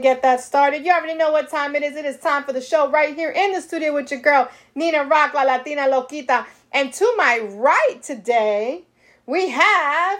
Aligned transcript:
get 0.00 0.22
that 0.22 0.40
started. 0.40 0.84
You 0.84 0.92
already 0.92 1.14
know 1.14 1.30
what 1.30 1.48
time 1.48 1.76
it 1.76 1.82
is. 1.82 1.96
It 1.96 2.04
is 2.04 2.18
time 2.18 2.42
for 2.42 2.52
the 2.52 2.60
show 2.60 2.90
right 2.90 3.14
here 3.14 3.30
in 3.30 3.52
the 3.52 3.60
studio 3.60 3.94
with 3.94 4.10
your 4.10 4.20
girl, 4.20 4.48
Nina 4.74 5.04
Rock, 5.04 5.34
La 5.34 5.42
Latina 5.42 5.82
Loquita. 5.82 6.46
And 6.72 6.92
to 6.94 7.14
my 7.16 7.38
right 7.52 8.02
today, 8.02 8.82
we 9.26 9.50
have. 9.50 10.18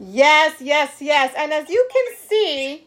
Yes, 0.00 0.60
yes, 0.60 0.96
yes. 1.00 1.32
And 1.38 1.52
as 1.52 1.68
you 1.70 1.88
can 1.92 2.16
see, 2.28 2.86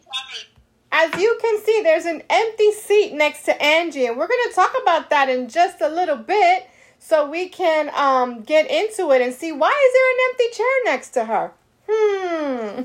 as 0.92 1.18
you 1.18 1.38
can 1.40 1.62
see, 1.64 1.80
there's 1.82 2.04
an 2.04 2.22
empty 2.28 2.72
seat 2.72 3.14
next 3.14 3.44
to 3.44 3.62
Angie, 3.62 4.04
and 4.04 4.18
we're 4.18 4.28
going 4.28 4.48
to 4.50 4.54
talk 4.54 4.74
about 4.82 5.08
that 5.10 5.30
in 5.30 5.48
just 5.48 5.80
a 5.80 5.88
little 5.88 6.16
bit 6.16 6.68
so 7.08 7.30
we 7.30 7.48
can 7.48 7.88
um, 7.94 8.42
get 8.42 8.68
into 8.68 9.12
it 9.12 9.22
and 9.22 9.32
see 9.32 9.52
why 9.52 9.70
is 9.70 9.92
there 9.92 10.10
an 10.10 10.18
empty 10.28 10.56
chair 10.56 10.66
next 10.86 11.10
to 11.10 11.24
her? 11.24 11.52
Hmm. 11.88 12.82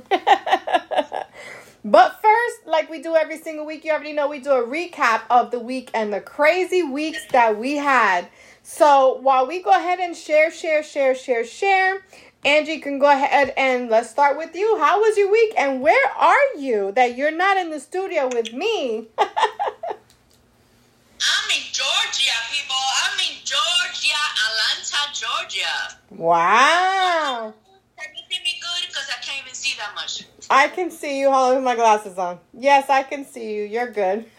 but 1.83 2.21
first, 2.21 2.67
like 2.67 2.87
we 2.91 3.01
do 3.01 3.15
every 3.15 3.39
single 3.39 3.65
week, 3.65 3.83
you 3.83 3.91
already 3.91 4.13
know 4.13 4.27
we 4.27 4.37
do 4.37 4.51
a 4.51 4.63
recap 4.63 5.21
of 5.31 5.49
the 5.49 5.57
week 5.57 5.89
and 5.95 6.13
the 6.13 6.21
crazy 6.21 6.83
weeks 6.83 7.25
that 7.31 7.57
we 7.57 7.77
had. 7.77 8.27
So 8.61 9.17
while 9.23 9.47
we 9.47 9.63
go 9.63 9.71
ahead 9.71 9.99
and 9.99 10.15
share, 10.15 10.51
share, 10.51 10.83
share, 10.83 11.15
share, 11.15 11.43
share, 11.43 12.05
Angie 12.45 12.77
can 12.77 12.99
go 12.99 13.09
ahead 13.09 13.55
and 13.57 13.89
let's 13.89 14.11
start 14.11 14.37
with 14.37 14.55
you. 14.55 14.77
How 14.77 14.99
was 14.99 15.17
your 15.17 15.31
week 15.31 15.55
and 15.57 15.81
where 15.81 16.11
are 16.15 16.57
you 16.59 16.91
that 16.91 17.17
you're 17.17 17.35
not 17.35 17.57
in 17.57 17.71
the 17.71 17.79
studio 17.79 18.29
with 18.31 18.53
me? 18.53 19.07
I'm 21.21 21.51
in 21.51 21.63
Georgia, 21.71 22.33
people. 22.51 22.75
I'm 23.05 23.19
in 23.19 23.37
Georgia, 23.45 24.17
Atlanta, 24.49 25.13
Georgia. 25.13 25.97
Wow. 26.09 27.53
Can 27.95 28.09
you 28.15 28.23
see 28.27 28.43
me 28.43 28.59
good? 28.59 28.87
Because 28.87 29.07
I 29.09 29.21
can't 29.21 29.43
even 29.43 29.53
see 29.53 29.77
that 29.77 29.93
much. 29.93 30.25
I 30.49 30.67
can 30.67 30.89
see 30.89 31.19
you. 31.19 31.31
Hold 31.31 31.49
on, 31.49 31.55
with 31.57 31.63
my 31.63 31.75
glasses 31.75 32.17
on. 32.17 32.39
Yes, 32.53 32.89
I 32.89 33.03
can 33.03 33.23
see 33.23 33.53
you. 33.53 33.63
You're 33.63 33.91
good. 33.91 34.25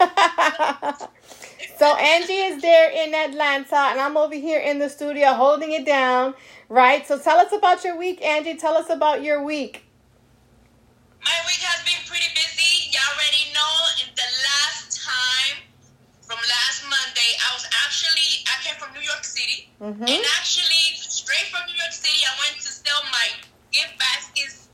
so 1.77 1.95
Angie 1.95 2.33
is 2.33 2.61
there 2.61 2.91
in 2.91 3.13
Atlanta, 3.13 3.77
and 3.91 4.01
I'm 4.01 4.17
over 4.17 4.35
here 4.35 4.59
in 4.59 4.79
the 4.79 4.89
studio 4.89 5.33
holding 5.33 5.71
it 5.71 5.85
down. 5.85 6.33
Right. 6.67 7.07
So 7.07 7.17
tell 7.17 7.37
us 7.37 7.53
about 7.53 7.85
your 7.85 7.97
week, 7.97 8.21
Angie. 8.21 8.55
Tell 8.55 8.75
us 8.75 8.89
about 8.89 9.23
your 9.23 9.41
week. 9.41 9.85
My 11.23 11.31
week 11.47 11.63
has 11.63 11.79
been 11.85 12.03
pretty 12.05 12.27
busy. 12.35 12.91
Y'all 12.91 13.01
already 13.15 13.53
know. 13.53 13.71
In 14.03 14.11
the 14.15 14.29
last 14.43 15.01
time 15.05 15.72
from 16.33 16.41
last 16.49 16.81
Monday, 16.89 17.31
I 17.45 17.53
was 17.53 17.65
actually 17.85 18.41
I 18.49 18.57
came 18.65 18.73
from 18.81 18.89
New 18.97 19.05
York 19.05 19.21
City, 19.21 19.69
Mhm. 19.77 20.01
and 20.01 20.23
actually 20.41 20.97
straight 20.97 21.45
from 21.53 21.61
New 21.69 21.77
York 21.77 21.93
City, 21.93 22.25
I 22.25 22.33
went 22.41 22.57
to 22.57 22.71
sell 22.73 23.05
my 23.13 23.37
gift 23.69 23.93
baskets 24.01 24.65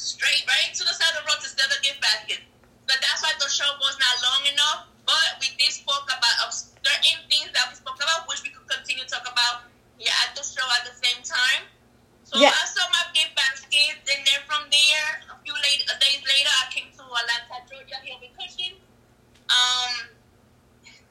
straight 0.00 0.48
right 0.48 0.72
to 0.72 0.82
the 0.88 0.94
side 0.96 1.12
of 1.12 1.20
the 1.20 1.24
road 1.28 1.40
to 1.44 1.48
sell 1.52 1.68
the 1.68 1.80
gift 1.84 2.00
baskets. 2.00 2.48
So 2.88 2.92
that's 3.04 3.20
why 3.20 3.36
the 3.36 3.48
show 3.52 3.68
was 3.84 3.98
not 4.00 4.16
long 4.24 4.46
enough. 4.48 4.80
But 5.04 5.36
we 5.44 5.52
did 5.60 5.72
spoke 5.76 6.08
about 6.08 6.48
of 6.48 6.54
certain 6.56 7.20
things 7.28 7.52
that 7.52 7.68
we 7.68 7.74
spoke 7.76 8.00
about, 8.02 8.26
which 8.28 8.40
we 8.42 8.48
could 8.48 8.66
continue 8.66 9.04
to 9.04 9.10
talk 9.10 9.28
about 9.28 9.68
here 9.98 10.14
at 10.24 10.34
the 10.34 10.42
show 10.42 10.64
at 10.72 10.88
the 10.88 10.96
same 11.04 11.20
time. 11.22 11.68
So 12.24 12.40
Yeah. 12.40 12.48
I 12.48 12.64
sold 12.64 12.88
my 12.96 13.04
gift 13.12 13.34
baskets, 13.36 14.08
and 14.08 14.24
then 14.24 14.40
from 14.48 14.70
there, 14.70 15.20
a 15.28 15.36
few 15.44 15.52
late, 15.52 15.84
a 15.84 15.98
days 16.00 16.24
later, 16.24 16.52
I 16.64 16.72
came 16.72 16.88
to 16.96 17.02
Atlanta, 17.04 17.60
Georgia, 17.68 18.00
here 18.00 18.16
with 18.16 18.32
Kushions. 18.40 18.80
Um, 19.52 20.08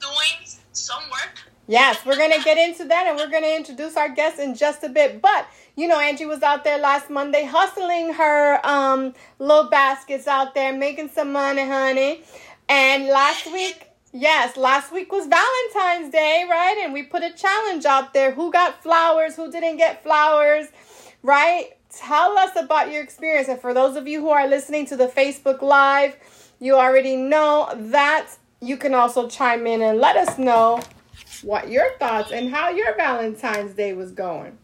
doing 0.02 0.42
some 0.74 1.10
work. 1.10 1.38
Yes, 1.72 2.06
we're 2.06 2.18
going 2.18 2.34
to 2.34 2.44
get 2.44 2.58
into 2.58 2.84
that 2.84 3.08
and 3.08 3.16
we're 3.16 3.30
going 3.30 3.44
to 3.44 3.56
introduce 3.56 3.96
our 3.96 4.10
guests 4.10 4.40
in 4.42 4.56
just 4.56 4.84
a 4.84 4.90
bit. 4.90 5.22
But, 5.22 5.48
you 5.78 5.88
know, 5.88 6.02
Angie 6.02 6.26
was 6.26 6.44
out 6.44 6.66
there 6.66 6.78
last 6.78 7.10
Monday 7.10 7.46
hustling 7.46 8.12
her 8.12 8.60
um, 8.68 9.14
little 9.40 9.70
baskets 9.70 10.28
out 10.28 10.54
there, 10.54 10.74
making 10.74 11.12
some 11.12 11.32
money, 11.32 11.66
honey. 11.66 12.24
And 12.68 13.06
last 13.06 13.46
week, 13.54 13.88
yes, 14.12 14.58
last 14.58 14.92
week 14.92 15.14
was 15.14 15.28
Valentine's 15.28 16.12
Day, 16.12 16.46
right? 16.50 16.78
And 16.84 16.92
we 16.92 17.04
put 17.04 17.24
a 17.24 17.32
challenge 17.32 17.86
out 17.86 18.14
there 18.14 18.32
who 18.32 18.52
got 18.52 18.84
flowers, 18.84 19.38
who 19.38 19.50
didn't 19.50 19.78
get 19.78 20.04
flowers, 20.04 20.68
right? 21.24 21.70
Tell 21.90 22.38
us 22.38 22.54
about 22.58 22.92
your 22.92 23.02
experience. 23.02 23.48
And 23.48 23.62
for 23.62 23.74
those 23.74 23.96
of 23.96 24.10
you 24.10 24.20
who 24.20 24.30
are 24.32 24.46
listening 24.46 24.88
to 24.88 24.98
the 24.98 25.08
Facebook 25.08 25.62
Live, 25.62 26.18
you 26.60 26.76
already 26.76 27.16
know 27.16 27.72
that 27.74 28.28
you 28.60 28.76
can 28.76 28.94
also 28.94 29.30
chime 29.30 29.66
in 29.66 29.82
and 29.82 30.00
let 30.00 30.18
us 30.18 30.38
know 30.38 30.82
what 31.44 31.70
your 31.70 31.92
thoughts 32.00 32.32
and 32.32 32.50
how 32.50 32.70
your 32.70 32.96
Valentine's 32.96 33.74
Day 33.74 33.94
was 33.94 34.12
going. 34.12 34.58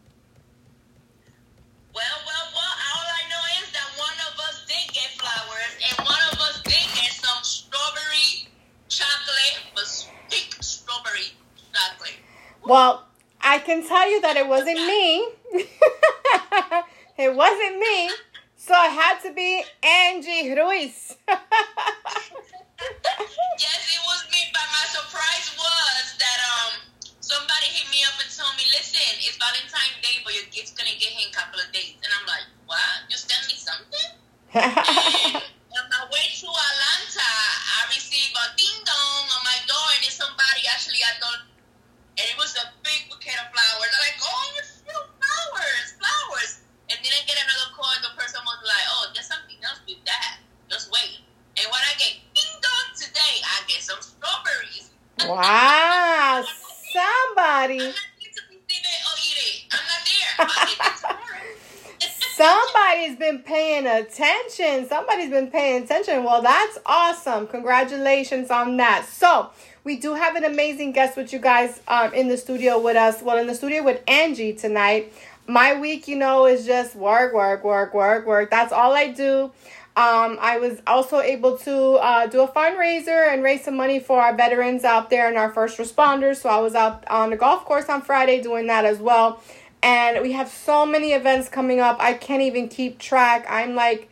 Well, 1.94 2.04
well, 2.26 2.46
well, 2.54 2.74
all 2.94 3.06
I 3.06 3.28
know 3.28 3.62
is 3.62 3.72
that 3.72 3.88
one 3.98 4.18
of 4.32 4.38
us 4.38 4.66
did 4.66 4.94
get 4.94 5.10
flowers, 5.18 5.74
and 5.88 6.06
one 6.06 6.20
of 6.32 6.38
us 6.40 6.62
did 6.62 6.72
get 6.72 7.12
some 7.12 7.42
strawberry 7.42 8.48
chocolate, 8.88 9.62
but 9.74 10.10
pink 10.30 10.56
strawberry 10.60 11.32
chocolate. 11.72 12.16
Well, 12.64 13.06
I 13.40 13.58
can 13.58 13.86
tell 13.86 14.10
you 14.10 14.20
that 14.20 14.36
it 14.36 14.46
wasn't 14.46 14.78
me. 14.78 15.28
it 17.18 17.34
wasn't 17.34 17.78
me. 17.78 18.10
So 18.56 18.74
it 18.74 18.92
had 18.92 19.18
to 19.20 19.32
be 19.32 19.64
Angie 19.82 20.54
Ruiz. 20.54 21.16
yes, 23.58 23.96
it 23.96 24.02
was 24.04 24.27
my 24.78 24.86
surprise 24.94 25.50
was 25.58 26.04
that 26.22 26.38
um 26.38 26.72
somebody 27.18 27.66
hit 27.74 27.90
me 27.90 28.06
up 28.06 28.14
and 28.22 28.30
told 28.30 28.54
me, 28.54 28.62
listen, 28.70 29.02
it's 29.26 29.34
Valentine's 29.34 29.98
Day, 29.98 30.22
but 30.22 30.30
your 30.38 30.46
gift's 30.54 30.70
gonna 30.70 30.94
get 30.94 31.10
here 31.18 31.26
in 31.26 31.34
a 31.34 31.36
couple 31.36 31.58
of 31.58 31.66
days. 31.74 31.98
And 31.98 32.10
I'm 32.14 32.22
like, 32.30 32.46
what? 32.70 33.10
You 33.10 33.18
sent 33.18 33.42
me 33.50 33.58
something? 33.58 34.08
And 34.54 35.82
on 35.82 35.86
my 35.90 36.04
way 36.14 36.26
to 36.30 36.46
Atlanta, 36.46 37.26
I 37.26 37.90
received 37.90 38.38
a 38.38 38.46
ding 38.54 38.78
dong 38.86 39.26
on 39.34 39.42
my 39.42 39.58
door, 39.66 39.86
and 39.98 40.02
it's 40.06 40.14
somebody 40.14 40.62
actually 40.70 41.02
I 41.02 41.18
thought, 41.18 41.42
and 42.14 42.26
it 42.30 42.38
was 42.38 42.54
a 42.54 42.70
big 42.86 43.10
bouquet 43.10 43.34
of 43.34 43.50
flowers. 43.50 43.90
I'm 43.92 44.02
like, 44.06 44.18
oh, 44.22 44.44
you 44.54 44.62
feel 44.62 45.04
flowers, 45.18 45.86
flowers. 45.98 46.52
And 46.86 46.96
then 47.02 47.12
I 47.12 47.20
get 47.26 47.34
another 47.34 47.74
call, 47.74 47.90
and 47.98 48.02
the 48.06 48.14
person 48.14 48.40
was 48.46 48.62
like, 48.62 48.86
oh, 48.94 49.10
there's 49.10 49.26
something 49.26 49.58
else 49.66 49.82
with 49.84 50.00
that. 50.06 50.38
Just 50.70 50.88
wait. 50.94 51.27
And 51.60 51.70
what 51.70 51.80
I 51.80 51.98
get, 51.98 52.14
ding 52.34 52.60
dong 52.62 52.94
today, 52.96 53.42
I 53.42 53.62
get 53.66 53.82
some 53.82 53.98
strawberries. 54.00 54.90
wow. 55.26 56.44
Somebody. 56.92 57.78
not 57.78 57.94
here 58.18 58.30
to 58.32 58.42
receive 58.48 58.84
it 58.84 59.00
or 59.04 59.14
eat 59.26 59.38
it. 59.42 59.64
I'm 59.72 59.80
not 59.88 60.02
there. 60.06 60.46
I'll 60.46 60.66
get 60.66 60.78
it 60.86 61.00
tomorrow. 61.00 61.38
Somebody's 62.36 63.18
been 63.18 63.40
paying 63.40 63.86
attention. 63.88 64.88
Somebody's 64.88 65.30
been 65.30 65.50
paying 65.50 65.82
attention. 65.82 66.22
Well, 66.22 66.42
that's 66.42 66.78
awesome. 66.86 67.48
Congratulations 67.48 68.52
on 68.52 68.76
that. 68.76 69.06
So, 69.06 69.50
we 69.82 69.96
do 69.96 70.14
have 70.14 70.36
an 70.36 70.44
amazing 70.44 70.92
guest 70.92 71.16
with 71.16 71.32
you 71.32 71.40
guys 71.40 71.80
um, 71.88 72.14
in 72.14 72.28
the 72.28 72.36
studio 72.36 72.78
with 72.78 72.96
us. 72.96 73.20
Well, 73.20 73.38
in 73.38 73.48
the 73.48 73.54
studio 73.56 73.82
with 73.82 74.00
Angie 74.06 74.52
tonight. 74.52 75.12
My 75.48 75.80
week, 75.80 76.06
you 76.06 76.16
know, 76.16 76.46
is 76.46 76.66
just 76.66 76.94
work, 76.94 77.32
work, 77.32 77.64
work, 77.64 77.94
work, 77.94 78.26
work. 78.26 78.50
That's 78.50 78.70
all 78.70 78.92
I 78.92 79.08
do. 79.08 79.50
Um, 79.98 80.38
I 80.40 80.58
was 80.58 80.80
also 80.86 81.18
able 81.18 81.58
to 81.58 81.94
uh, 81.94 82.28
do 82.28 82.42
a 82.42 82.46
fundraiser 82.46 83.32
and 83.32 83.42
raise 83.42 83.64
some 83.64 83.76
money 83.76 83.98
for 83.98 84.20
our 84.20 84.32
veterans 84.32 84.84
out 84.84 85.10
there 85.10 85.26
and 85.26 85.36
our 85.36 85.52
first 85.52 85.76
responders. 85.76 86.36
So 86.36 86.48
I 86.48 86.60
was 86.60 86.76
out 86.76 87.02
on 87.08 87.30
the 87.30 87.36
golf 87.36 87.64
course 87.64 87.88
on 87.88 88.02
Friday 88.02 88.40
doing 88.40 88.68
that 88.68 88.84
as 88.84 89.00
well. 89.00 89.42
And 89.82 90.22
we 90.22 90.30
have 90.34 90.48
so 90.48 90.86
many 90.86 91.14
events 91.14 91.48
coming 91.48 91.80
up. 91.80 91.96
I 91.98 92.12
can't 92.12 92.42
even 92.42 92.68
keep 92.68 93.00
track. 93.00 93.44
I'm 93.48 93.74
like, 93.74 94.08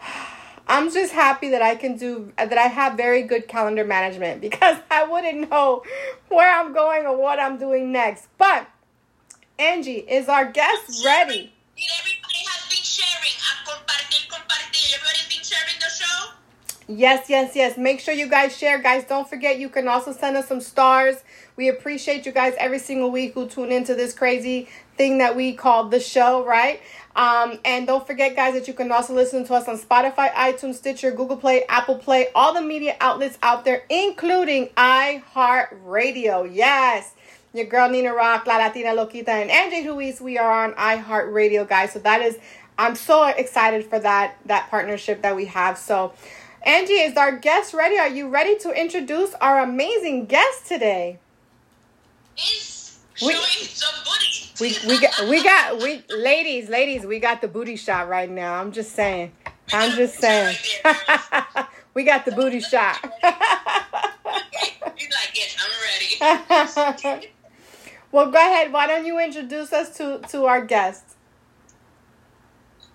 I'm 0.66 0.90
just 0.90 1.12
happy 1.12 1.50
that 1.50 1.60
I 1.60 1.74
can 1.74 1.98
do 1.98 2.32
that. 2.38 2.56
I 2.56 2.68
have 2.68 2.96
very 2.96 3.20
good 3.20 3.48
calendar 3.48 3.84
management 3.84 4.40
because 4.48 4.78
I 4.90 5.04
wouldn't 5.04 5.50
know 5.50 5.82
where 6.30 6.50
I'm 6.50 6.72
going 6.72 7.04
or 7.04 7.14
what 7.14 7.38
I'm 7.38 7.58
doing 7.58 7.92
next. 7.92 8.28
But 8.38 8.66
Angie, 9.58 9.98
is 10.08 10.26
our 10.30 10.50
guest 10.50 11.04
ready? 11.04 11.52
Everybody's 14.68 15.28
been 15.28 15.44
sharing 15.44 15.78
the 15.80 15.88
show? 15.88 16.32
Yes, 16.88 17.28
yes, 17.28 17.56
yes. 17.56 17.78
Make 17.78 18.00
sure 18.00 18.12
you 18.14 18.28
guys 18.28 18.56
share. 18.56 18.78
Guys, 18.78 19.04
don't 19.04 19.28
forget 19.28 19.58
you 19.58 19.68
can 19.68 19.88
also 19.88 20.12
send 20.12 20.36
us 20.36 20.46
some 20.46 20.60
stars. 20.60 21.16
We 21.56 21.68
appreciate 21.68 22.26
you 22.26 22.32
guys 22.32 22.54
every 22.58 22.78
single 22.78 23.10
week 23.10 23.34
who 23.34 23.46
tune 23.48 23.72
into 23.72 23.94
this 23.94 24.12
crazy 24.12 24.68
thing 24.96 25.18
that 25.18 25.36
we 25.36 25.54
call 25.54 25.88
the 25.88 26.00
show, 26.00 26.44
right? 26.44 26.80
Um, 27.16 27.58
and 27.64 27.86
don't 27.86 28.06
forget, 28.06 28.36
guys, 28.36 28.54
that 28.54 28.68
you 28.68 28.74
can 28.74 28.92
also 28.92 29.14
listen 29.14 29.44
to 29.46 29.54
us 29.54 29.68
on 29.68 29.78
Spotify, 29.78 30.30
iTunes, 30.32 30.74
Stitcher, 30.74 31.10
Google 31.10 31.36
Play, 31.36 31.64
Apple 31.68 31.96
Play, 31.96 32.28
all 32.34 32.52
the 32.54 32.62
media 32.62 32.96
outlets 33.00 33.38
out 33.42 33.64
there, 33.64 33.84
including 33.88 34.68
iHeartRadio. 34.76 36.48
Yes. 36.54 37.14
Your 37.54 37.64
girl 37.64 37.88
Nina 37.88 38.14
Rock, 38.14 38.46
La 38.46 38.58
Latina 38.58 38.90
Loquita, 38.90 39.28
and 39.28 39.50
Angie 39.50 39.88
Ruiz. 39.88 40.20
We 40.20 40.36
are 40.36 40.64
on 40.64 40.74
iHeartRadio, 40.74 41.66
guys. 41.66 41.92
So 41.92 41.98
that 42.00 42.20
is, 42.20 42.38
I'm 42.78 42.94
so 42.94 43.26
excited 43.26 43.84
for 43.86 43.98
that 43.98 44.36
that 44.46 44.70
partnership 44.70 45.22
that 45.22 45.34
we 45.34 45.46
have. 45.46 45.76
So, 45.76 46.12
Angie, 46.62 46.92
is 46.92 47.16
our 47.16 47.36
guest 47.36 47.74
ready? 47.74 47.98
Are 47.98 48.08
you 48.08 48.28
ready 48.28 48.56
to 48.60 48.70
introduce 48.70 49.34
our 49.34 49.60
amazing 49.60 50.26
guest 50.26 50.66
today? 50.66 51.18
Is 52.36 53.00
We, 53.20 53.32
Showing 53.32 53.66
some 53.66 53.94
booty. 54.04 54.52
We 54.60 54.88
we 54.88 55.00
got 55.00 55.28
we 55.28 55.42
got 55.42 55.82
we 55.82 56.04
ladies 56.16 56.68
ladies 56.68 57.04
we 57.04 57.18
got 57.18 57.40
the 57.40 57.48
booty 57.48 57.74
shot 57.74 58.08
right 58.08 58.30
now. 58.30 58.54
I'm 58.54 58.70
just 58.70 58.92
saying. 58.92 59.32
I'm 59.72 59.96
just 59.96 60.18
saying. 60.20 60.56
we 61.94 62.04
got 62.04 62.24
the 62.24 62.32
booty 62.32 62.60
shot. 62.60 62.96
He's 64.96 65.10
like, 65.10 65.32
yes, 65.34 65.56
I'm 65.60 66.30
ready. 67.10 67.28
well, 68.12 68.30
go 68.30 68.38
ahead. 68.38 68.72
Why 68.72 68.86
don't 68.86 69.04
you 69.04 69.18
introduce 69.18 69.72
us 69.72 69.96
to 69.96 70.20
to 70.28 70.44
our 70.44 70.64
guest? 70.64 71.16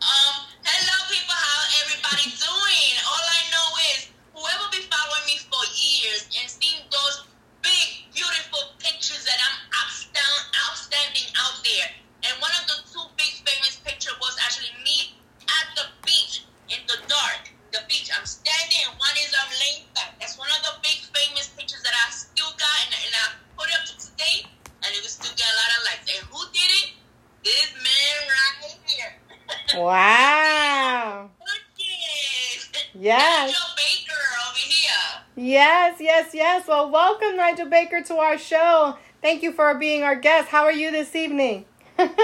Um, 0.03 0.43
hello, 0.67 0.97
people. 1.07 1.31
How 1.31 1.63
everybody 1.79 2.27
doing? 2.35 2.91
All 3.07 3.23
I 3.23 3.41
know 3.55 3.67
is 3.95 4.11
whoever 4.35 4.67
been 4.67 4.83
following 4.91 5.23
me 5.31 5.39
for 5.47 5.63
years 5.71 6.27
and 6.35 6.51
seen 6.51 6.83
those 6.91 7.23
big, 7.63 8.11
beautiful 8.11 8.75
pictures 8.83 9.23
that 9.23 9.39
I'm 9.39 9.57
outstanding 10.67 11.31
out 11.39 11.55
there. 11.63 11.87
And 12.27 12.35
one 12.43 12.51
of 12.51 12.67
the 12.67 12.83
two 12.91 13.07
big 13.15 13.31
famous 13.47 13.79
pictures 13.79 14.19
was 14.19 14.35
actually 14.43 14.75
me 14.83 15.15
at 15.47 15.71
the 15.79 15.87
beach 16.03 16.43
in 16.67 16.83
the 16.83 16.99
dark. 17.07 17.55
The 17.71 17.79
beach. 17.87 18.11
I'm 18.11 18.27
standing, 18.27 18.83
and 18.83 18.99
one 18.99 19.15
is 19.23 19.31
I'm 19.31 19.51
laying 19.55 19.87
back. 19.95 20.19
That's 20.19 20.35
one 20.35 20.51
of 20.51 20.59
the 20.67 20.83
big 20.83 20.99
famous 21.15 21.47
pictures 21.55 21.79
that 21.79 21.95
I 21.95 22.11
still 22.11 22.51
got, 22.59 22.77
and, 22.83 22.91
and 22.91 23.13
I 23.23 23.25
put 23.55 23.71
it 23.71 23.75
up 23.79 23.87
to 23.87 23.95
today, 23.95 24.51
and 24.83 24.89
it 24.91 24.99
will 24.99 25.07
still 25.07 25.31
get 25.39 25.47
a 25.47 25.55
lot 25.55 25.71
of 25.73 25.81
likes. 25.87 26.05
And 26.11 26.21
who 26.27 26.43
did 26.51 26.71
it? 26.83 26.87
This 27.47 27.71
man 27.79 28.19
right 28.27 28.75
here. 28.83 29.23
Wow. 29.75 31.29
Yes. 32.93 33.49
Nigel 33.49 33.69
Baker 33.75 34.21
over 34.47 34.57
here. 34.57 35.23
Yes, 35.53 35.97
yes, 35.99 36.33
yes. 36.33 36.67
Well, 36.67 36.89
welcome, 36.89 37.37
Nigel 37.37 37.69
Baker, 37.69 38.01
to 38.01 38.15
our 38.15 38.39
show. 38.39 38.97
Thank 39.21 39.43
you 39.43 39.51
for 39.51 39.75
being 39.75 40.01
our 40.01 40.15
guest. 40.15 40.47
How 40.47 40.63
are 40.63 40.71
you 40.71 40.89
this 40.89 41.15
evening? 41.15 41.65
doing 41.95 42.09
pretty 42.09 42.23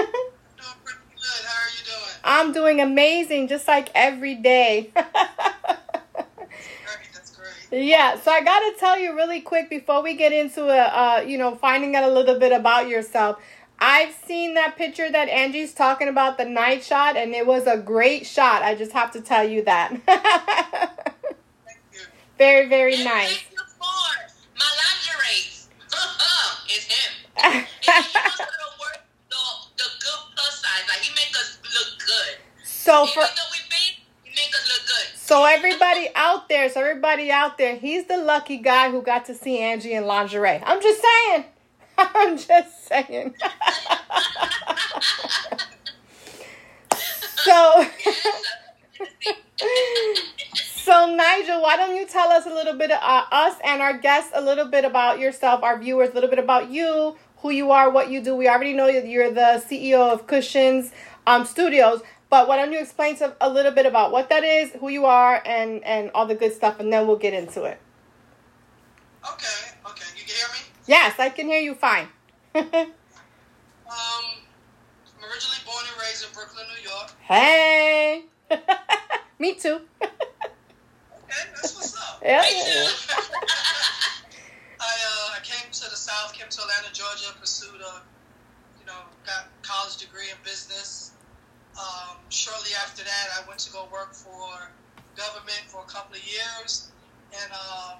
good. 0.56 1.46
How 1.46 1.62
are 1.62 1.70
you 1.70 1.86
doing? 1.86 2.16
I'm 2.24 2.54
doing 2.54 2.82
amazing, 2.82 3.48
just 3.48 3.68
like 3.68 3.90
every 3.94 4.34
day. 4.34 4.92
Yeah, 7.72 8.20
so 8.20 8.32
I 8.32 8.42
got 8.44 8.62
to 8.62 8.74
tell 8.80 8.98
you 8.98 9.16
really 9.16 9.42
quick 9.42 9.70
before 9.70 10.02
we 10.02 10.16
get 10.16 10.34
into 10.34 10.64
a, 10.64 10.80
uh, 10.88 11.20
you 11.20 11.38
know, 11.38 11.54
finding 11.54 11.96
out 11.96 12.04
a 12.04 12.12
little 12.12 12.40
bit 12.40 12.52
about 12.52 12.90
yourself. 12.90 13.40
I've 13.78 14.12
seen 14.26 14.56
that 14.56 14.76
picture 14.76 15.08
that 15.08 15.30
Angie's 15.30 15.72
talking 15.76 16.08
about, 16.08 16.40
the 16.40 16.46
night 16.46 16.84
shot, 16.84 17.16
and 17.16 17.36
it 17.36 17.46
was 17.46 17.68
a 17.68 17.78
great 17.78 18.26
shot. 18.26 18.64
I 18.64 18.74
just 18.74 18.94
have 18.94 19.12
to 19.12 19.22
tell 19.22 19.48
you 19.48 19.64
that. 19.66 20.96
very, 22.40 22.68
very 22.68 22.96
And 22.96 23.04
nice. 23.04 23.44
my 24.58 24.66
lingerie. 24.82 25.52
it's 26.68 26.86
him. 26.86 27.12
And 27.44 27.54
he 27.54 27.92
knows 27.92 28.14
how 28.14 28.46
to 28.46 28.70
work 28.80 29.00
the, 29.30 29.38
the 29.78 29.84
good 30.00 30.20
plus 30.36 30.62
size. 30.62 30.88
Like 30.88 31.02
he 31.02 31.12
make 31.12 31.36
us 31.36 31.60
look 31.64 32.00
good. 32.00 32.38
So 32.64 33.06
for 33.06 33.20
Even 33.20 33.30
we 33.52 33.60
big, 33.70 34.00
he 34.24 34.30
make 34.32 34.56
us 34.56 34.68
look 34.72 34.88
good. 34.88 35.08
so 35.20 35.46
everybody 35.46 36.10
out 36.16 36.48
there, 36.50 36.70
so 36.70 36.80
everybody 36.82 37.30
out 37.30 37.58
there, 37.58 37.76
he's 37.76 38.06
the 38.06 38.18
lucky 38.18 38.58
guy 38.58 38.90
who 38.90 39.02
got 39.02 39.26
to 39.26 39.36
see 39.36 39.60
Angie 39.60 39.94
in 39.94 40.06
lingerie. 40.06 40.62
I'm 40.66 40.82
just 40.82 41.02
saying. 41.02 41.46
I'm 41.98 42.38
just 42.38 42.88
saying. 42.88 43.36
so 47.44 47.86
So 50.90 51.06
Nigel, 51.06 51.62
why 51.62 51.78
don't 51.78 51.96
you 51.96 52.08
tell 52.08 52.30
us 52.32 52.48
a 52.48 52.50
little 52.50 52.74
bit, 52.74 52.90
uh, 52.90 53.24
us 53.32 53.56
and 53.64 53.80
our 53.80 53.96
guests, 53.96 54.32
a 54.34 54.42
little 54.42 54.66
bit 54.66 54.86
about 54.86 55.20
yourself, 55.20 55.62
our 55.62 55.78
viewers, 55.78 56.10
a 56.10 56.14
little 56.14 56.32
bit 56.32 56.40
about 56.40 56.72
you, 56.72 57.16
who 57.44 57.52
you 57.52 57.70
are, 57.70 57.92
what 57.92 58.10
you 58.10 58.24
do. 58.24 58.36
We 58.36 58.50
already 58.50 58.74
know 58.74 58.92
that 58.92 59.08
you're 59.08 59.30
the 59.30 59.64
CEO 59.70 60.12
of 60.12 60.26
Kushions 60.26 60.92
um, 61.28 61.46
Studios, 61.46 62.02
but 62.32 62.48
why 62.48 62.58
don't 62.58 62.72
you 62.72 62.80
explain 62.80 63.16
to, 63.18 63.36
a 63.40 63.48
little 63.48 63.72
bit 63.72 63.86
about 63.86 64.12
what 64.12 64.30
that 64.30 64.44
is, 64.44 64.72
who 64.80 64.90
you 64.90 65.06
are, 65.06 65.44
and 65.46 65.84
and 65.84 66.10
all 66.16 66.26
the 66.26 66.34
good 66.34 66.54
stuff, 66.54 66.80
and 66.80 66.92
then 66.92 67.06
we'll 67.06 67.18
get 67.18 67.36
into 67.36 67.66
it. 67.66 67.80
Okay, 69.32 69.46
okay. 69.86 70.06
You 70.18 70.26
can 70.26 70.36
hear 70.36 70.48
me? 70.54 70.60
Yes, 70.88 71.20
I 71.20 71.30
can 71.30 71.46
hear 71.46 71.62
you 71.62 71.76
fine. 71.76 72.08
Um, 72.56 73.96
I'm 75.18 75.30
originally 75.32 75.58
born 75.66 75.84
and 75.92 76.00
raised 76.00 76.24
in 76.24 76.32
Brooklyn, 76.32 76.66
New 76.76 76.90
York. 76.90 77.12
hey, 77.22 78.26
me 79.40 79.54
too. 79.54 79.82
Okay, 81.30 81.46
that's 81.54 81.76
what's 81.76 81.94
up. 81.96 82.22
Yeah. 82.26 82.42
I 84.82 84.94
uh, 84.98 85.38
I 85.38 85.40
came 85.44 85.70
to 85.72 85.90
the 85.90 85.96
South, 85.96 86.34
came 86.34 86.50
to 86.50 86.62
Atlanta, 86.62 86.92
Georgia, 86.92 87.30
pursued 87.40 87.82
a, 87.82 88.02
you 88.80 88.86
know, 88.88 88.98
got 89.26 89.46
college 89.62 89.98
degree 89.98 90.26
in 90.32 90.38
business. 90.44 91.12
Um, 91.78 92.18
shortly 92.30 92.72
after 92.82 93.04
that, 93.04 93.28
I 93.38 93.48
went 93.48 93.60
to 93.62 93.72
go 93.72 93.88
work 93.92 94.14
for 94.14 94.72
government 95.16 95.64
for 95.68 95.82
a 95.82 95.86
couple 95.86 96.16
of 96.16 96.24
years, 96.26 96.90
and 97.32 97.52
um, 97.54 98.00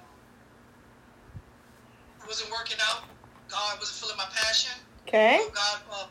it 2.18 2.26
wasn't 2.26 2.50
working 2.50 2.78
out. 2.90 3.04
God 3.48 3.78
wasn't 3.78 4.00
feeling 4.02 4.16
my 4.18 4.28
passion. 4.34 4.74
Okay. 5.06 5.38
So 5.44 5.50
God 5.54 5.78
uh, 5.92 6.06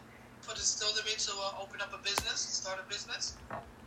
put 0.48 0.56
instilled 0.56 0.98
in 0.98 1.06
me 1.06 1.20
to 1.20 1.32
uh, 1.36 1.62
open 1.62 1.82
up 1.82 1.92
a 1.94 2.02
business, 2.02 2.40
start 2.40 2.80
a 2.80 2.88
business, 2.88 3.36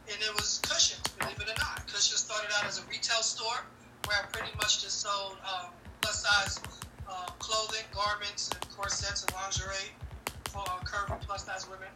and 0.08 0.18
it 0.20 0.34
was 0.34 0.60
Kushions, 0.64 1.02
believe 1.18 1.38
it 1.38 1.48
or 1.48 1.58
not. 1.58 1.86
Kushions 1.86 2.24
started 2.24 2.50
out 2.58 2.66
as 2.66 2.78
a 2.78 2.84
retail 2.86 3.22
store 3.22 3.62
where 4.06 4.18
I 4.18 4.26
pretty 4.32 4.52
much 4.56 4.82
just 4.82 5.00
sold 5.00 5.36
um, 5.46 5.70
plus 6.00 6.24
size 6.24 6.60
uh, 7.08 7.26
clothing, 7.38 7.84
garments, 7.94 8.50
and 8.50 8.60
corsets 8.70 9.22
and 9.24 9.32
lingerie 9.34 9.92
for 10.50 10.62
uh, 10.62 10.80
curvy 10.84 11.20
plus 11.22 11.46
size 11.46 11.68
women. 11.68 11.88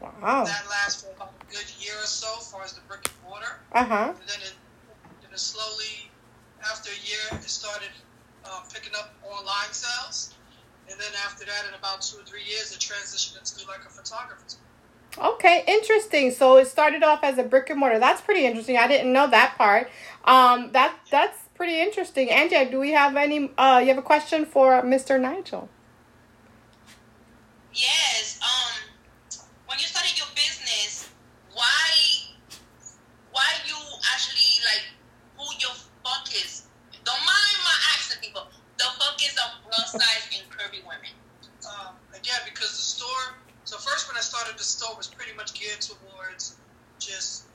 Wow. 0.00 0.44
That 0.44 0.64
lasted 0.70 1.08
for 1.08 1.16
about 1.16 1.32
a 1.40 1.52
good 1.52 1.68
year 1.78 1.94
or 2.00 2.08
so, 2.08 2.28
as 2.38 2.50
far 2.50 2.62
as 2.62 2.72
the 2.72 2.80
brick 2.88 3.04
and 3.04 3.28
mortar. 3.28 3.60
Uh 3.72 3.84
huh. 3.84 4.14
And 4.18 4.28
then 4.28 4.40
it, 4.40 4.54
then 5.20 5.30
it 5.32 5.38
slowly, 5.38 6.08
after 6.62 6.90
a 6.90 7.00
year, 7.06 7.20
it 7.32 7.50
started 7.50 7.92
uh, 8.44 8.60
picking 8.72 8.94
up 8.96 9.12
online 9.22 9.72
sales. 9.72 10.34
And 10.88 10.98
then 10.98 11.12
after 11.24 11.44
that, 11.44 11.68
in 11.68 11.74
about 11.78 12.00
two 12.00 12.18
or 12.18 12.24
three 12.24 12.42
years, 12.42 12.72
it 12.72 12.80
transitioned 12.80 13.38
into 13.38 13.68
like 13.68 13.84
a 13.86 13.90
photography. 13.90 14.56
Okay, 15.18 15.64
interesting. 15.66 16.30
So 16.30 16.56
it 16.56 16.66
started 16.66 17.02
off 17.02 17.24
as 17.24 17.38
a 17.38 17.42
brick 17.42 17.68
and 17.70 17.80
mortar. 17.80 17.98
That's 17.98 18.20
pretty 18.20 18.46
interesting. 18.46 18.76
I 18.76 18.86
didn't 18.86 19.12
know 19.12 19.28
that 19.28 19.56
part. 19.58 19.90
Um, 20.24 20.70
that 20.72 20.94
that's 21.10 21.38
pretty 21.54 21.80
interesting. 21.80 22.30
Angie, 22.30 22.70
do 22.70 22.78
we 22.78 22.92
have 22.92 23.16
any? 23.16 23.50
Uh, 23.58 23.80
you 23.82 23.88
have 23.88 23.98
a 23.98 24.02
question 24.02 24.44
for 24.46 24.82
Mr. 24.82 25.20
Nigel? 25.20 25.68
Yes. 27.72 28.38
Um, 28.42 28.90
when 29.66 29.78
you 29.78 29.86
started 29.86 30.16
your 30.18 30.28
business, 30.34 31.10
why, 31.54 31.90
why 33.32 33.46
you 33.66 33.76
actually 34.14 34.62
like 34.64 34.86
who 35.36 35.44
your 35.58 35.74
focus? 36.04 36.66
Don't 37.04 37.18
mind 37.18 37.56
my 37.64 37.76
accent, 37.94 38.22
people. 38.22 38.46
The 38.78 38.84
focus 38.98 39.36
on 39.42 39.70
plus 39.70 39.92
size 39.92 40.28
and 40.38 40.50
curvy 40.50 40.82
women. 40.86 41.14
Um, 41.66 41.94
again, 42.12 42.40
because 42.46 42.70
the 42.70 42.82
store. 42.82 43.39
So 43.70 43.78
first, 43.78 44.10
when 44.10 44.18
I 44.18 44.20
started, 44.26 44.58
the 44.58 44.66
store 44.66 44.98
was 44.98 45.06
pretty 45.06 45.30
much 45.38 45.54
geared 45.54 45.78
towards 45.78 46.58
just 46.98 47.46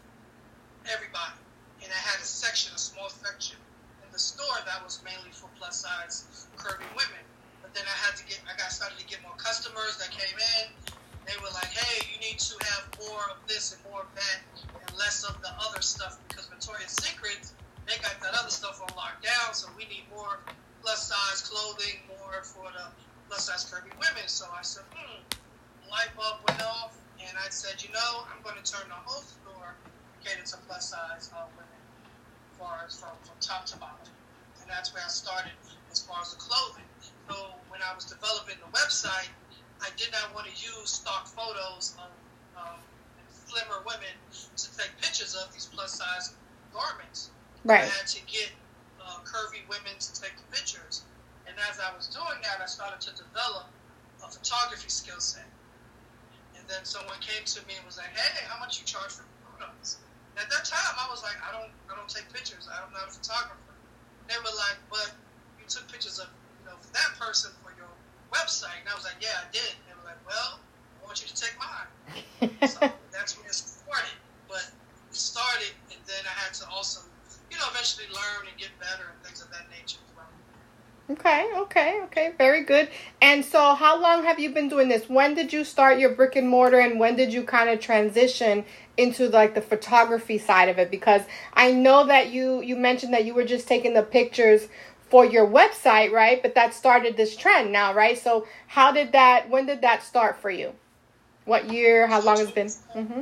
everybody, 0.87 1.35
and 1.83 1.91
I 1.91 1.99
had 2.07 2.23
a 2.23 2.23
section, 2.23 2.71
a 2.71 2.79
small 2.79 3.11
section 3.11 3.59
in 3.99 4.07
the 4.15 4.17
store 4.17 4.55
that 4.63 4.79
was 4.79 5.03
mainly 5.03 5.35
for 5.35 5.51
plus 5.59 5.83
size 5.83 6.47
curvy 6.55 6.87
women. 6.95 7.19
But 7.59 7.75
then 7.75 7.83
I 7.83 7.97
had 8.07 8.15
to 8.15 8.23
get, 8.31 8.39
I 8.47 8.55
got 8.55 8.71
started 8.71 8.95
to 8.95 9.03
get 9.11 9.19
more 9.27 9.35
customers 9.35 9.99
that 9.99 10.07
came 10.15 10.39
in. 10.55 10.95
They 11.27 11.35
were 11.43 11.51
like, 11.51 11.75
"Hey, 11.75 12.07
you 12.07 12.15
need 12.23 12.39
to 12.39 12.55
have 12.63 12.87
more 13.11 13.27
of 13.27 13.43
this 13.51 13.75
and 13.75 13.83
more 13.91 14.07
of 14.07 14.11
that, 14.15 14.39
and 14.71 14.87
less 14.95 15.27
of 15.27 15.35
the 15.43 15.51
other 15.67 15.83
stuff 15.83 16.15
because 16.31 16.47
Victoria's 16.47 16.95
Secret 16.95 17.43
they 17.91 17.99
got 17.99 18.15
that 18.23 18.39
other 18.39 18.55
stuff 18.55 18.79
on 18.79 18.87
lockdown, 18.95 19.51
so 19.51 19.67
we 19.75 19.83
need 19.91 20.07
more 20.15 20.39
plus 20.79 21.11
size 21.11 21.43
clothing, 21.43 21.99
more 22.07 22.39
for 22.47 22.71
the 22.71 22.87
plus 23.27 23.51
size 23.51 23.67
curvy 23.67 23.91
women." 23.99 24.31
So 24.31 24.47
I 24.55 24.63
said, 24.63 24.87
"Hmm." 24.95 25.19
Light 25.91 26.11
bulb 26.17 26.41
went 26.47 26.61
off, 26.61 26.97
and 27.19 27.33
I 27.37 27.49
said, 27.49 27.81
"You 27.83 27.93
know, 27.93 28.25
I'm 28.31 28.41
going 28.43 28.57
to 28.57 28.65
turn 28.65 28.87
the 28.89 28.97
whole 29.05 29.23
store 29.23 29.77
catered 30.23 30.45
to 30.47 30.57
plus 30.65 30.89
size 30.89 31.29
uh, 31.35 31.47
women, 31.55 31.81
as 32.51 32.57
far 32.57 32.81
as 32.85 32.97
from, 32.97 33.15
from 33.23 33.37
top 33.39 33.65
to 33.73 33.77
bottom." 33.77 34.09
And 34.61 34.69
that's 34.69 34.93
where 34.93 35.03
I 35.03 35.09
started 35.13 35.53
as 35.91 36.01
far 36.01 36.17
as 36.21 36.33
the 36.33 36.41
clothing. 36.41 36.89
So 37.29 37.35
when 37.69 37.81
I 37.85 37.93
was 37.93 38.05
developing 38.05 38.57
the 38.57 38.71
website, 38.73 39.29
I 39.81 39.89
did 39.95 40.09
not 40.11 40.33
want 40.33 40.47
to 40.47 40.55
use 40.57 40.89
stock 40.89 41.27
photos 41.27 41.93
of 42.01 42.09
um, 42.57 42.81
slimmer 43.29 43.85
women 43.85 44.15
to 44.31 44.67
take 44.77 44.89
pictures 45.01 45.35
of 45.37 45.53
these 45.53 45.67
plus 45.67 45.93
size 46.01 46.33
garments. 46.73 47.29
Right. 47.63 47.83
I 47.83 47.85
had 47.85 48.07
to 48.07 48.21
get 48.25 48.51
uh, 48.99 49.21
curvy 49.21 49.61
women 49.69 49.95
to 49.99 50.09
take 50.21 50.33
the 50.37 50.47
pictures. 50.55 51.03
And 51.47 51.55
as 51.69 51.79
I 51.79 51.95
was 51.95 52.07
doing 52.09 52.41
that, 52.43 52.57
I 52.61 52.65
started 52.65 53.01
to 53.05 53.11
develop 53.15 53.69
a 54.25 54.27
photography 54.27 54.89
skill 54.89 55.19
set. 55.19 55.45
And 56.65 56.73
then 56.73 56.81
someone 56.81 57.21
came 57.21 57.45
to 57.45 57.61
me 57.69 57.77
and 57.77 57.85
was 57.85 58.01
like, 58.01 58.09
"Hey, 58.17 58.41
how 58.49 58.57
much 58.57 58.81
you 58.81 58.89
charge 58.89 59.13
for 59.13 59.21
photos?" 59.45 60.01
At 60.33 60.49
that 60.49 60.65
time, 60.65 60.97
I 60.97 61.05
was 61.13 61.21
like, 61.21 61.37
"I 61.45 61.53
don't, 61.53 61.69
I 61.85 61.93
don't 61.93 62.09
take 62.09 62.25
pictures. 62.33 62.65
I'm 62.65 62.89
not 62.89 63.05
a 63.05 63.13
photographer." 63.13 63.77
They 64.25 64.33
were 64.41 64.49
like, 64.57 64.81
"But 64.89 65.13
you 65.61 65.69
took 65.69 65.85
pictures 65.93 66.17
of, 66.17 66.25
you 66.57 66.65
know, 66.65 66.73
that 66.81 67.11
person 67.21 67.53
for 67.61 67.69
your 67.77 67.93
website." 68.33 68.81
And 68.81 68.89
I 68.89 68.97
was 68.97 69.05
like, 69.05 69.21
"Yeah, 69.21 69.45
I 69.45 69.47
did." 69.53 69.77
They 69.85 69.93
were 69.93 70.09
like, 70.09 70.17
well, 70.25 70.57
I 70.57 71.05
want 71.05 71.21
you 71.21 71.29
to 71.29 71.37
take 71.37 71.53
mine. 71.61 71.89
so 72.65 72.81
that's 73.13 73.37
when 73.37 73.45
it 73.45 73.53
started. 73.53 74.17
But 74.49 74.65
it 75.13 75.21
started, 75.21 75.69
and 75.93 76.01
then 76.09 76.23
I 76.25 76.33
had 76.33 76.57
to 76.61 76.65
also, 76.73 77.05
you 77.53 77.61
know, 77.61 77.69
eventually 77.69 78.09
learn 78.09 78.49
and 78.49 78.57
get 78.57 78.73
better 78.81 79.05
and 79.13 79.21
things 79.21 79.37
of 79.37 79.53
that 79.53 79.69
nature. 79.69 80.01
Okay, 81.07 81.51
okay, 81.55 82.01
okay. 82.05 82.33
Very 82.35 82.63
good. 82.63 82.89
And 83.21 83.45
so, 83.45 83.75
how 83.75 84.01
long 84.01 84.23
have 84.23 84.39
you 84.39 84.49
been 84.49 84.69
doing 84.69 84.89
this? 84.89 85.07
When 85.07 85.35
did 85.35 85.53
you 85.53 85.63
start 85.63 85.99
your 85.99 86.09
brick 86.09 86.35
and 86.35 86.49
mortar, 86.49 86.79
and 86.79 86.99
when 86.99 87.15
did 87.15 87.31
you 87.31 87.43
kind 87.43 87.69
of 87.69 87.79
transition 87.79 88.65
into 88.97 89.29
like 89.29 89.53
the 89.53 89.61
photography 89.61 90.39
side 90.39 90.67
of 90.67 90.79
it? 90.79 90.89
Because 90.89 91.21
I 91.53 91.71
know 91.71 92.07
that 92.07 92.31
you 92.31 92.61
you 92.61 92.75
mentioned 92.75 93.13
that 93.13 93.23
you 93.23 93.35
were 93.35 93.45
just 93.45 93.67
taking 93.67 93.93
the 93.93 94.01
pictures 94.01 94.67
for 95.09 95.23
your 95.23 95.47
website, 95.47 96.11
right? 96.11 96.41
But 96.41 96.55
that 96.55 96.73
started 96.73 97.15
this 97.17 97.35
trend 97.35 97.71
now, 97.71 97.93
right? 97.93 98.17
So, 98.17 98.47
how 98.65 98.91
did 98.91 99.11
that? 99.11 99.47
When 99.47 99.67
did 99.67 99.81
that 99.81 100.01
start 100.01 100.41
for 100.41 100.49
you? 100.49 100.73
What 101.45 101.71
year? 101.71 102.07
How 102.07 102.21
long 102.21 102.37
has 102.37 102.49
it 102.49 102.55
been? 102.55 102.67
Mm-hmm. 102.67 103.21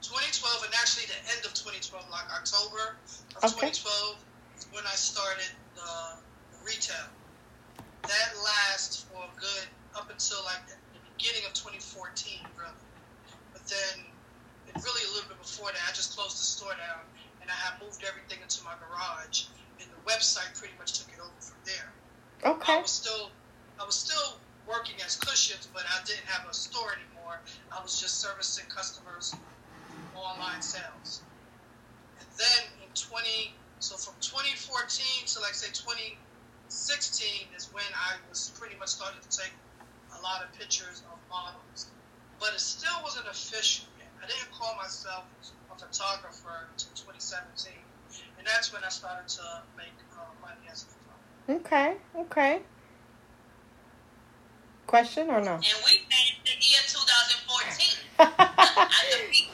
2012, 0.00 0.64
and 0.64 0.74
actually 0.74 1.06
the 1.06 1.18
end 1.34 1.44
of 1.44 1.54
2012, 1.54 2.08
like 2.08 2.30
October 2.30 2.94
of 3.42 3.50
okay. 3.50 3.66
2012, 3.66 4.16
when 4.70 4.84
I 4.86 4.94
started 4.94 5.50
retail. 6.68 7.08
That 8.04 8.30
lasts 8.44 9.08
for 9.08 9.24
a 9.24 9.32
good 9.40 9.66
up 9.96 10.12
until 10.12 10.44
like 10.44 10.68
the 10.68 11.00
beginning 11.16 11.48
of 11.48 11.56
2014, 11.56 12.44
really. 12.56 12.70
But 13.52 13.64
then, 13.66 14.04
really 14.76 15.04
a 15.08 15.12
little 15.16 15.28
bit 15.28 15.40
before 15.40 15.72
that, 15.72 15.82
I 15.88 15.92
just 15.96 16.14
closed 16.14 16.36
the 16.36 16.44
store 16.44 16.76
down 16.76 17.02
and 17.40 17.48
I 17.48 17.56
had 17.64 17.80
moved 17.80 18.04
everything 18.04 18.44
into 18.44 18.62
my 18.62 18.76
garage, 18.76 19.48
and 19.80 19.88
the 19.88 20.02
website 20.04 20.52
pretty 20.52 20.74
much 20.78 21.00
took 21.00 21.08
it 21.08 21.16
over 21.16 21.40
from 21.40 21.56
there. 21.64 21.88
Okay. 22.44 22.76
I 22.76 22.80
was 22.84 22.90
still, 22.92 23.30
I 23.80 23.84
was 23.84 23.96
still 23.96 24.36
working 24.68 24.96
as 25.00 25.16
Kushions, 25.16 25.66
but 25.72 25.82
I 25.88 26.04
didn't 26.04 26.28
have 26.28 26.48
a 26.48 26.52
store 26.52 26.92
anymore. 26.92 27.40
I 27.72 27.80
was 27.82 27.98
just 27.98 28.20
servicing 28.20 28.68
customers 28.68 29.34
online 30.14 30.60
sales. 30.60 31.22
And 32.20 32.28
then 32.36 32.68
in 32.84 32.92
20, 32.92 33.54
so 33.80 33.96
from 33.96 34.14
2014 34.20 35.26
to 35.26 35.40
like 35.40 35.54
say 35.54 35.72
20, 35.72 36.18
16 36.68 37.48
is 37.56 37.72
when 37.72 37.84
I 37.94 38.16
was 38.28 38.50
pretty 38.58 38.76
much 38.78 38.90
starting 38.90 39.20
to 39.20 39.28
take 39.36 39.52
a 40.18 40.22
lot 40.22 40.42
of 40.44 40.52
pictures 40.58 41.02
of 41.12 41.18
models, 41.30 41.86
but 42.38 42.52
it 42.54 42.60
still 42.60 43.00
wasn't 43.02 43.26
official 43.26 43.86
yet. 43.98 44.08
I 44.22 44.26
didn't 44.26 44.52
call 44.52 44.76
myself 44.76 45.24
a 45.72 45.78
photographer 45.78 46.68
until 46.72 46.92
2017, 46.94 47.72
and 48.38 48.46
that's 48.46 48.72
when 48.72 48.84
I 48.84 48.88
started 48.88 49.28
to 49.28 49.62
make 49.76 49.92
uh, 50.12 50.20
money 50.40 50.68
as 50.70 50.84
a 50.84 50.86
photographer. 50.86 51.66
Okay, 51.66 51.96
okay. 52.26 52.62
Question 54.86 55.30
or 55.30 55.40
no? 55.40 55.54
And 55.54 55.64
we 55.84 56.02
made 56.08 56.38
the 56.44 56.52
year 56.60 56.80
2014. 56.86 59.48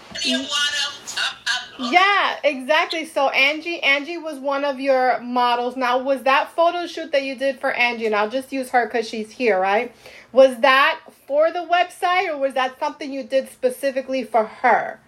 Yeah, 1.79 2.37
exactly. 2.45 3.05
So 3.05 3.29
Angie, 3.31 3.81
Angie 3.83 4.19
was 4.19 4.39
one 4.39 4.65
of 4.65 4.79
your 4.81 5.21
models. 5.21 5.77
Now, 5.77 5.99
was 5.99 6.23
that 6.23 6.51
photo 6.55 6.87
shoot 6.87 7.13
that 7.13 7.23
you 7.23 7.37
did 7.37 7.61
for 7.61 7.73
Angie? 7.73 8.07
And 8.07 8.15
I'll 8.15 8.31
just 8.31 8.53
use 8.53 8.71
her 8.71 8.87
because 8.87 9.09
she's 9.09 9.31
here, 9.31 9.59
right? 9.59 9.93
Was 10.33 10.59
that 10.61 11.01
for 11.27 11.51
the 11.53 11.61
website, 11.61 12.29
or 12.29 12.39
was 12.39 12.55
that 12.55 12.79
something 12.79 13.13
you 13.13 13.23
did 13.23 13.49
specifically 13.51 14.25
for 14.25 14.45
her? 14.45 15.01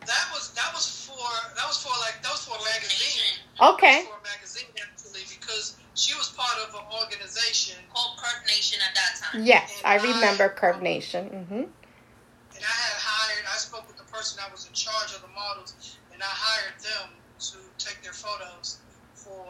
That 0.00 0.28
was 0.32 0.52
that 0.54 0.72
was 0.72 1.06
for 1.06 1.28
that 1.54 1.66
was 1.66 1.82
for 1.82 1.90
like 2.00 2.22
that 2.22 2.32
was 2.32 2.46
for 2.46 2.56
a 2.56 2.64
magazine. 2.64 3.36
Okay. 3.60 4.04
For 4.04 4.16
a 4.16 4.36
magazine 4.36 4.68
actually, 4.80 5.20
because 5.38 5.76
she 5.94 6.14
was 6.14 6.30
part 6.30 6.56
of 6.66 6.74
an 6.74 6.86
organization 7.02 7.76
called 7.92 8.16
Curve 8.16 8.46
Nation 8.46 8.80
at 8.88 8.94
that 8.94 9.20
time. 9.20 9.44
Yes, 9.44 9.82
and 9.84 10.00
I 10.00 10.02
remember 10.02 10.48
Curve 10.48 10.80
Nation. 10.80 11.28
Mm-hmm. 11.28 11.54
And 11.54 12.64
I 12.64 12.76
had 12.80 12.96
hired. 12.96 13.44
I 13.44 13.56
spoke 13.58 13.86
with 13.86 13.98
the 13.98 14.07
person 14.18 14.34
that 14.42 14.50
was 14.50 14.66
in 14.66 14.74
charge 14.74 15.14
of 15.14 15.22
the 15.22 15.30
models, 15.30 15.94
and 16.10 16.18
I 16.18 16.26
hired 16.26 16.74
them 16.82 17.14
to 17.38 17.62
take 17.78 18.02
their 18.02 18.10
photos 18.10 18.82
for 19.14 19.46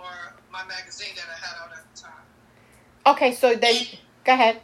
my 0.52 0.60
magazine 0.68 1.16
that 1.16 1.25
I 1.25 1.40
had 1.40 1.56
out 1.64 1.72
at 1.72 1.88
the 1.88 1.96
time. 1.96 2.26
Okay, 3.08 3.32
so 3.32 3.56
then 3.56 3.80
and, 3.80 3.96
go 4.28 4.37
ahead. 4.37 4.60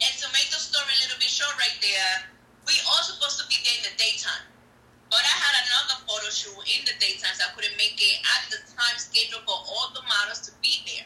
And 0.00 0.14
to 0.16 0.26
make 0.32 0.48
the 0.48 0.56
story 0.56 0.88
a 0.88 0.98
little 1.04 1.20
bit 1.20 1.28
short, 1.28 1.52
right 1.60 1.76
there, 1.84 2.24
we 2.64 2.72
all 2.88 3.04
supposed 3.04 3.36
to 3.36 3.44
be 3.52 3.60
there 3.68 3.84
in 3.84 3.84
the 3.84 3.94
daytime. 4.00 4.48
But 5.12 5.20
I 5.20 5.36
had 5.44 5.54
another 5.68 6.00
photo 6.08 6.32
shoot 6.32 6.56
in 6.64 6.88
the 6.88 6.96
daytime, 6.96 7.36
so 7.36 7.44
I 7.44 7.52
couldn't 7.52 7.76
make 7.76 8.00
it 8.00 8.16
at 8.24 8.48
the 8.48 8.64
time 8.64 8.96
schedule 8.96 9.44
for 9.44 9.60
all 9.60 9.92
the 9.92 10.00
models 10.08 10.40
to 10.48 10.56
be 10.64 10.80
there. 10.88 11.04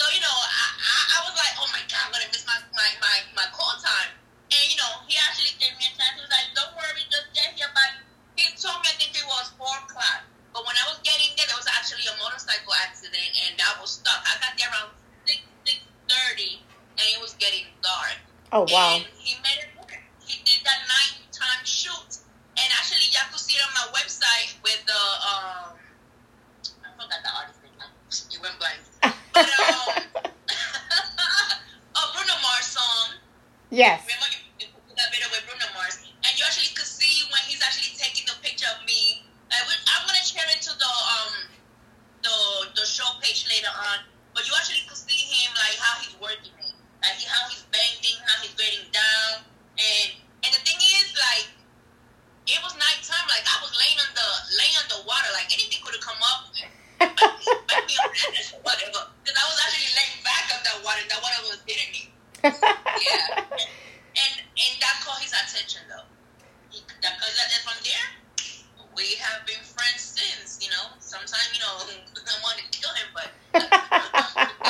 So, 0.00 0.08
you 0.08 0.24
know, 0.24 0.32
I, 0.32 0.64
I, 0.72 0.96
I 1.04 1.28
was 1.28 1.36
like, 1.36 1.52
oh 1.60 1.68
my 1.68 1.84
God, 1.84 2.00
I'm 2.00 2.12
going 2.16 2.24
to 2.24 2.32
miss 2.32 2.48
my, 2.48 2.56
my, 2.72 2.88
my, 3.04 3.44
my 3.44 3.46
call 3.52 3.76
time. 3.76 4.16
And, 4.48 4.64
you 4.72 4.80
know, 4.80 5.04
he 5.04 5.20
actually 5.20 5.52
gave 5.60 5.76
me 5.76 5.84
a 5.84 5.92
chance. 5.92 6.16
He 6.16 6.24
was 6.24 6.32
like, 6.32 6.48
don't 6.56 6.72
worry, 6.76 7.04
just 7.12 7.28
get 7.34 7.52
here. 7.58 7.70
But 7.72 8.02
he 8.38 8.44
told 8.56 8.80
me, 8.84 8.88
I 8.92 8.96
think 9.66 9.82
it 9.82 9.90
was 9.90 9.90
4 9.90 9.90
o'clock. 9.90 10.20
But 10.54 10.62
when 10.64 10.76
I 10.78 10.84
was 10.88 11.02
getting 11.02 11.34
there, 11.34 11.46
there 11.50 11.58
was 11.58 11.68
actually 11.68 12.06
a 12.06 12.14
motorcycle 12.22 12.72
accident, 12.86 13.28
and 13.50 13.58
I 13.60 13.76
was 13.82 13.98
stuck. 13.98 14.22
I 14.24 14.38
got 14.40 14.54
there 14.56 14.70
around 14.70 14.94
6, 15.26 15.42
6.30, 16.08 16.62
and 16.96 17.06
it 17.10 17.20
was 17.20 17.34
getting 17.36 17.66
dark. 17.82 18.18
Oh, 18.54 18.64
wow. 18.70 18.96
And 18.96 19.04
he 19.18 19.34
made 19.42 19.66
it 19.66 19.70
work. 19.76 19.98
He 20.24 20.40
did 20.46 20.64
that 20.64 20.80
nighttime 20.88 21.66
shoot 21.66 22.26
and 22.56 22.68
actually, 22.72 23.04
y'all 23.12 23.28
could 23.28 23.40
see 23.40 23.52
it 23.52 23.64
on 23.68 23.72
my 23.76 23.86
website 23.92 24.56
with 24.64 24.80
the 24.88 25.02
um, 25.28 25.76
I 25.76 26.88
forgot 26.96 27.20
the 27.20 27.32
artist 27.36 27.60
name. 27.60 27.76
It 27.76 28.40
went 28.40 28.56
blank. 28.56 28.80
But 29.36 29.44
um, 29.44 30.00
a 32.00 32.02
Bruno 32.16 32.36
Mars 32.40 32.72
song. 32.72 33.20
Yes. 33.68 34.00
Remember 34.08 34.32
you, 34.32 34.40
you 34.64 34.72
put 34.88 34.96
that 34.96 35.12
video 35.12 35.28
with 35.28 35.44
Bruno 35.44 35.68
Mars, 35.76 36.00
and 36.00 36.32
you 36.32 36.42
actually 36.48 36.72
could 36.72 36.88
see 36.88 37.28
when 37.28 37.44
he's 37.44 37.60
actually 37.60 37.92
taking 38.00 38.24
the 38.24 38.32
picture 38.40 38.64
of 38.72 38.80
me. 38.88 39.28
I 39.52 39.60
would, 39.68 39.76
I'm 39.92 40.08
gonna 40.08 40.24
share 40.24 40.48
it 40.48 40.64
to 40.64 40.72
the 40.72 40.88
um 40.88 41.52
the 42.24 42.36
the 42.80 42.84
show 42.88 43.04
page 43.20 43.44
later 43.52 43.68
on. 43.92 44.08
But 44.32 44.48
you 44.48 44.56
actually 44.56 44.88
could 44.88 44.96
see 44.96 45.20
him 45.28 45.52
like 45.60 45.76
how 45.76 46.00
he's 46.00 46.16
working 46.16 46.56
it, 46.56 46.72
like 47.04 47.20
how 47.28 47.44
he's 47.52 47.68
bending, 47.68 48.16
how 48.24 48.40
he's 48.40 48.56
getting 48.56 48.88
down, 48.88 49.44
and 49.76 50.16
and 50.48 50.50
the 50.56 50.62
thing 50.64 50.80
is 50.80 51.12
like 51.12 51.52
it 52.46 52.62
was 52.62 52.74
nighttime. 52.78 53.26
Like 53.26 53.42
I 53.42 53.58
was 53.58 53.74
laying 53.74 53.98
on 53.98 54.10
the 54.14 54.28
laying 54.54 54.76
on 54.78 54.86
the 54.86 55.00
water. 55.02 55.30
Like 55.34 55.50
anything 55.50 55.82
could 55.82 55.98
have 55.98 56.06
come 56.06 56.18
up, 56.22 56.46
but 57.02 57.80
me 57.90 57.94
on 57.98 58.10
whatever. 58.62 59.10
Because 59.22 59.36
I 59.36 59.44
was 59.50 59.58
actually 59.66 59.90
laying 59.98 60.18
back 60.22 60.46
on 60.54 60.62
that 60.62 60.78
water. 60.86 61.02
That 61.10 61.20
water 61.20 61.38
was 61.50 61.60
hitting 61.66 61.90
me. 61.90 62.02
Yeah, 62.54 63.42
and 64.22 64.34
and 64.54 64.74
that 64.80 64.96
caught 65.04 65.20
his 65.20 65.32
attention 65.32 65.82
though. 65.88 66.06
He, 66.70 66.82
that, 67.02 67.12
and 67.12 67.62
from 67.64 67.78
there, 67.82 68.06
we 68.96 69.14
have 69.16 69.46
been 69.46 69.62
friends 69.64 70.00
since. 70.00 70.58
You 70.62 70.70
know, 70.70 70.94
sometimes 70.98 71.50
you 71.54 71.60
know 71.60 71.72
I 71.76 72.38
want 72.42 72.58
to 72.58 72.64
kill 72.78 72.94
him, 72.94 73.08
but. 73.14 73.30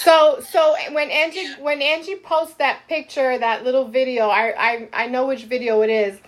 So 0.00 0.40
so 0.50 0.74
when 0.92 1.10
Angie 1.10 1.52
when 1.60 1.82
Angie 1.82 2.16
posts 2.16 2.54
that 2.54 2.88
picture, 2.88 3.38
that 3.38 3.64
little 3.64 3.86
video, 3.86 4.28
I 4.28 4.54
I, 4.58 4.88
I 4.92 5.06
know 5.08 5.26
which 5.26 5.44
video 5.44 5.82
it 5.82 5.90
is. 5.90 6.18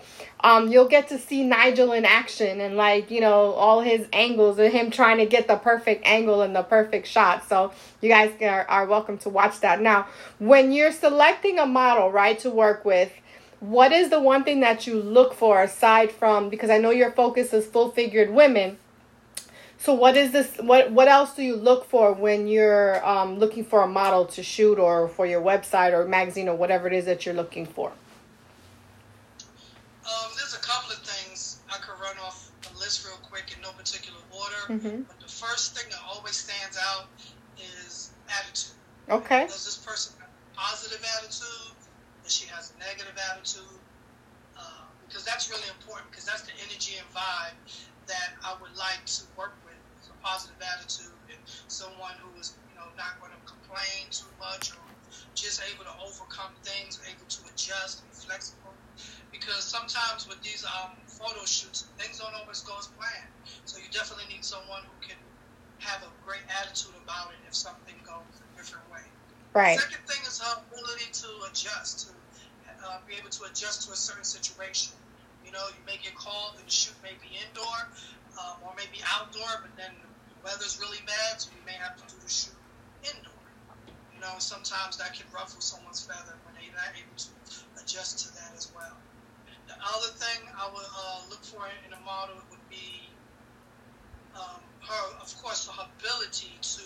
Um, 0.41 0.71
you'll 0.71 0.87
get 0.87 1.07
to 1.07 1.17
see 1.17 1.43
Nigel 1.43 1.91
in 1.91 2.05
action 2.05 2.61
and 2.61 2.77
like 2.77 3.09
you 3.09 3.19
know 3.19 3.53
all 3.53 3.81
his 3.81 4.07
angles 4.13 4.59
and 4.59 4.71
him 4.71 4.91
trying 4.91 5.17
to 5.17 5.25
get 5.25 5.47
the 5.47 5.55
perfect 5.55 6.05
angle 6.05 6.43
and 6.43 6.55
the 6.55 6.61
perfect 6.61 7.07
shot. 7.07 7.49
So 7.49 7.71
you 8.03 8.09
guys 8.09 8.31
are, 8.41 8.65
are 8.69 8.85
welcome 8.85 9.17
to 9.19 9.29
watch 9.29 9.59
that. 9.61 9.81
Now, 9.81 10.07
when 10.39 10.71
you're 10.71 10.91
selecting 10.91 11.57
a 11.57 11.65
model, 11.65 12.11
right, 12.11 12.37
to 12.39 12.49
work 12.49 12.83
with, 12.85 13.11
what 13.59 13.91
is 13.91 14.09
the 14.09 14.19
one 14.19 14.43
thing 14.43 14.59
that 14.59 14.85
you 14.85 15.01
look 15.01 15.33
for 15.33 15.61
aside 15.63 16.11
from 16.11 16.49
because 16.49 16.69
I 16.69 16.77
know 16.79 16.91
your 16.91 17.11
focus 17.11 17.53
is 17.53 17.65
full 17.65 17.91
figured 17.91 18.29
women 18.29 18.77
so 19.83 19.93
what 19.93 20.15
is 20.15 20.31
this? 20.31 20.55
What 20.59 20.93
what 20.93 21.09
else 21.09 21.35
do 21.35 21.43
you 21.43 21.57
look 21.57 21.83
for 21.83 22.13
when 22.13 22.47
you're 22.47 23.05
um, 23.05 23.37
looking 23.37 23.65
for 23.65 23.81
a 23.81 23.87
model 23.87 24.25
to 24.27 24.41
shoot, 24.41 24.79
or 24.79 25.09
for 25.09 25.25
your 25.25 25.41
website 25.41 25.91
or 25.91 26.07
magazine 26.07 26.47
or 26.47 26.55
whatever 26.55 26.87
it 26.87 26.93
is 26.93 27.03
that 27.03 27.25
you're 27.25 27.35
looking 27.35 27.65
for? 27.65 27.91
Um, 30.07 30.31
there's 30.37 30.55
a 30.55 30.61
couple 30.61 30.93
of 30.93 30.99
things 30.99 31.59
I 31.69 31.75
could 31.79 31.99
run 32.01 32.15
off 32.23 32.49
a 32.73 32.79
list 32.79 33.05
real 33.05 33.17
quick 33.29 33.53
in 33.53 33.61
no 33.61 33.71
particular 33.71 34.19
order. 34.31 34.63
Mm-hmm. 34.69 35.01
But 35.01 35.19
the 35.19 35.27
first 35.27 35.75
thing 35.77 35.91
that 35.91 35.99
always 36.07 36.37
stands 36.37 36.79
out 36.81 37.07
attitude. 38.39 38.77
Okay. 39.09 39.43
Does 39.45 39.65
this 39.65 39.77
person 39.77 40.13
have 40.19 40.29
a 40.29 40.43
positive 40.55 41.03
attitude? 41.19 41.75
Does 42.23 42.33
she 42.33 42.47
has 42.47 42.73
a 42.73 42.79
negative 42.79 43.17
attitude? 43.31 43.81
Uh, 44.55 44.87
because 45.05 45.25
that's 45.25 45.49
really 45.49 45.67
important 45.69 46.09
because 46.09 46.25
that's 46.25 46.43
the 46.43 46.55
energy 46.63 46.95
and 46.97 47.07
vibe 47.11 47.57
that 48.07 48.35
I 48.43 48.55
would 48.61 48.75
like 48.75 49.03
to 49.05 49.23
work 49.37 49.55
with 49.65 49.77
a 50.09 50.15
positive 50.25 50.59
attitude 50.59 51.15
and 51.31 51.39
someone 51.67 52.15
who 52.19 52.31
is, 52.39 52.55
you 52.69 52.75
know, 52.75 52.87
not 52.95 53.19
going 53.19 53.31
to 53.31 53.41
complain 53.47 54.11
too 54.11 54.29
much 54.39 54.71
or 54.71 54.83
just 55.35 55.61
able 55.71 55.85
to 55.85 55.95
overcome 56.03 56.51
things, 56.63 56.99
able 57.07 57.27
to 57.27 57.39
adjust 57.51 58.03
and 58.03 58.09
be 58.11 58.15
flexible. 58.15 58.73
Because 59.31 59.63
sometimes 59.65 60.27
with 60.27 60.41
these 60.43 60.63
um, 60.63 60.93
photo 61.07 61.43
shoots, 61.45 61.89
things 61.97 62.19
don't 62.19 62.33
always 62.35 62.61
go 62.61 62.77
as 62.77 62.87
planned. 62.93 63.33
So 63.65 63.79
you 63.79 63.89
definitely 63.91 64.29
need 64.29 64.45
someone 64.45 64.85
who 64.85 64.95
can 65.01 65.17
have 65.83 66.03
a 66.03 66.11
great 66.25 66.43
attitude 66.63 66.95
about 67.03 67.31
it 67.35 67.39
if 67.47 67.55
something 67.55 67.95
goes 68.07 68.39
a 68.39 68.47
different 68.57 68.87
way. 68.91 69.03
Right. 69.53 69.77
Second 69.79 70.03
thing 70.07 70.21
is 70.25 70.41
her 70.41 70.55
ability 70.65 71.11
to 71.13 71.29
adjust, 71.51 72.07
to 72.07 72.15
uh, 72.87 72.99
be 73.07 73.13
able 73.15 73.29
to 73.29 73.43
adjust 73.45 73.85
to 73.87 73.93
a 73.93 73.99
certain 73.99 74.25
situation. 74.25 74.95
You 75.45 75.51
know, 75.51 75.63
you 75.69 75.83
may 75.85 75.99
get 76.01 76.15
called 76.15 76.57
and 76.57 76.65
the 76.65 76.71
shoot 76.71 76.95
may 77.03 77.13
be 77.21 77.29
indoor 77.37 77.77
um, 78.39 78.65
or 78.65 78.73
maybe 78.73 79.03
outdoor, 79.13 79.61
but 79.61 79.75
then 79.77 79.93
the 80.01 80.09
weather's 80.41 80.79
really 80.81 81.03
bad, 81.05 81.37
so 81.37 81.51
you 81.53 81.61
may 81.67 81.77
have 81.77 81.93
to 81.99 82.05
do 82.09 82.17
the 82.17 82.31
shoot 82.31 82.57
indoor. 83.05 83.45
You 84.15 84.19
know, 84.23 84.39
sometimes 84.39 84.97
that 84.97 85.13
can 85.13 85.27
ruffle 85.29 85.61
someone's 85.61 86.01
feather 86.01 86.33
when 86.47 86.57
they're 86.57 86.73
not 86.73 86.95
able 86.97 87.13
to 87.13 87.29
adjust 87.83 88.25
to 88.25 88.33
that 88.39 88.55
as 88.57 88.71
well. 88.73 88.97
The 89.67 89.77
other 89.79 90.11
thing 90.17 90.49
I 90.57 90.65
would 90.71 90.89
uh, 90.89 91.19
look 91.29 91.43
for 91.45 91.67
in 91.85 91.93
a 91.93 92.01
model 92.01 92.35
would 92.49 92.65
be 92.69 93.07
um, 94.33 94.63
her, 94.87 95.05
of 95.21 95.29
course, 95.37 95.67
her 95.67 95.87
ability 95.97 96.59
to 96.61 96.85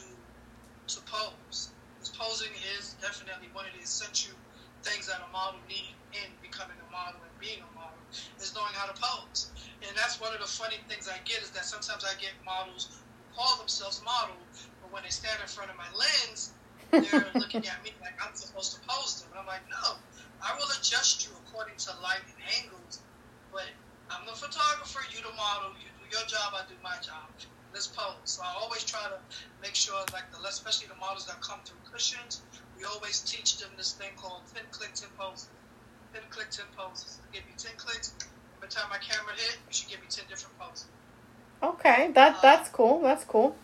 to 0.88 1.00
pose. 1.04 1.76
Because 1.98 2.14
posing 2.16 2.54
is 2.78 2.96
definitely 3.02 3.50
one 3.52 3.66
of 3.68 3.74
the 3.76 3.84
essential 3.84 4.38
things 4.86 5.10
that 5.10 5.20
a 5.20 5.30
model 5.34 5.60
needs 5.68 5.98
in 6.16 6.30
becoming 6.40 6.78
a 6.80 6.90
model 6.94 7.20
and 7.26 7.34
being 7.42 7.60
a 7.60 7.72
model 7.76 8.00
is 8.40 8.56
knowing 8.56 8.72
how 8.78 8.88
to 8.88 8.96
pose. 8.96 9.52
And 9.84 9.92
that's 9.98 10.22
one 10.22 10.32
of 10.32 10.40
the 10.40 10.48
funny 10.48 10.80
things 10.88 11.10
I 11.10 11.20
get 11.28 11.44
is 11.44 11.52
that 11.52 11.68
sometimes 11.68 12.06
I 12.08 12.16
get 12.22 12.38
models 12.46 13.04
who 13.18 13.26
call 13.36 13.58
themselves 13.60 14.00
model, 14.06 14.48
but 14.80 14.94
when 14.94 15.04
they 15.04 15.12
stand 15.12 15.42
in 15.44 15.50
front 15.50 15.74
of 15.74 15.78
my 15.78 15.90
lens, 15.92 16.56
they're 16.94 17.34
looking 17.42 17.68
at 17.68 17.84
me 17.84 17.92
like 18.00 18.16
I'm 18.24 18.32
supposed 18.38 18.78
to 18.78 18.80
pose 18.88 19.20
them. 19.20 19.34
And 19.36 19.44
I'm 19.44 19.50
like, 19.50 19.66
no, 19.68 20.00
I 20.40 20.56
will 20.56 20.70
adjust 20.80 21.26
you 21.28 21.36
according 21.36 21.76
to 21.84 21.92
light 22.00 22.24
and 22.24 22.40
angles, 22.64 23.04
but 23.52 23.68
I'm 24.08 24.24
the 24.24 24.38
photographer, 24.38 25.04
you 25.12 25.20
the 25.20 25.34
model, 25.36 25.76
you 25.84 25.92
do 26.00 26.06
your 26.08 26.24
job, 26.32 26.56
I 26.56 26.64
do 26.70 26.80
my 26.80 26.96
job. 27.04 27.28
Let's 27.74 27.88
pose. 27.88 28.16
So 28.24 28.42
I 28.44 28.56
always 28.62 28.84
try 28.84 29.02
to 29.04 29.18
make 29.62 29.76
sure, 29.76 29.96
like 30.14 30.32
the 30.32 30.48
especially 30.48 30.88
the 30.88 30.96
models 30.96 31.26
that 31.28 31.42
come 31.42 31.60
through 31.66 31.78
Kushions, 31.92 32.40
we 32.78 32.86
always 32.86 33.20
teach 33.22 33.58
them 33.58 33.70
this 33.78 33.94
thing 33.94 34.10
called 34.18 34.42
10 34.54 34.64
click 34.72 34.94
10 34.94 35.10
poses. 35.18 35.50
10 36.14 36.24
click 36.30 36.50
10 36.50 36.66
poses. 36.78 37.20
Give 37.32 37.44
you 37.44 37.56
10 37.58 37.72
clicks. 37.78 38.14
Every 38.58 38.70
time 38.70 38.90
my 38.90 38.98
camera 38.98 39.34
hit, 39.36 39.58
you 39.68 39.74
should 39.74 39.90
give 39.90 40.00
me 40.00 40.08
10 40.10 40.26
different 40.30 40.58
poses. 40.58 40.88
Okay, 41.62 42.12
that 42.14 42.42
that's 42.42 42.70
cool. 42.70 43.02
That's 43.02 43.24
cool. 43.24 43.56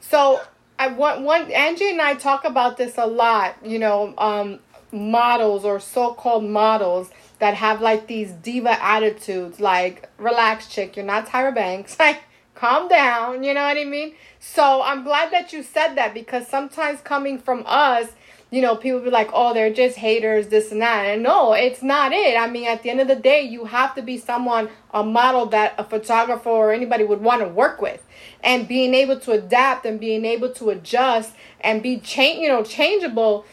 So 0.00 0.40
I 0.78 0.88
want 0.88 1.22
one 1.22 1.50
Angie 1.50 1.90
and 1.90 2.00
I 2.00 2.14
talk 2.14 2.44
about 2.44 2.76
this 2.76 2.98
a 2.98 3.06
lot. 3.06 3.56
You 3.64 3.78
know, 3.78 4.14
um, 4.18 4.60
models 4.92 5.64
or 5.64 5.80
so-called 5.80 6.44
models 6.44 7.10
that 7.38 7.54
have 7.54 7.80
like 7.80 8.06
these 8.06 8.32
diva 8.32 8.82
attitudes, 8.82 9.60
like 9.60 10.08
relax, 10.18 10.68
chick, 10.68 10.96
you're 10.96 11.04
not 11.04 11.26
Tyra 11.26 11.54
Banks. 11.54 11.96
Like, 12.06 12.22
calm 12.56 12.88
down. 12.88 13.44
You 13.44 13.54
know 13.54 13.62
what 13.62 13.76
I 13.76 13.84
mean? 13.84 14.14
So 14.40 14.82
I'm 14.82 15.04
glad 15.04 15.32
that 15.32 15.52
you 15.52 15.62
said 15.62 15.94
that 15.94 16.14
because 16.14 16.48
sometimes 16.48 17.00
coming 17.00 17.38
from 17.38 17.62
us, 17.66 18.08
you 18.50 18.62
know, 18.62 18.76
people 18.76 19.00
be 19.00 19.10
like, 19.10 19.30
oh, 19.32 19.52
they're 19.52 19.72
just 19.72 19.96
haters, 19.96 20.48
this 20.48 20.70
and 20.70 20.80
that. 20.80 21.04
And 21.06 21.22
no, 21.22 21.52
it's 21.52 21.82
not 21.82 22.12
it. 22.12 22.36
I 22.36 22.48
mean, 22.48 22.68
at 22.68 22.82
the 22.82 22.90
end 22.90 23.00
of 23.00 23.08
the 23.08 23.16
day, 23.16 23.42
you 23.42 23.64
have 23.64 23.94
to 23.96 24.02
be 24.02 24.18
someone, 24.18 24.68
a 24.94 25.02
model 25.02 25.46
that 25.46 25.74
a 25.78 25.84
photographer 25.84 26.48
or 26.48 26.72
anybody 26.72 27.04
would 27.04 27.20
want 27.20 27.42
to 27.42 27.48
work 27.48 27.80
with. 27.80 28.04
And 28.42 28.68
being 28.68 28.94
able 28.94 29.18
to 29.20 29.32
adapt 29.32 29.84
and 29.84 29.98
being 29.98 30.24
able 30.24 30.52
to 30.54 30.70
adjust 30.70 31.34
and 31.60 31.82
be 31.82 31.98
change, 31.98 32.40
you 32.40 32.48
know, 32.48 32.62
changeable. 32.62 33.44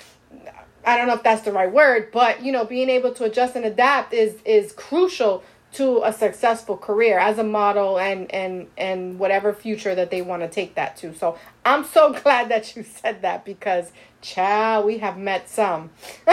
I 0.85 0.95
don't 0.95 1.07
know 1.07 1.15
if 1.15 1.23
that's 1.23 1.41
the 1.41 1.51
right 1.51 1.71
word, 1.71 2.09
but 2.11 2.43
you 2.43 2.51
know, 2.51 2.65
being 2.65 2.89
able 2.89 3.13
to 3.15 3.23
adjust 3.23 3.55
and 3.55 3.65
adapt 3.65 4.13
is 4.13 4.35
is 4.43 4.73
crucial 4.73 5.43
to 5.73 6.03
a 6.03 6.13
successful 6.13 6.77
career 6.77 7.17
as 7.17 7.37
a 7.39 7.43
model 7.43 7.99
and 7.99 8.31
and 8.33 8.67
and 8.77 9.19
whatever 9.19 9.53
future 9.53 9.95
that 9.95 10.11
they 10.11 10.21
want 10.21 10.41
to 10.43 10.47
take 10.47 10.75
that 10.75 10.95
to. 10.97 11.13
So 11.15 11.37
I'm 11.65 11.83
so 11.83 12.13
glad 12.23 12.49
that 12.49 12.75
you 12.75 12.83
said 12.83 13.21
that 13.23 13.43
because 13.45 13.91
child, 14.21 14.85
we 14.85 14.99
have 14.99 15.17
met 15.17 15.49
some. 15.49 15.89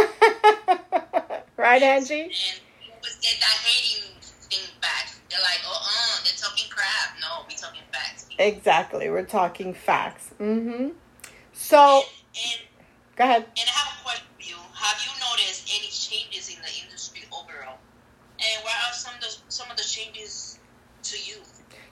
right, 1.56 1.82
Angie? 1.82 2.22
And 2.22 2.32
get 3.22 3.36
that 3.40 3.58
hating 3.64 4.04
thing 4.20 4.68
back. 4.80 5.10
They're 5.30 5.40
like, 5.40 5.60
oh, 5.66 5.80
uh, 5.82 6.24
they're 6.24 6.32
talking 6.36 6.70
crap. 6.70 7.16
No, 7.20 7.44
we 7.48 7.54
talking 7.54 7.82
facts. 7.92 8.26
Exactly. 8.38 9.08
We're 9.10 9.24
talking 9.24 9.74
facts. 9.74 10.30
Mm-hmm. 10.40 10.88
So, 11.52 12.02
And, 12.34 12.60
go 13.16 13.24
ahead. 13.24 13.44
and 13.44 13.66
I 13.66 13.70
have 13.70 14.00
a 14.00 14.02
question 14.02 14.26
for 14.36 14.42
you. 14.42 14.56
Have 14.74 14.98
you 15.04 15.12
noticed 15.20 15.68
any 15.70 15.88
changes 15.88 16.48
in 16.54 16.60
the? 16.62 16.89
And 18.42 18.64
what 18.64 18.72
are 18.88 18.92
some 18.94 19.14
of 19.14 19.20
the, 19.20 19.36
some 19.48 19.70
of 19.70 19.76
the 19.76 19.82
changes 19.82 20.58
to 21.04 21.16
you? 21.18 21.36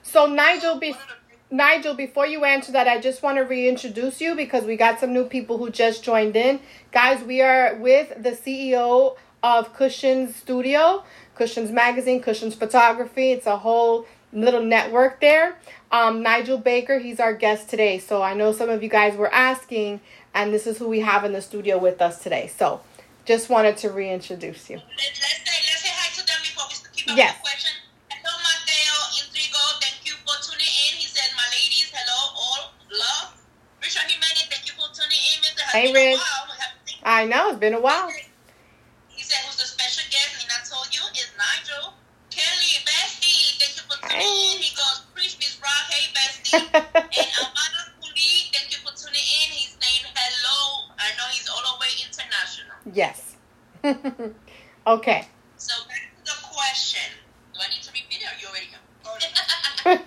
So, 0.01 0.25
Nigel, 0.25 0.79
be- 0.79 0.91
One 0.91 1.01
of 1.01 1.07
the 1.07 1.13
big- 1.29 1.37
Nigel, 1.51 1.93
before 1.93 2.25
you 2.25 2.43
answer 2.43 2.71
that, 2.71 2.87
I 2.87 2.99
just 2.99 3.21
want 3.21 3.37
to 3.37 3.43
reintroduce 3.43 4.19
you 4.21 4.35
because 4.35 4.63
we 4.63 4.75
got 4.75 4.99
some 4.99 5.13
new 5.13 5.25
people 5.25 5.57
who 5.57 5.69
just 5.69 6.03
joined 6.03 6.35
in. 6.35 6.59
Guys, 6.91 7.23
we 7.23 7.41
are 7.41 7.75
with 7.75 8.21
the 8.21 8.31
CEO 8.31 9.15
of 9.43 9.75
Kushions 9.75 10.33
Studio, 10.33 11.03
Kushions 11.37 11.71
Magazine, 11.71 12.21
Kushions 12.21 12.55
Photography. 12.55 13.31
It's 13.31 13.45
a 13.47 13.57
whole 13.57 14.05
little 14.33 14.61
network 14.63 15.21
there. 15.21 15.55
Um, 15.91 16.21
Nigel 16.21 16.57
Baker, 16.57 16.99
he's 16.99 17.19
our 17.19 17.33
guest 17.33 17.69
today. 17.69 17.99
So 17.99 18.21
I 18.21 18.33
know 18.33 18.51
some 18.51 18.69
of 18.69 18.83
you 18.83 18.89
guys 18.89 19.15
were 19.15 19.33
asking, 19.33 20.01
and 20.33 20.53
this 20.53 20.67
is 20.67 20.77
who 20.77 20.87
we 20.87 20.99
have 21.01 21.23
in 21.25 21.33
the 21.33 21.41
studio 21.41 21.77
with 21.77 22.01
us 22.01 22.21
today. 22.21 22.47
So 22.47 22.81
just 23.25 23.49
wanted 23.49 23.77
to 23.77 23.89
reintroduce 23.89 24.69
you. 24.69 24.77
Let, 24.77 24.85
let's 24.87 25.19
say 25.19 25.25
let's 25.45 25.81
say 25.81 25.89
hi 25.91 26.21
to 26.21 26.25
them 26.25 26.98
before 27.09 27.17
we 27.17 27.17
keep 27.17 27.17
up 27.17 27.17
Yes. 27.17 27.33
the 27.35 27.41
question. 27.41 27.73
Hello, 28.09 28.33
Mateo 28.43 28.95
Intrigo. 29.19 29.63
Thank 29.81 29.99
you 30.05 30.15
for 30.25 30.35
tuning 30.45 30.73
in. 30.89 30.91
He 31.01 31.07
said, 31.07 31.29
"My 31.35 31.47
ladies, 31.53 31.89
hello, 31.93 32.19
all 32.35 32.61
love." 32.91 33.33
Richard 33.81 34.05
Jimenez, 34.09 34.45
thank 34.49 34.65
you 34.67 34.73
for 34.77 34.87
tuning 34.93 35.17
in. 35.33 35.37
Mr. 35.41 35.61
Has 35.63 35.71
Hey, 35.73 35.91
been 35.93 35.95
a 35.95 36.11
Rich. 36.13 36.21
I 37.03 37.25
know, 37.25 37.49
it's 37.49 37.59
been 37.59 37.73
a 37.73 37.79
while. 37.81 38.09
He 39.07 39.23
said, 39.23 39.39
"Who's 39.45 39.57
the 39.57 39.65
special 39.65 40.03
guest?" 40.11 40.43
And 40.43 40.51
I 40.51 40.59
told 40.67 40.93
you 40.93 41.01
it's 41.15 41.31
Nigel. 41.37 41.93
Kelly, 42.29 42.73
bestie, 42.85 43.57
thank 43.59 43.73
you 43.77 43.83
for 43.89 43.97
tuning 43.99 44.19
Hey. 44.21 44.55
in. 44.55 44.61
He 44.61 44.75
goes, 44.75 45.01
"Preach, 45.15 45.37
Miss 45.39 45.57
Rock. 45.63 45.85
Hey, 45.89 46.05
bestie." 46.13 46.53
and 46.59 47.31
Amanda 47.41 47.81
Kuli, 48.01 48.51
thank 48.53 48.69
you 48.71 48.77
for 48.85 48.93
tuning 48.93 49.23
in. 49.23 49.47
He's 49.57 49.73
saying 49.79 50.05
hello. 50.13 50.91
I 50.99 51.09
know 51.17 51.25
he's 51.31 51.47
all 51.49 51.63
the 51.63 51.75
way 51.81 51.91
international. 52.05 52.77
yes. 52.93 53.35
okay. 54.87 55.27
So 55.57 55.73
back 55.87 56.03
to 56.17 56.31
the 56.31 56.37
question. 56.51 57.07
Do 57.53 57.59
I 57.61 57.67
need 57.69 57.81
to 57.83 57.91
repeat 57.91 58.21
it 58.21 58.27
or 58.27 58.35
you 58.39 58.47
already 58.47 58.67
know? 58.71 58.79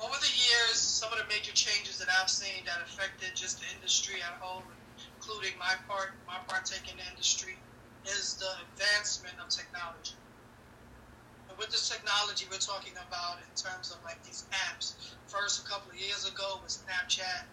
Over 0.00 0.16
the 0.24 0.32
years, 0.32 0.80
some 0.80 1.12
of 1.12 1.18
the 1.20 1.28
major 1.28 1.52
changes 1.52 2.00
that 2.00 2.08
I've 2.08 2.30
seen 2.32 2.64
that 2.64 2.80
affected 2.80 3.36
just 3.36 3.60
the 3.60 3.68
industry 3.76 4.24
at 4.24 4.40
whole, 4.40 4.64
including 5.20 5.52
my 5.60 5.76
part, 5.84 6.16
my 6.26 6.40
partake 6.48 6.88
in 6.88 6.96
the 6.96 7.04
industry, 7.12 7.60
is 8.08 8.40
the 8.40 8.48
advancement 8.64 9.36
of 9.36 9.52
technology. 9.52 10.16
And 11.50 11.58
with 11.60 11.68
this 11.68 11.92
technology, 11.92 12.48
we're 12.48 12.56
talking 12.56 12.96
about 12.96 13.44
in 13.44 13.52
terms 13.52 13.92
of 13.92 14.00
like 14.02 14.24
these 14.24 14.48
apps. 14.72 14.96
First, 15.28 15.60
a 15.60 15.68
couple 15.68 15.92
of 15.92 16.00
years 16.00 16.24
ago 16.24 16.56
was 16.64 16.80
Snapchat, 16.80 17.44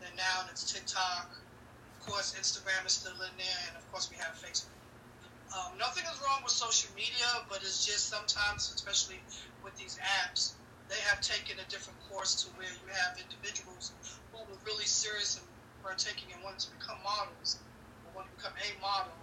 then 0.00 0.16
now 0.16 0.48
it's 0.48 0.72
TikTok. 0.72 1.36
Of 2.00 2.06
course, 2.08 2.32
Instagram 2.32 2.86
is 2.86 2.96
still 2.96 3.12
in 3.12 3.36
there, 3.36 3.60
and 3.68 3.76
of 3.76 3.84
course, 3.92 4.08
we 4.08 4.16
have 4.16 4.40
Facebook. 4.40 4.77
Um, 5.48 5.78
nothing 5.80 6.04
is 6.04 6.20
wrong 6.20 6.44
with 6.44 6.52
social 6.52 6.92
media, 6.92 7.28
but 7.48 7.64
it's 7.64 7.84
just 7.84 8.12
sometimes, 8.12 8.68
especially 8.74 9.16
with 9.64 9.72
these 9.80 9.96
apps, 10.24 10.52
they 10.88 11.00
have 11.08 11.20
taken 11.20 11.56
a 11.60 11.66
different 11.72 11.96
course 12.08 12.44
to 12.44 12.52
where 12.56 12.68
you 12.68 12.86
have 12.88 13.16
individuals 13.16 13.92
who 14.32 14.40
are 14.44 14.60
really 14.64 14.84
serious 14.88 15.36
and 15.36 15.44
partaking 15.80 16.32
and 16.36 16.40
wanting 16.44 16.68
to 16.68 16.70
become 16.76 17.00
models 17.04 17.60
or 18.04 18.12
want 18.12 18.28
to 18.28 18.32
become 18.36 18.56
a 18.56 18.70
model. 18.80 19.16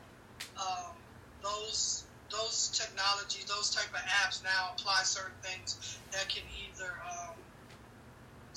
Um, 0.58 0.94
those 1.42 2.06
those 2.34 2.74
technologies, 2.74 3.46
those 3.46 3.70
type 3.70 3.90
of 3.94 4.02
apps 4.26 4.42
now 4.42 4.74
apply 4.74 5.06
certain 5.06 5.38
things 5.46 6.00
that 6.10 6.26
can 6.26 6.42
either, 6.58 6.90
um, 7.06 7.38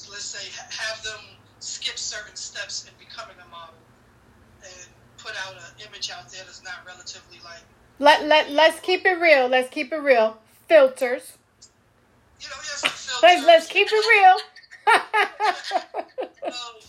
let's 0.09 0.25
say, 0.25 0.41
have 0.73 1.03
them 1.05 1.21
skip 1.61 2.01
certain 2.01 2.35
steps 2.35 2.89
in 2.89 2.95
becoming 2.97 3.37
a 3.45 3.49
model 3.53 3.77
and 4.65 4.89
put 5.21 5.37
out 5.99 6.19
out 6.19 6.31
there 6.31 6.43
that's 6.45 6.63
not 6.63 6.75
relatively 6.87 7.39
like 7.45 7.63
Let 7.99 8.25
let 8.25 8.51
let's 8.51 8.81
keep 8.81 9.05
it 9.05 9.19
real. 9.21 9.49
Let's 9.49 9.69
keep 9.69 9.93
it 9.93 10.03
real. 10.03 10.39
Filters. 10.69 11.37
you 12.41 12.49
know, 12.49 12.57
yes, 12.63 12.81
filters. 12.83 13.23
Let's 13.23 13.47
let's 13.47 13.67
keep 13.67 13.89
it 13.91 14.05
real. 14.15 14.37
Um, 16.49 16.81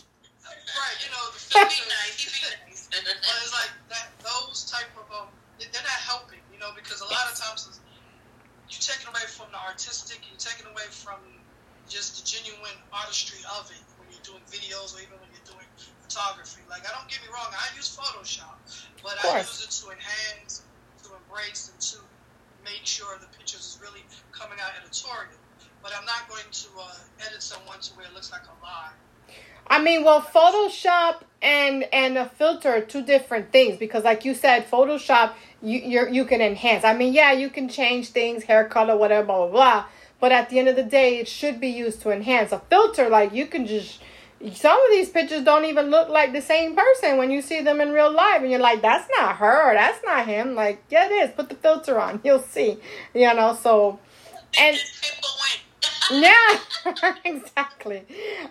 right, 0.79 0.97
you 1.03 1.11
know, 1.11 1.23
the 1.35 1.39
He 1.51 1.59
be 1.67 1.83
nice. 1.91 2.15
He 2.15 2.31
be 2.31 2.47
nice. 2.63 2.87
But 2.87 3.03
it's 3.03 3.51
like 3.51 3.73
that. 3.91 4.07
Those 4.23 4.71
type 4.71 4.87
of 4.95 5.03
um, 5.11 5.27
they're 5.59 5.83
not 5.83 5.99
helping, 6.07 6.39
you 6.53 6.59
know, 6.59 6.71
because 6.75 7.01
a 7.01 7.09
lot 7.11 7.27
of 7.27 7.35
times 7.35 7.67
you're 8.71 8.79
taking 8.79 9.09
away 9.11 9.25
from 9.27 9.51
the 9.51 9.59
artistic, 9.59 10.21
you're 10.29 10.39
taking 10.39 10.69
away 10.71 10.87
from 10.93 11.19
just 11.89 12.21
the 12.21 12.23
genuine 12.23 12.77
artistry 12.93 13.41
of 13.57 13.67
it 13.73 13.81
when 13.97 14.07
you're 14.13 14.23
doing 14.23 14.43
videos 14.47 14.93
or 14.95 15.01
even 15.01 15.17
when 15.19 15.29
you're 15.33 15.49
doing 15.49 15.67
photography. 16.05 16.61
Like, 16.69 16.85
I 16.85 16.93
don't 16.93 17.09
get 17.09 17.19
me 17.25 17.33
wrong, 17.33 17.49
I 17.49 17.65
use 17.75 17.89
Photoshop, 17.89 18.58
but 19.03 19.17
I 19.25 19.39
use 19.39 19.63
it 19.63 19.85
to 19.85 19.91
enhance, 19.91 20.63
to 21.03 21.09
embrace, 21.15 21.71
and 21.73 21.81
to 21.81 21.97
make 22.63 22.85
sure 22.85 23.17
the 23.19 23.27
pictures 23.37 23.61
is 23.61 23.79
really 23.81 24.03
coming 24.31 24.57
out 24.61 24.71
editorial. 24.81 25.33
But 25.81 25.93
I'm 25.97 26.05
not 26.05 26.27
going 26.27 26.43
to 26.51 26.67
uh, 26.79 26.93
edit 27.27 27.41
someone 27.41 27.79
to 27.79 27.93
where 27.93 28.05
it 28.05 28.13
looks 28.13 28.31
like 28.31 28.41
a 28.43 28.63
lie. 28.63 28.91
I 29.67 29.81
mean, 29.81 30.03
well, 30.03 30.21
Photoshop 30.21 31.21
and 31.41 31.85
and 31.93 32.17
a 32.17 32.25
filter 32.25 32.69
are 32.69 32.81
two 32.81 33.03
different 33.03 33.51
things 33.51 33.77
because, 33.77 34.03
like 34.03 34.25
you 34.25 34.33
said, 34.33 34.69
Photoshop 34.69 35.33
you 35.61 35.79
you 35.79 36.09
you 36.09 36.25
can 36.25 36.41
enhance. 36.41 36.83
I 36.83 36.93
mean, 36.93 37.13
yeah, 37.13 37.31
you 37.31 37.49
can 37.49 37.69
change 37.69 38.09
things, 38.09 38.43
hair 38.43 38.65
color, 38.65 38.97
whatever, 38.97 39.25
blah 39.25 39.47
blah 39.47 39.51
blah. 39.51 39.85
But 40.19 40.31
at 40.33 40.49
the 40.49 40.59
end 40.59 40.67
of 40.67 40.75
the 40.75 40.83
day, 40.83 41.19
it 41.19 41.27
should 41.27 41.61
be 41.61 41.69
used 41.69 42.01
to 42.01 42.11
enhance. 42.11 42.51
A 42.51 42.59
filter, 42.59 43.07
like 43.07 43.33
you 43.33 43.45
can 43.45 43.65
just 43.65 44.01
some 44.53 44.81
of 44.81 44.91
these 44.91 45.09
pictures 45.09 45.43
don't 45.43 45.65
even 45.65 45.89
look 45.89 46.07
like 46.07 46.31
the 46.31 46.41
same 46.41 46.75
person 46.75 47.17
when 47.17 47.29
you 47.29 47.41
see 47.41 47.61
them 47.61 47.81
in 47.81 47.91
real 47.91 48.11
life 48.11 48.41
and 48.41 48.49
you're 48.49 48.59
like 48.59 48.81
that's 48.81 49.09
not 49.17 49.35
her 49.37 49.73
that's 49.73 50.03
not 50.05 50.25
him. 50.25 50.55
Like 50.55 50.83
yeah 50.89 51.07
it 51.07 51.11
is. 51.11 51.31
Put 51.31 51.49
the 51.49 51.55
filter 51.55 51.99
on. 51.99 52.21
You'll 52.23 52.41
see 52.41 52.77
you 53.13 53.33
know 53.33 53.53
so 53.53 53.99
and 54.57 54.77
yeah 56.11 56.59
exactly. 57.25 58.03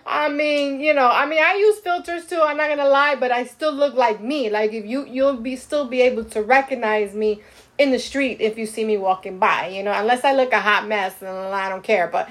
I 0.05 0.29
mean 0.29 0.79
you 0.79 0.93
know 0.93 1.07
i 1.07 1.25
mean 1.25 1.41
i 1.43 1.55
use 1.55 1.79
filters 1.79 2.27
too 2.27 2.39
i'm 2.41 2.57
not 2.57 2.69
gonna 2.69 2.87
lie 2.87 3.15
but 3.15 3.31
i 3.31 3.45
still 3.45 3.73
look 3.73 3.95
like 3.95 4.21
me. 4.21 4.49
Like 4.49 4.73
if 4.73 4.85
you 4.85 5.05
you'll 5.05 5.37
be 5.37 5.55
still 5.55 5.87
be 5.87 6.01
able 6.01 6.23
to 6.25 6.43
recognize 6.43 7.15
me 7.15 7.41
in 7.79 7.91
the 7.91 7.99
street 7.99 8.41
if 8.41 8.57
you 8.57 8.65
see 8.65 8.83
me 8.83 8.97
walking 8.97 9.39
by 9.39 9.69
you 9.69 9.81
know 9.81 9.93
unless 9.93 10.25
i 10.25 10.33
look 10.33 10.51
a 10.51 10.59
hot 10.59 10.85
mess 10.85 11.21
and 11.21 11.29
i 11.29 11.69
don't 11.69 11.81
care 11.81 12.07
but 12.07 12.29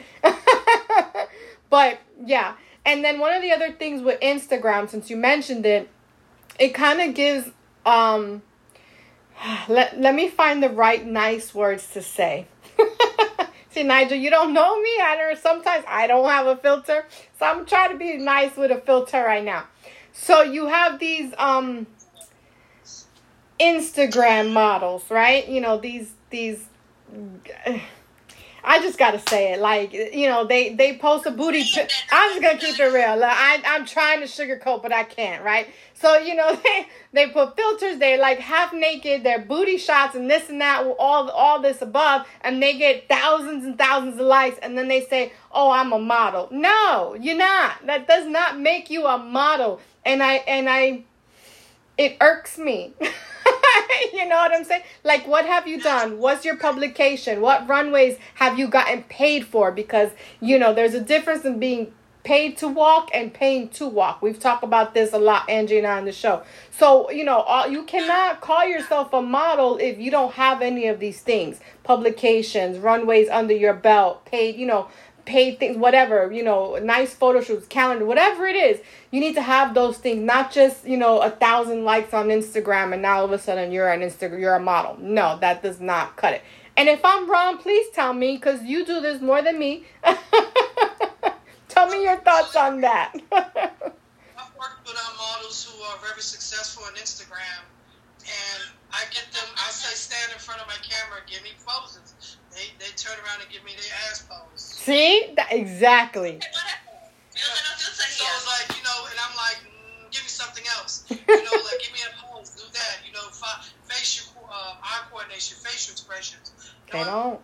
but 1.70 1.98
yeah 2.26 2.52
and 2.88 3.04
then 3.04 3.18
one 3.18 3.34
of 3.34 3.42
the 3.42 3.52
other 3.52 3.70
things 3.70 4.00
with 4.00 4.18
Instagram, 4.20 4.88
since 4.88 5.10
you 5.10 5.16
mentioned 5.18 5.66
it, 5.66 5.90
it 6.58 6.70
kind 6.70 7.02
of 7.02 7.14
gives 7.14 7.50
um 7.84 8.42
let 9.68 10.00
let 10.00 10.14
me 10.14 10.28
find 10.28 10.62
the 10.62 10.70
right 10.70 11.04
nice 11.06 11.54
words 11.54 11.86
to 11.92 12.02
say. 12.02 12.46
See, 13.70 13.82
Nigel, 13.82 14.16
you 14.16 14.30
don't 14.30 14.54
know 14.54 14.80
me. 14.80 14.90
I 15.02 15.16
don't 15.18 15.38
sometimes 15.38 15.84
I 15.86 16.06
don't 16.06 16.28
have 16.30 16.46
a 16.46 16.56
filter. 16.56 17.04
So 17.38 17.44
I'm 17.44 17.66
trying 17.66 17.90
to 17.92 17.98
be 17.98 18.16
nice 18.16 18.56
with 18.56 18.70
a 18.70 18.80
filter 18.80 19.22
right 19.22 19.44
now. 19.44 19.64
So 20.14 20.40
you 20.40 20.68
have 20.68 20.98
these 20.98 21.34
um 21.36 21.86
Instagram 23.60 24.50
models, 24.54 25.10
right? 25.10 25.46
You 25.46 25.60
know, 25.60 25.76
these 25.76 26.14
these 26.30 26.64
I 28.68 28.82
just 28.82 28.98
gotta 28.98 29.18
say 29.30 29.54
it. 29.54 29.60
Like 29.60 29.94
you 29.94 30.28
know, 30.28 30.46
they 30.46 30.74
they 30.74 30.98
post 30.98 31.24
a 31.24 31.30
booty. 31.30 31.64
I'm 32.12 32.30
just 32.30 32.42
gonna 32.42 32.58
keep 32.58 32.78
it 32.78 32.92
real. 32.92 33.24
I 33.24 33.62
I'm 33.64 33.86
trying 33.86 34.20
to 34.20 34.26
sugarcoat, 34.26 34.82
but 34.82 34.92
I 34.92 35.04
can't. 35.04 35.42
Right. 35.42 35.68
So 35.94 36.18
you 36.18 36.34
know 36.34 36.54
they 36.64 36.86
they 37.14 37.28
put 37.28 37.56
filters. 37.56 37.98
They're 37.98 38.18
like 38.18 38.38
half 38.38 38.74
naked. 38.74 39.24
They're 39.24 39.38
booty 39.38 39.78
shots 39.78 40.14
and 40.14 40.30
this 40.30 40.50
and 40.50 40.60
that. 40.60 40.84
All 40.98 41.30
all 41.30 41.62
this 41.62 41.80
above, 41.80 42.26
and 42.42 42.62
they 42.62 42.76
get 42.76 43.08
thousands 43.08 43.64
and 43.64 43.78
thousands 43.78 44.20
of 44.20 44.26
likes. 44.26 44.58
And 44.58 44.76
then 44.76 44.88
they 44.88 45.00
say, 45.06 45.32
"Oh, 45.50 45.70
I'm 45.70 45.94
a 45.94 45.98
model." 45.98 46.48
No, 46.50 47.16
you're 47.18 47.38
not. 47.38 47.86
That 47.86 48.06
does 48.06 48.26
not 48.26 48.60
make 48.60 48.90
you 48.90 49.06
a 49.06 49.16
model. 49.16 49.80
And 50.04 50.22
I 50.22 50.34
and 50.46 50.68
I, 50.68 51.04
it 51.96 52.18
irks 52.20 52.58
me. 52.58 52.92
you 54.12 54.26
know 54.26 54.36
what 54.36 54.54
I'm 54.54 54.64
saying? 54.64 54.82
Like, 55.04 55.26
what 55.26 55.44
have 55.46 55.66
you 55.66 55.80
done? 55.80 56.18
What's 56.18 56.44
your 56.44 56.56
publication? 56.56 57.40
What 57.40 57.68
runways 57.68 58.16
have 58.34 58.58
you 58.58 58.68
gotten 58.68 59.02
paid 59.04 59.46
for? 59.46 59.72
Because, 59.72 60.10
you 60.40 60.58
know, 60.58 60.74
there's 60.74 60.94
a 60.94 61.00
difference 61.00 61.44
in 61.44 61.58
being 61.58 61.92
paid 62.24 62.58
to 62.58 62.68
walk 62.68 63.08
and 63.14 63.32
paying 63.32 63.68
to 63.70 63.86
walk. 63.86 64.20
We've 64.20 64.38
talked 64.38 64.62
about 64.62 64.92
this 64.92 65.12
a 65.14 65.18
lot, 65.18 65.48
Angie 65.48 65.78
and 65.78 65.86
I 65.86 65.98
on 65.98 66.04
the 66.04 66.12
show. 66.12 66.42
So, 66.70 67.10
you 67.10 67.24
know, 67.24 67.38
all, 67.40 67.68
you 67.68 67.84
cannot 67.84 68.42
call 68.42 68.66
yourself 68.66 69.12
a 69.14 69.22
model 69.22 69.78
if 69.78 69.98
you 69.98 70.10
don't 70.10 70.34
have 70.34 70.60
any 70.60 70.88
of 70.88 71.00
these 71.00 71.20
things 71.22 71.60
publications, 71.84 72.76
runways 72.76 73.30
under 73.30 73.54
your 73.54 73.72
belt, 73.72 74.26
paid, 74.26 74.56
you 74.56 74.66
know, 74.66 74.88
paid 75.28 75.58
things, 75.58 75.76
whatever, 75.76 76.32
you 76.32 76.42
know, 76.42 76.76
nice 76.82 77.14
photo 77.14 77.42
shoots, 77.42 77.66
calendar, 77.66 78.06
whatever 78.06 78.46
it 78.46 78.56
is, 78.56 78.80
you 79.10 79.20
need 79.20 79.34
to 79.34 79.42
have 79.42 79.74
those 79.74 79.98
things, 79.98 80.22
not 80.22 80.50
just, 80.50 80.86
you 80.88 80.96
know, 80.96 81.20
a 81.20 81.30
thousand 81.30 81.84
likes 81.84 82.14
on 82.14 82.28
Instagram 82.28 82.94
and 82.94 83.02
now 83.02 83.18
all 83.18 83.26
of 83.26 83.32
a 83.32 83.38
sudden 83.38 83.70
you're 83.70 83.90
an 83.90 84.00
Instagram, 84.00 84.40
you're 84.40 84.54
a 84.54 84.60
model. 84.60 84.96
No, 84.98 85.38
that 85.40 85.62
does 85.62 85.80
not 85.80 86.16
cut 86.16 86.32
it. 86.32 86.42
And 86.78 86.88
if 86.88 87.04
I'm 87.04 87.30
wrong, 87.30 87.58
please 87.58 87.90
tell 87.92 88.14
me 88.14 88.36
because 88.36 88.62
you 88.62 88.86
do 88.86 89.00
this 89.00 89.20
more 89.20 89.42
than 89.42 89.58
me. 89.58 89.84
tell 91.68 91.88
me 91.88 92.02
your 92.02 92.16
thoughts 92.16 92.56
on 92.56 92.80
that. 92.80 93.12
I've 93.32 94.54
worked 94.56 94.86
with 94.86 94.96
our 94.96 95.16
models 95.18 95.68
who 95.68 95.82
are 95.82 95.98
very 95.98 96.22
successful 96.22 96.84
on 96.84 96.94
Instagram, 96.94 97.60
and 98.22 98.62
I 98.92 99.02
get 99.10 99.26
them. 99.32 99.48
I 99.56 99.70
say, 99.70 99.94
stand 99.94 100.32
in 100.32 100.38
front 100.38 100.62
of 100.62 100.68
my 100.68 100.76
camera, 100.80 101.20
give 101.26 101.42
me 101.42 101.50
poses 101.66 102.37
they, 102.58 102.74
they 102.84 102.90
turn 102.96 103.14
around 103.24 103.40
and 103.40 103.50
give 103.50 103.64
me 103.64 103.72
their 103.72 103.94
ass 104.10 104.26
pose. 104.28 104.60
See? 104.60 105.32
That, 105.36 105.52
exactly. 105.52 106.40
So 106.42 106.48
it's 107.38 108.46
like, 108.46 108.76
you 108.76 108.82
know, 108.82 109.06
and 109.08 109.18
I'm 109.22 109.36
like, 109.36 109.62
mm, 109.62 110.10
give 110.10 110.22
me 110.22 110.28
something 110.28 110.64
else. 110.76 111.04
You 111.10 111.44
know, 111.44 111.62
like, 111.64 111.80
give 111.80 111.92
me 111.92 112.00
a 112.02 112.26
pose, 112.26 112.50
do 112.50 112.62
that. 112.72 112.98
You 113.06 113.12
know, 113.12 113.20
facial, 113.84 114.32
uh, 114.50 114.74
eye 114.82 115.02
coordination, 115.10 115.56
facial 115.62 115.92
expressions. 115.92 116.52
You 116.88 116.94
know, 116.94 116.98
they 116.98 117.10
don't. 117.10 117.40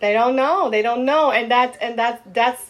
They 0.00 0.12
don't 0.12 0.36
know. 0.36 0.68
They 0.68 0.82
don't 0.82 1.04
know, 1.04 1.30
and 1.30 1.50
that's 1.50 1.78
and 1.78 1.96
that's 1.96 2.20
that's. 2.32 2.60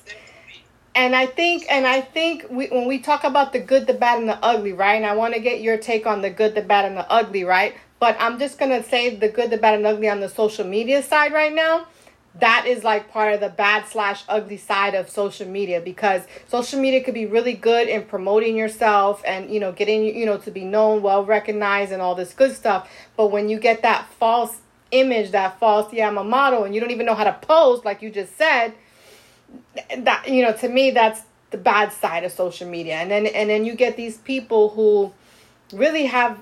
And 0.95 1.17
I 1.17 1.25
think, 1.25 1.65
and 1.71 1.87
I 1.87 2.03
think 2.03 2.45
we, 2.51 2.67
when 2.67 2.87
we 2.87 2.99
talk 2.99 3.25
about 3.25 3.55
the 3.55 3.59
good, 3.59 3.87
the 3.87 3.95
bad, 3.95 4.21
and 4.21 4.29
the 4.29 4.37
ugly, 4.45 4.75
right? 4.75 4.97
And 4.97 5.07
I 5.07 5.15
want 5.15 5.33
to 5.33 5.41
get 5.41 5.63
your 5.63 5.79
take 5.79 6.07
on 6.07 6.21
the 6.21 6.29
good, 6.29 6.55
the 6.55 6.61
bad, 6.61 6.85
and 6.85 6.95
the 6.95 7.11
ugly, 7.11 7.45
right? 7.45 7.75
But 8.03 8.17
I'm 8.19 8.41
just 8.41 8.59
gonna 8.59 8.83
say 8.83 9.15
the 9.15 9.29
good, 9.29 9.51
the 9.51 9.59
bad, 9.59 9.77
and 9.77 9.87
ugly 9.87 10.09
on 10.09 10.19
the 10.19 10.29
social 10.29 10.67
media 10.67 11.05
side 11.05 11.33
right 11.33 11.55
now. 11.55 11.87
That 12.41 12.67
is 12.67 12.83
like 12.83 13.13
part 13.13 13.33
of 13.33 13.39
the 13.39 13.49
bad 13.49 13.87
slash 13.87 14.25
ugly 14.29 14.57
side 14.57 14.97
of 14.97 15.09
social 15.09 15.47
media 15.47 15.81
because 15.81 16.23
social 16.49 16.81
media 16.81 17.05
could 17.05 17.15
be 17.15 17.27
really 17.27 17.53
good 17.53 17.87
in 17.87 18.03
promoting 18.03 18.57
yourself 18.57 19.23
and 19.25 19.55
you 19.55 19.61
know 19.61 19.71
getting 19.71 20.03
you 20.03 20.27
know 20.27 20.37
to 20.39 20.51
be 20.51 20.65
known, 20.65 21.01
well 21.01 21.25
recognized, 21.25 21.93
and 21.93 22.03
all 22.03 22.17
this 22.17 22.35
good 22.35 22.57
stuff. 22.57 22.91
But 23.17 23.29
when 23.29 23.49
you 23.49 23.61
get 23.61 23.83
that 23.83 24.09
false 24.19 24.57
image, 24.91 25.31
that 25.31 25.61
false 25.61 25.93
yeah 25.93 26.09
I'm 26.09 26.19
a 26.19 26.25
model, 26.25 26.65
and 26.65 26.75
you 26.75 26.81
don't 26.81 26.91
even 26.91 27.07
know 27.07 27.15
how 27.15 27.23
to 27.23 27.39
pose, 27.41 27.85
like 27.85 28.03
you 28.03 28.11
just 28.11 28.37
said, 28.37 28.73
that 29.97 30.29
you 30.29 30.43
know 30.43 30.53
to 30.55 30.69
me 30.69 30.91
that's 30.91 31.23
the 31.53 31.57
bad 31.57 31.93
side 31.93 32.25
of 32.25 32.33
social 32.33 32.69
media. 32.69 32.95
And 32.95 33.13
then 33.13 33.27
and 33.27 33.49
then 33.49 33.65
you 33.65 33.77
get 33.77 33.97
these 33.97 34.19
people 34.19 34.71
who 34.71 35.13
really 35.73 36.07
have 36.07 36.41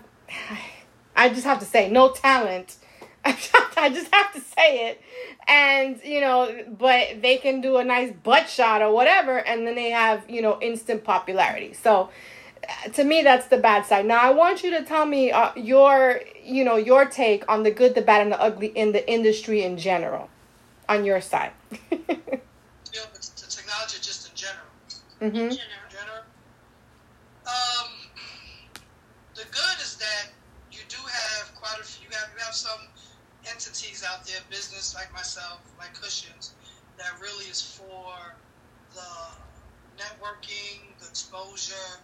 I 1.17 1.29
just 1.29 1.45
have 1.45 1.59
to 1.61 1.65
say, 1.65 1.91
no 1.91 2.11
talent. 2.11 2.77
I 3.25 3.91
just 3.93 4.13
have 4.15 4.33
to 4.33 4.41
say 4.41 4.91
it. 4.91 5.03
And, 5.47 6.01
you 6.05 6.21
know, 6.21 6.65
but 6.79 7.21
they 7.23 7.37
can 7.37 7.61
do 7.61 7.77
a 7.77 7.85
nice 7.85 8.13
butt 8.13 8.49
shot 8.49 8.83
or 8.83 8.93
whatever, 8.93 9.39
and 9.39 9.67
then 9.67 9.75
they 9.75 9.91
have, 9.91 10.29
you 10.29 10.43
know, 10.43 10.59
instant 10.61 11.05
popularity. 11.05 11.75
So, 11.75 12.11
uh, 12.69 12.89
to 12.91 13.05
me 13.05 13.23
that's 13.23 13.47
the 13.47 13.57
bad 13.57 13.87
side 13.87 14.05
now 14.05 14.21
i 14.21 14.31
want 14.31 14.63
you 14.63 14.71
to 14.71 14.85
tell 14.85 15.07
me 15.07 15.33
uh, 15.33 15.51
your 15.57 16.21
you 16.45 16.63
know 16.63 16.77
your 16.77 17.07
take 17.07 17.43
on 17.51 17.63
the 17.63 17.71
good 17.71 17.95
the 17.95 18.03
bad 18.03 18.21
and 18.21 18.31
the 18.31 18.41
ugly 18.41 18.67
in 18.69 18.93
the 18.93 19.11
industry 19.11 19.63
in 19.63 19.79
general 19.79 20.29
on 20.87 21.05
your 21.05 21.23
side 21.23 21.53
you 21.91 21.99
know, 21.99 23.07
the 23.15 23.47
technology 23.49 23.97
just 24.03 24.29
in 24.29 24.37
general 24.37 24.67
mm-hmm. 25.23 25.57
Entities 33.47 34.03
out 34.03 34.27
there, 34.27 34.43
business 34.51 34.95
like 34.95 35.13
myself, 35.15 35.61
like 35.79 35.95
Kushions, 35.95 36.51
that 36.99 37.15
really 37.23 37.47
is 37.47 37.63
for 37.63 38.35
the 38.93 39.11
networking, 39.97 40.83
the 40.99 41.07
exposure, 41.07 42.03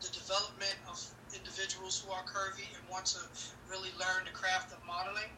the 0.00 0.08
development 0.08 0.76
of 0.88 1.02
individuals 1.34 1.98
who 2.00 2.12
are 2.12 2.22
curvy 2.22 2.64
and 2.78 2.88
want 2.88 3.06
to 3.06 3.18
really 3.68 3.90
learn 3.98 4.24
the 4.24 4.30
craft 4.30 4.72
of 4.72 4.78
modeling, 4.86 5.34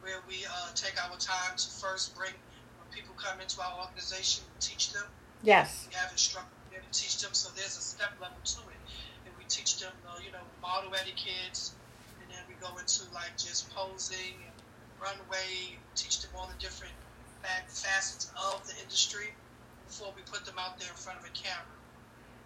where 0.00 0.22
we 0.28 0.46
uh, 0.46 0.70
take 0.74 0.94
our 1.02 1.18
time 1.18 1.56
to 1.56 1.68
first 1.68 2.14
bring 2.14 2.32
when 2.78 2.86
people 2.94 3.14
come 3.18 3.40
into 3.40 3.60
our 3.60 3.82
organization, 3.82 4.44
teach 4.60 4.92
them. 4.92 5.04
Yes. 5.42 5.88
We 5.90 5.96
have 5.96 6.12
instructors 6.12 6.54
there 6.70 6.80
to 6.80 6.98
teach 6.98 7.20
them, 7.20 7.34
so 7.34 7.50
there's 7.56 7.76
a 7.76 7.82
step 7.82 8.14
level 8.20 8.38
to 8.44 8.60
it. 8.70 8.80
And 9.26 9.34
we 9.36 9.44
teach 9.48 9.80
them, 9.80 9.92
uh, 10.06 10.22
you 10.24 10.30
know, 10.30 10.46
model 10.62 10.94
etiquettes, 10.94 11.74
and 11.74 11.74
then 11.74 11.76
we 11.76 11.81
go 12.62 12.70
into 12.78 13.02
like 13.10 13.34
just 13.34 13.66
posing 13.74 14.38
and 14.38 14.56
runway, 15.02 15.74
teach 15.98 16.22
them 16.22 16.30
all 16.38 16.46
the 16.46 16.58
different 16.62 16.94
facets 17.66 18.30
of 18.38 18.62
the 18.70 18.74
industry 18.78 19.34
before 19.90 20.14
we 20.14 20.22
put 20.30 20.46
them 20.46 20.54
out 20.62 20.78
there 20.78 20.88
in 20.88 20.94
front 20.94 21.18
of 21.18 21.26
a 21.26 21.34
camera. 21.34 21.74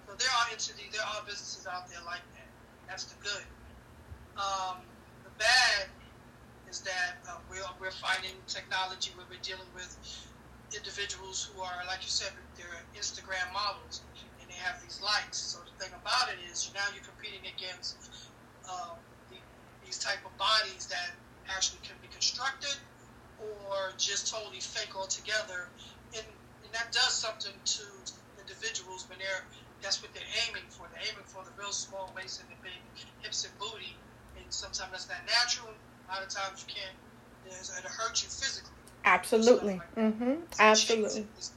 So 0.09 0.17
there 0.17 0.33
are 0.33 0.49
entities, 0.49 0.89
there 0.89 1.05
are 1.05 1.21
businesses 1.29 1.69
out 1.69 1.85
there 1.93 2.01
like 2.09 2.25
that. 2.33 2.49
That's 2.89 3.05
the 3.05 3.21
good. 3.21 3.45
Um, 4.41 4.81
the 5.25 5.31
bad 5.37 5.93
is 6.71 6.81
that 6.81 7.21
uh, 7.29 7.37
we're, 7.51 7.61
we're 7.77 7.93
finding 7.93 8.33
technology 8.49 9.13
where 9.21 9.27
we're 9.29 9.43
dealing 9.45 9.69
with 9.77 9.93
individuals 10.73 11.53
who 11.53 11.61
are, 11.61 11.85
like 11.87 12.01
you 12.01 12.11
said, 12.11 12.33
they're 12.57 12.81
Instagram 12.97 13.53
models 13.53 14.01
and 14.41 14.49
they 14.49 14.57
have 14.57 14.81
these 14.81 15.01
likes. 15.05 15.37
So 15.37 15.61
the 15.61 15.85
thing 15.85 15.93
about 15.93 16.33
it 16.33 16.41
is 16.51 16.73
now 16.73 16.89
you're 16.95 17.05
competing 17.05 17.45
against 17.53 18.01
the, 18.65 18.97
these 19.87 19.99
type 19.99 20.19
of 20.27 20.37
bodies 20.37 20.87
that 20.91 21.15
actually 21.49 21.81
can 21.83 21.95
be 22.03 22.09
constructed 22.11 22.75
or 23.41 23.95
just 23.97 24.27
totally 24.33 24.61
fake 24.61 24.97
altogether. 24.97 25.71
And, 26.15 26.27
and 26.65 26.71
that 26.75 26.93
does 26.93 27.15
something 27.15 27.55
to 27.55 27.83
individuals 28.43 29.07
when 29.09 29.19
they're 29.19 29.47
that's 29.83 30.03
what 30.03 30.13
they're 30.15 30.33
aiming 30.49 30.67
for. 30.69 30.87
They're 30.93 31.05
aiming 31.13 31.25
for 31.27 31.45
the 31.45 31.53
real 31.61 31.73
small 31.73 32.13
waist 32.17 32.41
and 32.41 32.49
the 32.51 32.59
big 32.63 32.81
hips 33.23 33.45
and 33.45 33.53
booty. 33.59 33.95
And 34.37 34.45
sometimes 34.49 34.91
that's 34.91 35.09
not 35.09 35.23
natural. 35.27 35.69
A 35.69 36.13
lot 36.13 36.23
of 36.23 36.29
times 36.29 36.65
you 36.67 36.75
can't. 36.75 36.97
It'll 37.47 37.91
hurt 37.91 38.23
you 38.23 38.29
physically. 38.29 38.73
Absolutely. 39.05 39.75
Like 39.79 39.95
mm-hmm. 39.95 40.35
Absolutely. 40.59 41.27
This, 41.37 41.53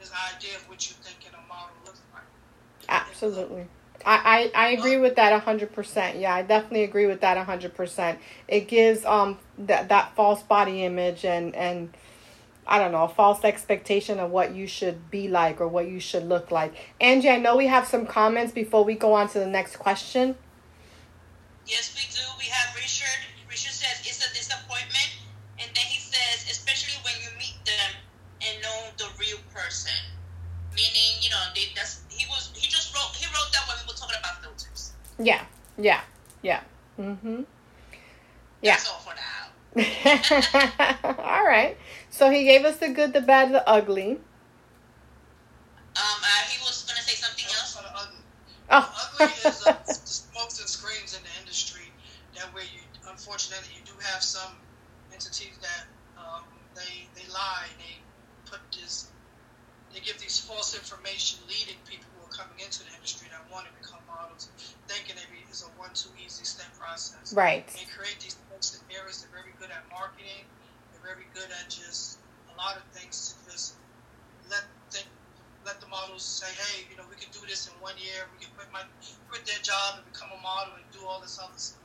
this 0.00 0.12
idea 0.34 0.56
of 0.56 0.68
what 0.68 0.88
you 0.88 0.96
think 1.02 1.26
in 1.28 1.34
a 1.34 1.42
model 1.48 1.76
looks 1.84 2.00
like. 2.14 2.22
Absolutely. 2.88 3.66
I, 4.06 4.50
I, 4.54 4.68
agree 4.68 4.98
with 4.98 5.16
that 5.16 5.42
hundred 5.42 5.72
percent. 5.72 6.18
Yeah, 6.18 6.34
I 6.34 6.42
definitely 6.42 6.84
agree 6.84 7.06
with 7.06 7.20
that 7.22 7.38
hundred 7.38 7.74
percent. 7.74 8.18
It 8.48 8.68
gives 8.68 9.04
um 9.04 9.38
that 9.58 9.88
that 9.88 10.14
false 10.14 10.42
body 10.42 10.84
image 10.84 11.24
and 11.24 11.54
and 11.54 11.94
I 12.66 12.78
don't 12.78 12.92
know, 12.92 13.04
a 13.04 13.08
false 13.08 13.44
expectation 13.44 14.18
of 14.18 14.30
what 14.30 14.54
you 14.54 14.66
should 14.66 15.10
be 15.10 15.28
like 15.28 15.60
or 15.60 15.68
what 15.68 15.88
you 15.88 16.00
should 16.00 16.26
look 16.26 16.50
like. 16.50 16.74
Angie, 17.00 17.28
I 17.28 17.38
know 17.38 17.56
we 17.56 17.66
have 17.66 17.86
some 17.86 18.06
comments 18.06 18.52
before 18.52 18.84
we 18.84 18.94
go 18.94 19.12
on 19.12 19.28
to 19.30 19.38
the 19.38 19.46
next 19.46 19.76
question. 19.76 20.36
Yes, 21.66 21.94
we 21.94 22.04
do. 22.14 22.24
We 22.38 22.44
have 22.50 22.74
Richard. 22.74 23.20
Richard 23.48 23.72
says 23.72 24.00
it's 24.04 24.24
a 24.24 24.32
disappointment, 24.34 25.16
and 25.58 25.68
then 25.74 25.84
he 25.84 26.00
says, 26.00 26.44
especially 26.50 26.94
when 27.04 27.14
you 27.22 27.28
meet 27.38 27.56
them 27.64 27.92
and 28.40 28.62
know 28.62 28.80
the 28.96 29.08
real 29.20 29.38
person. 29.52 29.92
Meaning, 30.74 31.20
you 31.20 31.30
know, 31.30 31.40
they, 31.54 31.68
that's 31.76 32.03
he 32.16 32.26
was 32.26 32.52
he 32.54 32.68
just 32.68 32.94
wrote 32.94 33.14
he 33.16 33.26
wrote 33.26 33.50
that 33.52 33.66
when 33.68 33.76
we 33.82 33.92
were 33.92 33.98
talking 33.98 34.16
about 34.18 34.42
filters. 34.42 34.92
Yeah, 35.18 35.44
yeah, 35.78 36.00
yeah. 36.42 36.60
Mm-hmm. 36.98 37.42
Yeah. 38.62 38.76
That's 38.76 38.88
all 38.88 39.00
for 39.00 39.14
now. 39.14 39.24
all 41.18 41.44
right. 41.44 41.76
So 42.10 42.30
he 42.30 42.44
gave 42.44 42.64
us 42.64 42.76
the 42.78 42.88
good, 42.88 43.12
the 43.12 43.20
bad, 43.20 43.52
the 43.52 43.68
ugly. 43.68 44.12
Um, 44.12 44.20
uh, 45.96 46.26
he 46.48 46.62
was 46.62 46.86
gonna 46.88 47.02
say 47.02 47.14
something 47.14 47.44
else. 47.44 47.74
The 47.74 47.82
ugly. 47.92 48.22
Oh. 48.70 49.10
Ugly 49.20 49.34
is 49.44 49.66
uh, 49.66 49.76
the 49.86 49.92
smokes 49.92 50.60
and 50.60 50.68
screams 50.68 51.14
in 51.16 51.22
the 51.22 51.34
industry. 51.40 51.90
That 52.34 52.54
where 52.54 52.64
you, 52.64 52.80
unfortunately, 53.10 53.68
you 53.74 53.82
do 53.84 53.92
have 54.00 54.22
some 54.22 54.54
entities 55.12 55.58
that 55.60 55.86
um, 56.18 56.44
they 56.74 57.06
they 57.14 57.26
lie. 57.30 57.68
They 57.78 57.98
put 58.46 58.60
this, 58.72 59.10
they 59.92 60.00
give 60.00 60.18
these 60.18 60.38
false 60.38 60.74
information, 60.74 61.38
leading 61.46 61.78
people 61.86 62.06
who 62.18 62.26
are 62.26 62.34
coming 62.34 62.58
into 62.58 62.82
the 62.82 62.94
industry 62.94 63.28
that 63.30 63.42
want 63.52 63.66
to 63.66 63.72
become 63.78 64.02
models, 64.06 64.50
thinking 64.86 65.14
it 65.14 65.28
is 65.50 65.62
a 65.62 65.70
one-two 65.78 66.10
easy 66.18 66.44
step 66.44 66.73
process. 66.84 67.32
Right. 67.32 67.64
They 67.72 67.88
create 67.88 68.20
these 68.20 68.36
folks 68.52 68.76
in 68.76 68.84
areas. 68.92 69.24
They're 69.24 69.32
very 69.32 69.56
good 69.56 69.72
at 69.72 69.88
marketing. 69.88 70.44
They're 70.92 71.16
very 71.16 71.24
good 71.32 71.48
at 71.48 71.72
just 71.72 72.20
a 72.52 72.54
lot 72.60 72.76
of 72.76 72.84
things 72.92 73.32
to 73.32 73.50
just 73.50 73.80
let 74.52 74.68
think, 74.92 75.08
let 75.64 75.80
the 75.80 75.88
models 75.88 76.22
say, 76.22 76.52
hey, 76.52 76.84
you 76.92 76.96
know, 77.00 77.08
we 77.08 77.16
can 77.16 77.32
do 77.32 77.40
this 77.48 77.64
in 77.66 77.72
one 77.80 77.96
year. 77.96 78.28
We 78.36 78.44
can 78.44 78.52
quit 78.52 78.68
my 78.68 78.84
quit 79.32 79.48
their 79.48 79.60
job 79.64 79.96
and 79.96 80.04
become 80.12 80.28
a 80.36 80.40
model 80.44 80.76
and 80.76 80.84
do 80.92 81.00
all 81.08 81.24
this 81.24 81.40
other 81.40 81.56
stuff. 81.56 81.80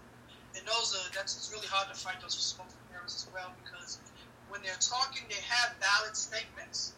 And 0.59 0.67
those 0.67 0.91
are 0.91 1.07
that's 1.15 1.39
it's 1.39 1.49
really 1.55 1.69
hard 1.71 1.87
to 1.87 1.95
fight 1.95 2.19
those 2.19 2.35
smoke 2.35 2.67
mirrors 2.91 3.15
as 3.15 3.25
well 3.31 3.55
because 3.63 4.03
when 4.51 4.61
they're 4.65 4.81
talking, 4.81 5.23
they 5.29 5.39
have 5.45 5.77
valid 5.77 6.17
statements, 6.17 6.97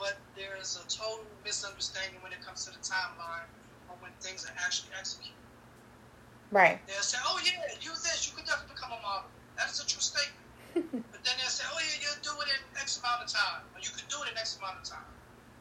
but 0.00 0.16
there 0.34 0.56
is 0.56 0.80
a 0.80 0.84
total 0.88 1.24
misunderstanding 1.44 2.18
when 2.24 2.32
it 2.32 2.40
comes 2.40 2.64
to 2.64 2.72
the 2.72 2.80
timeline 2.80 3.46
or 3.92 3.96
when 4.00 4.10
things 4.24 4.48
are 4.48 4.56
actually 4.56 4.90
executed. 4.98 5.37
Right. 6.50 6.80
They'll 6.88 7.04
say, 7.04 7.18
"Oh 7.24 7.36
yeah, 7.44 7.60
use 7.80 8.00
this. 8.02 8.24
You 8.28 8.32
could 8.32 8.48
definitely 8.48 8.72
become 8.74 8.92
a 8.96 9.00
model." 9.04 9.28
That 9.60 9.68
is 9.68 9.80
a 9.80 9.86
true 9.86 10.00
statement. 10.00 10.48
but 11.12 11.20
then 11.20 11.34
they'll 11.36 11.52
say, 11.52 11.64
"Oh 11.68 11.76
yeah, 11.76 12.00
you'll 12.00 12.22
do 12.24 12.32
it 12.40 12.48
in 12.56 12.60
X 12.80 12.96
amount 13.00 13.20
of 13.24 13.28
time, 13.28 13.68
or 13.76 13.80
you 13.84 13.92
could 13.92 14.08
do 14.08 14.16
it 14.24 14.32
in 14.32 14.36
X 14.40 14.56
amount 14.56 14.80
of 14.80 14.84
time." 14.88 15.04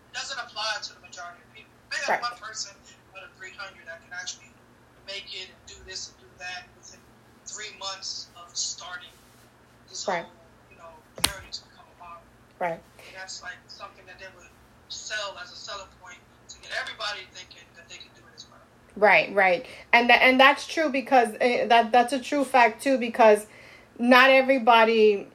It 0.08 0.16
doesn't 0.16 0.40
apply 0.40 0.80
to 0.88 0.90
the 0.96 1.04
majority 1.04 1.44
of 1.44 1.50
people. 1.52 1.76
Maybe 1.92 2.04
Right. 2.08 2.22
one 2.24 2.38
person 2.40 2.72
out 3.16 3.24
of 3.28 3.32
300 3.36 3.84
that 3.88 4.00
can 4.00 4.14
actually 4.16 4.52
make 5.06 5.28
it 5.36 5.52
and 5.52 5.60
do 5.68 5.76
this 5.84 6.08
and 6.08 6.16
do 6.20 6.30
that 6.40 6.68
within 6.76 7.00
three 7.48 7.72
months 7.80 8.28
of 8.36 8.48
starting 8.56 9.12
this 9.88 10.08
Right. 10.08 10.24
whole, 10.24 10.36
you 10.72 10.78
know, 10.78 11.04
journey 11.24 11.52
to 11.52 11.62
become 11.68 11.88
a 11.88 11.98
model. 12.00 12.24
Right. 12.60 12.80
And 12.80 13.16
that's 13.16 13.42
like 13.44 13.60
something 13.68 14.06
that 14.06 14.20
they 14.20 14.28
would 14.36 14.52
sell 14.90 15.38
as 15.40 15.52
a 15.52 15.56
selling 15.56 15.88
point 16.00 16.20
to 16.50 16.56
get 16.60 16.72
everybody 16.80 17.28
thinking 17.36 17.64
that 17.76 17.88
they 17.88 17.98
can 17.98 18.12
do 18.16 18.24
it 18.28 18.36
as 18.36 18.46
well. 18.48 18.60
Right, 18.98 19.32
right, 19.36 19.64
and 19.94 20.10
tha- 20.10 20.24
and 20.24 20.40
that's 20.40 20.66
true 20.66 20.90
because 20.90 21.30
uh, 21.36 21.66
that 21.68 21.92
that's 21.92 22.14
a 22.14 22.20
true 22.20 22.44
fact 22.44 22.82
too 22.82 22.98
because 22.98 23.46
not 24.00 24.32
everybody, 24.32 25.28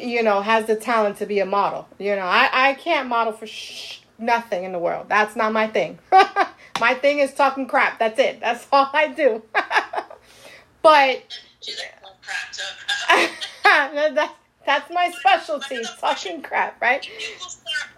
you 0.00 0.24
know, 0.24 0.40
has 0.42 0.66
the 0.66 0.74
talent 0.74 1.18
to 1.18 1.26
be 1.26 1.38
a 1.38 1.46
model. 1.46 1.86
You 2.00 2.16
know, 2.16 2.22
I 2.26 2.50
I 2.52 2.74
can't 2.74 3.08
model 3.08 3.32
for 3.32 3.46
sh- 3.46 4.00
nothing 4.18 4.64
in 4.64 4.72
the 4.72 4.80
world. 4.80 5.06
That's 5.08 5.36
not 5.36 5.52
my 5.52 5.68
thing. 5.68 6.00
my 6.80 6.94
thing 6.94 7.20
is 7.20 7.32
talking 7.32 7.68
crap. 7.68 8.00
That's 8.00 8.18
it. 8.18 8.40
That's 8.40 8.66
all 8.72 8.90
I 8.92 9.06
do. 9.08 9.42
but 10.82 11.22
She's 11.60 11.78
like, 11.78 11.94
crap, 12.22 13.32
crap. 13.62 14.14
that, 14.14 14.34
that's 14.66 14.90
my 14.92 15.12
specialty, 15.12 15.84
talking 16.00 16.42
crap, 16.42 16.80
right? 16.82 17.00
If 17.06 17.28
you 17.28 17.34
will 17.40 17.48
start, 17.48 17.90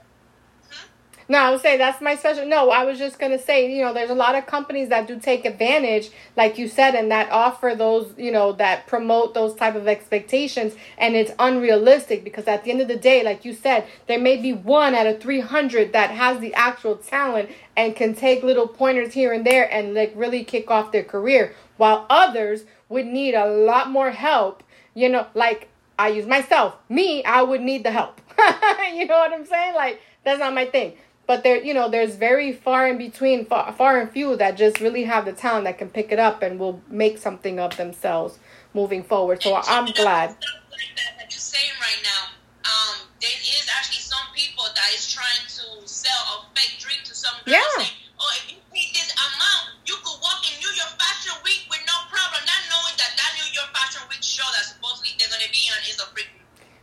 No, 1.31 1.37
I 1.37 1.51
would 1.51 1.61
say 1.61 1.77
that's 1.77 2.01
my 2.01 2.17
special. 2.17 2.47
No, 2.47 2.71
I 2.71 2.85
was 2.85 2.99
just 2.99 3.19
gonna 3.19 3.39
say, 3.39 3.71
you 3.71 3.85
know, 3.85 3.93
there's 3.93 4.09
a 4.09 4.15
lot 4.15 4.35
of 4.35 4.47
companies 4.47 4.89
that 4.89 5.07
do 5.07 5.19
take 5.21 5.45
advantage, 5.45 6.11
like 6.37 6.57
you 6.57 6.69
said, 6.69 6.95
and 6.95 7.11
that 7.11 7.31
offer 7.31 7.75
those, 7.77 8.15
you 8.17 8.33
know, 8.33 8.53
that 8.53 8.87
promote 8.87 9.35
those 9.35 9.55
type 9.55 9.75
of 9.75 9.87
expectations, 9.87 10.75
and 10.97 11.15
it's 11.15 11.33
unrealistic 11.39 12.25
because 12.25 12.47
at 12.47 12.65
the 12.65 12.71
end 12.71 12.81
of 12.81 12.89
the 12.89 12.97
day, 12.97 13.23
like 13.23 13.45
you 13.45 13.53
said, 13.53 13.87
there 14.07 14.19
may 14.19 14.39
be 14.39 14.55
one 14.55 14.95
out 14.95 15.07
of 15.07 15.21
three 15.21 15.41
hundred 15.41 15.93
that 15.93 16.11
has 16.11 16.41
the 16.41 16.55
actual 16.55 16.97
talent 16.97 17.51
and 17.77 17.95
can 17.95 18.15
take 18.15 18.43
little 18.43 18.67
pointers 18.67 19.13
here 19.13 19.35
and 19.35 19.45
there 19.45 19.71
and 19.71 19.93
like 19.93 20.13
really 20.17 20.43
kick 20.45 20.71
off 20.71 20.93
their 20.93 21.05
career, 21.05 21.55
while 21.77 22.07
others 22.09 22.65
would 22.89 23.07
need 23.07 23.35
a 23.35 23.45
lot 23.47 23.91
more 23.91 24.13
help. 24.13 24.63
You 24.95 25.11
know, 25.11 25.27
like 25.35 25.69
I 25.99 26.09
use 26.09 26.27
myself, 26.27 26.77
me, 26.89 27.23
I 27.23 27.43
would 27.43 27.61
need 27.61 27.85
the 27.85 27.91
help. 27.91 28.23
you 28.95 29.05
know 29.05 29.19
what 29.19 29.35
I'm 29.35 29.45
saying? 29.45 29.75
Like 29.75 30.01
that's 30.25 30.41
not 30.41 30.55
my 30.55 30.65
thing 30.65 30.95
but 31.29 31.45
there 31.45 31.63
you 31.63 31.73
know 31.73 31.89
there's 31.89 32.17
very 32.17 32.53
far 32.53 32.89
in 32.89 32.99
between 32.99 33.45
far, 33.47 33.73
far 33.73 34.01
and 34.01 34.11
few 34.11 34.35
that 34.35 34.57
just 34.57 34.81
really 34.81 35.05
have 35.05 35.25
the 35.25 35.33
talent 35.33 35.65
that 35.65 35.79
can 35.79 35.89
pick 35.89 36.11
it 36.11 36.19
up 36.19 36.43
and 36.43 36.59
will 36.59 36.83
make 36.89 37.19
something 37.19 37.61
of 37.61 37.77
themselves 37.77 38.41
moving 38.75 39.05
forward 39.05 39.41
so 39.41 39.55
i'm 39.69 39.87
glad 39.93 40.31
Stuff 40.31 40.69
like 40.79 40.95
that 40.95 41.19
that 41.19 41.29
you're 41.35 41.43
saying 41.43 41.75
right 41.83 42.03
now. 42.07 42.23
Um, 42.63 43.11
there 43.19 43.35
is 43.35 43.67
actually 43.75 44.05
some 44.07 44.23
people 44.31 44.63
that 44.63 44.91
is 44.95 45.11
trying 45.11 45.43
to 45.59 45.67
sell 45.91 46.23
a 46.31 46.47
fake 46.55 46.79
drink 46.79 47.03
to 47.11 47.15
some 47.19 47.35
girl. 47.43 47.59
Yeah. 47.59 47.83
Saying, 47.83 47.99
oh, 48.23 48.39
if 48.39 48.55
you 48.55 48.59
pay 48.71 48.87
this 48.95 49.11
amount, 49.19 49.83
you 49.91 49.99
could 49.99 50.19
walk 50.23 50.47
in 50.47 50.55
New 50.63 50.71
York 50.71 50.95
Fashion 50.95 51.35
Week 51.43 51.67
with 51.67 51.83
no 51.83 51.97
problem, 52.07 52.39
not 52.47 52.63
knowing 52.71 52.95
that 52.95 53.11
that 53.19 53.33
New 53.35 53.49
York 53.51 53.75
Fashion 53.75 54.07
Week 54.07 54.23
show 54.23 54.47
that 54.55 54.71
supposedly 54.71 55.19
they're 55.19 55.33
gonna 55.33 55.51
be 55.51 55.67
on 55.75 55.81
is 55.83 55.99
a 55.99 56.07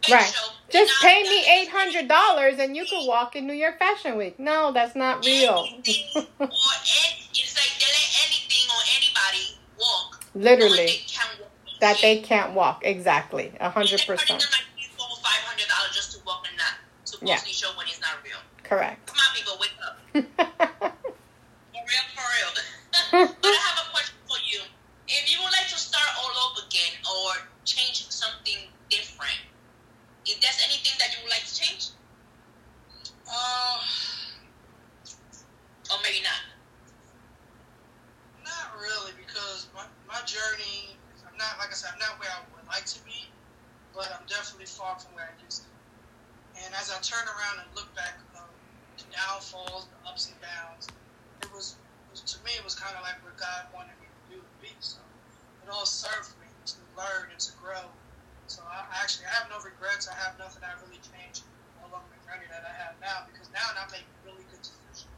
right 0.10 0.24
show. 0.34 0.48
just 0.72 0.94
pay 1.02 1.24
me 1.24 1.46
eight 1.62 1.70
hundred 1.70 2.08
dollars 2.08 2.60
and 2.60 2.76
you 2.76 2.86
could 2.86 3.06
walk 3.06 3.36
in 3.36 3.46
new 3.48 3.54
york 3.54 3.78
fashion 3.80 4.18
week 4.18 4.40
no 4.40 4.72
that's 4.72 4.96
not 4.96 5.26
real 5.26 5.60
or 5.60 5.66
any, 5.66 5.94
it's 7.34 7.56
like 7.56 7.74
they 7.80 7.92
let 7.92 8.10
anything 8.26 8.66
or 8.70 8.82
anybody 8.98 9.58
walk. 9.80 10.24
literally 10.36 10.86
they 10.86 11.00
can 11.08 11.28
walk. 11.42 11.52
that 11.82 11.98
they 12.02 12.20
can't 12.20 12.54
walk 12.54 12.82
exactly 12.86 13.54
a 13.60 13.70
hundred 13.70 14.02
percent 14.06 14.28
them 14.42 14.50
like 14.52 14.66
three, 14.76 14.90
four, 14.98 15.08
five 15.24 15.42
hundred 15.44 15.68
dollars 15.68 15.96
just 15.96 16.12
to 16.14 16.20
walk 16.26 16.46
in 16.52 16.58
that 16.58 16.78
supposedly 17.06 17.30
Yeah. 17.30 17.38
show 17.54 17.70
when 17.78 17.88
it's 17.88 18.02
not 18.02 18.12
real. 18.24 18.38
correct 18.64 19.08
Come 19.08 19.18
on, 19.18 19.36
people, 19.36 19.58
wake 19.60 19.78
up. 19.86 20.96
For 21.76 21.82
real, 21.84 22.08
for 22.16 22.26
real. 22.34 22.52
but 23.42 23.52
I 23.52 23.62
have 23.70 23.86
a 23.86 23.92
question 23.92 24.16
for 24.28 24.38
you. 24.50 24.62
If 25.08 25.30
you 25.32 25.38
would 25.44 25.52
like 25.52 25.68
to 25.70 25.78
start 25.78 26.08
all 26.18 26.32
over 26.50 26.66
again 26.68 26.94
or 27.06 27.32
change 27.66 28.08
something 28.10 28.58
different, 28.90 29.38
if 30.26 30.42
there's 30.42 30.62
anything 30.66 30.94
that 31.00 31.14
you 31.14 31.22
would 31.24 31.32
like 31.32 31.46
to 31.46 31.56
change, 31.56 31.90
Uh, 33.26 33.82
or 35.90 35.98
maybe 36.04 36.22
not. 36.22 36.42
Not 38.46 38.78
really, 38.78 39.14
because 39.18 39.68
my, 39.74 39.86
my 40.06 40.22
journey, 40.26 40.98
I'm 41.26 41.38
not, 41.38 41.58
like 41.58 41.70
I 41.70 41.78
said, 41.78 41.90
I'm 41.94 42.00
not 42.00 42.20
where 42.22 42.30
I 42.30 42.42
would 42.54 42.68
like 42.70 42.86
to 42.86 43.02
be, 43.02 43.30
but 43.94 44.10
I'm 44.14 44.26
definitely 44.30 44.70
far 44.70 44.98
from 45.00 45.18
where 45.18 45.26
I 45.26 45.36
used 45.44 45.66
to 45.66 45.70
be. 45.70 46.66
And 46.66 46.74
as 46.78 46.94
I 46.94 47.02
turn 47.02 47.26
around 47.26 47.66
and 47.66 47.70
look 47.74 47.90
back, 47.98 48.22
um, 48.38 48.50
the 48.98 49.06
downfalls, 49.10 49.90
the 49.90 50.10
ups 50.10 50.30
and 50.30 50.38
downs, 50.42 50.88
it 51.42 51.50
was, 51.54 51.76
it 52.10 52.12
was 52.14 52.22
to 52.22 52.38
me, 52.46 52.54
it 52.58 52.64
was 52.64 52.78
kind 52.78 52.96
of 52.96 53.02
like 53.02 53.18
what 53.26 53.36
God 53.38 53.66
wanted 53.74 53.98
me 54.00 54.08
to 54.08 54.22
do 54.34 54.38
to 54.38 54.54
be. 54.62 54.72
So 54.80 55.02
it 55.66 55.70
all 55.74 55.86
served 55.86 56.38
me 56.40 56.48
to 56.70 56.78
learn 56.96 57.34
and 57.34 57.40
to 57.42 57.52
grow. 57.58 57.90
So 58.48 58.62
I 58.66 58.86
actually, 59.02 59.26
I 59.28 59.34
have 59.42 59.50
no 59.50 59.60
regrets. 59.66 60.08
I 60.08 60.16
have 60.22 60.38
nothing 60.38 60.62
I 60.64 60.74
really 60.86 61.02
changed 61.02 61.50
along 61.82 62.10
the 62.10 62.20
journey 62.26 62.48
that 62.50 62.64
I 62.66 62.74
have 62.86 62.96
now, 63.02 63.26
because 63.30 63.50
now 63.54 63.66
I 63.74 63.86
make 63.92 64.08
really 64.26 64.46
good 64.50 64.62
decisions 64.62 65.10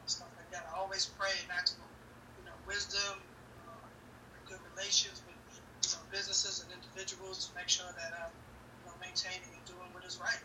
and 0.00 0.08
stuff 0.10 0.30
like 0.38 0.50
that. 0.50 0.66
I 0.70 0.78
always 0.78 1.06
pray 1.18 1.34
and 1.42 1.50
ask 1.54 1.78
for, 1.78 1.86
you 2.38 2.44
know, 2.46 2.56
wisdom, 2.66 3.22
uh, 3.62 3.86
good 4.46 4.62
relations 4.74 5.22
with 5.26 5.38
you 5.82 5.90
know 5.94 6.02
businesses 6.10 6.62
and 6.62 6.70
individuals 6.72 7.46
to 7.46 7.50
make 7.54 7.68
sure 7.68 7.90
that 7.94 8.12
I'm 8.14 8.34
you 8.82 8.90
know, 8.90 8.94
maintaining 9.00 9.50
and 9.54 9.64
doing 9.66 9.90
what 9.94 10.04
is 10.04 10.18
right. 10.18 10.42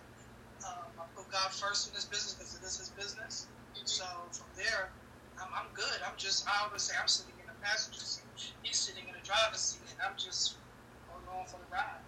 Um, 0.66 0.90
I 0.98 1.06
put 1.14 1.30
God 1.30 1.54
first 1.54 1.88
in 1.88 1.94
this 1.94 2.06
business 2.06 2.34
because 2.34 2.54
it 2.58 2.64
is 2.66 2.78
His 2.78 2.90
business. 2.94 3.48
So 3.86 4.06
from 4.34 4.50
there, 4.58 4.94
I'm, 5.38 5.50
I'm 5.54 5.70
good. 5.74 6.02
I'm 6.06 6.18
just, 6.18 6.48
I 6.50 6.66
always 6.66 6.84
say, 6.84 6.98
I'm 6.98 7.08
sitting 7.08 7.38
in 7.38 7.46
the 7.46 7.58
passenger 7.62 8.02
seat. 8.02 8.26
He's 8.66 8.78
sitting 8.78 9.06
in 9.08 9.14
the 9.14 9.26
driver's 9.26 9.62
seat, 9.62 9.86
and 9.94 10.02
I'm 10.02 10.18
just 10.18 10.58
going 11.06 11.26
on 11.30 11.46
for 11.48 11.62
the 11.62 11.70
ride. 11.72 12.04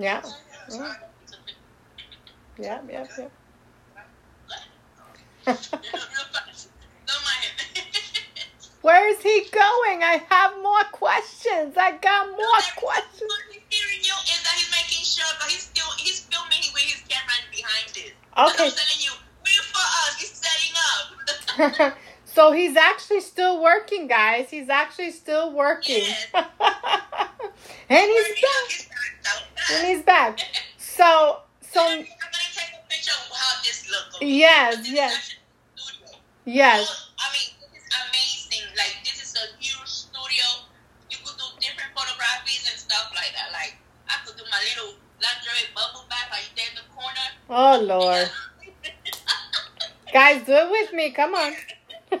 Yeah, 0.00 0.22
I- 0.24 0.96
yeah, 2.58 2.80
yeah, 2.88 3.06
yeah. 3.18 3.28
Don't 5.46 7.22
mind 7.24 7.44
him. 7.44 7.84
Where 8.80 9.08
is 9.08 9.20
he 9.20 9.44
going? 9.52 10.02
I 10.02 10.22
have 10.30 10.52
more 10.62 10.84
questions. 10.92 11.76
I 11.76 11.98
got 11.98 12.28
more 12.30 12.62
questions. 12.76 13.30
He's 13.52 13.60
hearing 13.68 14.00
you 14.00 14.14
is 14.24 14.42
that 14.42 14.54
he's 14.56 14.70
making 14.70 15.04
sure, 15.04 15.26
but 15.38 15.50
he's 15.50 15.64
still 15.64 15.90
he's 15.98 16.20
filming 16.20 16.64
with 16.72 16.84
his 16.84 17.02
camera 17.08 17.34
behind 17.50 17.94
it. 17.96 18.14
Okay. 18.38 18.64
I'm 18.64 18.72
telling 18.72 19.00
you, 19.00 19.12
wait 19.44 19.60
for 19.68 19.84
us. 19.84 20.16
He's 20.18 20.32
setting 20.32 21.78
up. 21.84 21.98
so 22.24 22.52
he's 22.52 22.76
actually 22.76 23.20
still 23.20 23.62
working, 23.62 24.06
guys. 24.06 24.48
He's 24.48 24.70
actually 24.70 25.10
still 25.10 25.52
working. 25.52 26.04
Yes. 26.04 26.26
and 26.34 26.46
he's 28.10 28.28
Working 28.28 28.44
on 28.44 28.79
back. 29.70 29.78
his 29.78 29.78
time. 29.78 29.78
And 29.78 29.88
he's 29.88 30.02
back. 30.02 30.40
So, 30.78 31.40
so 31.60 31.80
I'm 31.80 31.98
gonna 31.98 32.50
take 32.54 32.74
a 32.74 32.82
picture 32.88 33.14
of 33.14 33.30
how 33.36 33.62
this 33.62 33.88
looks. 33.90 34.16
okay? 34.16 34.26
Yes, 34.26 34.88
yes. 34.90 35.34
yes. 36.44 36.88
So, 36.88 36.94
I 37.18 37.26
mean, 37.32 37.54
this 37.72 37.82
is 37.82 37.88
amazing. 38.10 38.66
Like, 38.76 38.98
this 39.04 39.22
is 39.22 39.36
a 39.36 39.46
huge 39.62 39.88
studio. 39.88 40.66
You 41.10 41.18
could 41.24 41.38
do 41.38 41.46
different 41.60 41.92
photographies 41.94 42.66
and 42.70 42.78
stuff 42.78 43.12
like 43.14 43.32
that. 43.34 43.52
Like, 43.52 43.76
I 44.08 44.18
could 44.26 44.36
do 44.36 44.44
my 44.50 44.58
little 44.74 44.94
lingerie 45.22 45.70
bubble 45.74 46.04
bath 46.08 46.28
right 46.32 46.50
there 46.56 46.66
in 46.68 46.76
the 46.76 46.86
corner. 46.94 47.26
Oh 47.48 47.78
Lord. 47.80 48.30
Guys, 50.12 50.42
do 50.44 50.52
it 50.52 50.70
with 50.70 50.92
me. 50.92 51.12
Come 51.12 51.34
on. 51.34 51.52
like, 52.10 52.18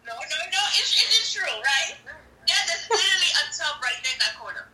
no, 0.00 0.14
no, 0.16 0.38
no. 0.48 0.62
It's, 0.80 0.96
it's 0.96 1.34
true, 1.34 1.44
right? 1.44 1.92
Yeah, 2.48 2.56
there's 2.64 2.88
literally 2.88 3.32
a 3.36 3.44
tub 3.52 3.76
right 3.84 4.00
there 4.00 4.16
in 4.16 4.20
that 4.24 4.34
corner. 4.40 4.64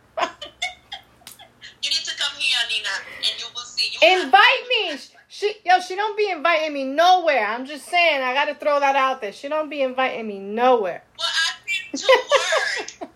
you 1.83 1.89
need 1.91 2.05
to 2.07 2.15
come 2.15 2.31
here, 2.39 2.55
Nina, 2.83 2.89
and 3.17 3.39
you 3.39 3.45
will 3.53 3.61
see. 3.61 3.97
You 3.99 4.23
Invite 4.23 4.67
me. 4.69 4.97
She 5.27 5.55
yo, 5.65 5.79
she 5.79 5.95
don't 5.95 6.17
be 6.17 6.29
inviting 6.29 6.73
me 6.73 6.83
nowhere. 6.83 7.45
I'm 7.45 7.65
just 7.65 7.85
saying, 7.85 8.21
I 8.21 8.33
gotta 8.33 8.55
throw 8.55 8.79
that 8.79 8.95
out 8.95 9.21
there. 9.21 9.31
She 9.31 9.47
don't 9.47 9.69
be 9.69 9.81
inviting 9.81 10.27
me 10.27 10.39
nowhere. 10.39 11.03
Well, 11.17 11.27
I 11.27 11.51
came 11.67 11.99
to 11.99 12.07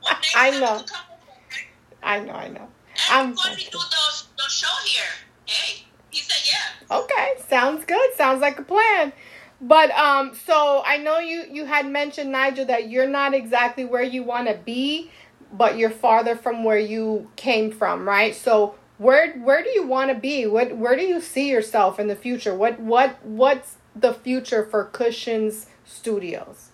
work. 0.03 0.15
I 0.35 0.51
know. 0.51 0.57
you 0.57 0.83
come 0.85 1.05
over, 1.11 1.57
I 2.01 2.19
know, 2.19 2.33
I 2.33 2.47
know. 2.47 2.67
I'm 3.11 3.35
going 3.35 3.55
to 3.55 3.65
do 3.65 3.77
the, 3.77 4.23
the 4.37 4.49
show 4.49 4.67
here. 4.83 5.03
Hey, 5.45 5.85
he 6.09 6.21
said 6.21 6.51
yeah. 6.51 6.97
Okay, 6.97 7.33
sounds 7.47 7.85
good. 7.85 8.13
Sounds 8.15 8.41
like 8.41 8.57
a 8.59 8.63
plan. 8.63 9.13
But 9.61 9.91
um, 9.91 10.35
so 10.45 10.81
I 10.85 10.97
know 10.97 11.19
you 11.19 11.45
you 11.51 11.65
had 11.65 11.87
mentioned 11.87 12.31
Nigel 12.31 12.65
that 12.65 12.89
you're 12.89 13.07
not 13.09 13.33
exactly 13.33 13.85
where 13.85 14.03
you 14.03 14.23
want 14.23 14.47
to 14.47 14.55
be, 14.55 15.11
but 15.51 15.77
you're 15.77 15.89
farther 15.89 16.35
from 16.35 16.63
where 16.63 16.79
you 16.79 17.29
came 17.35 17.71
from, 17.71 18.07
right? 18.07 18.35
So 18.35 18.75
where 18.97 19.33
where 19.39 19.63
do 19.63 19.69
you 19.69 19.85
want 19.85 20.09
to 20.11 20.15
be? 20.15 20.45
What 20.47 20.75
where 20.77 20.95
do 20.95 21.03
you 21.03 21.21
see 21.21 21.49
yourself 21.49 21.99
in 21.99 22.07
the 22.07 22.15
future? 22.15 22.55
What 22.55 22.79
what 22.79 23.23
what's 23.23 23.75
the 23.95 24.13
future 24.13 24.65
for 24.65 24.85
Kushions 24.85 25.65
Studios 25.85 26.69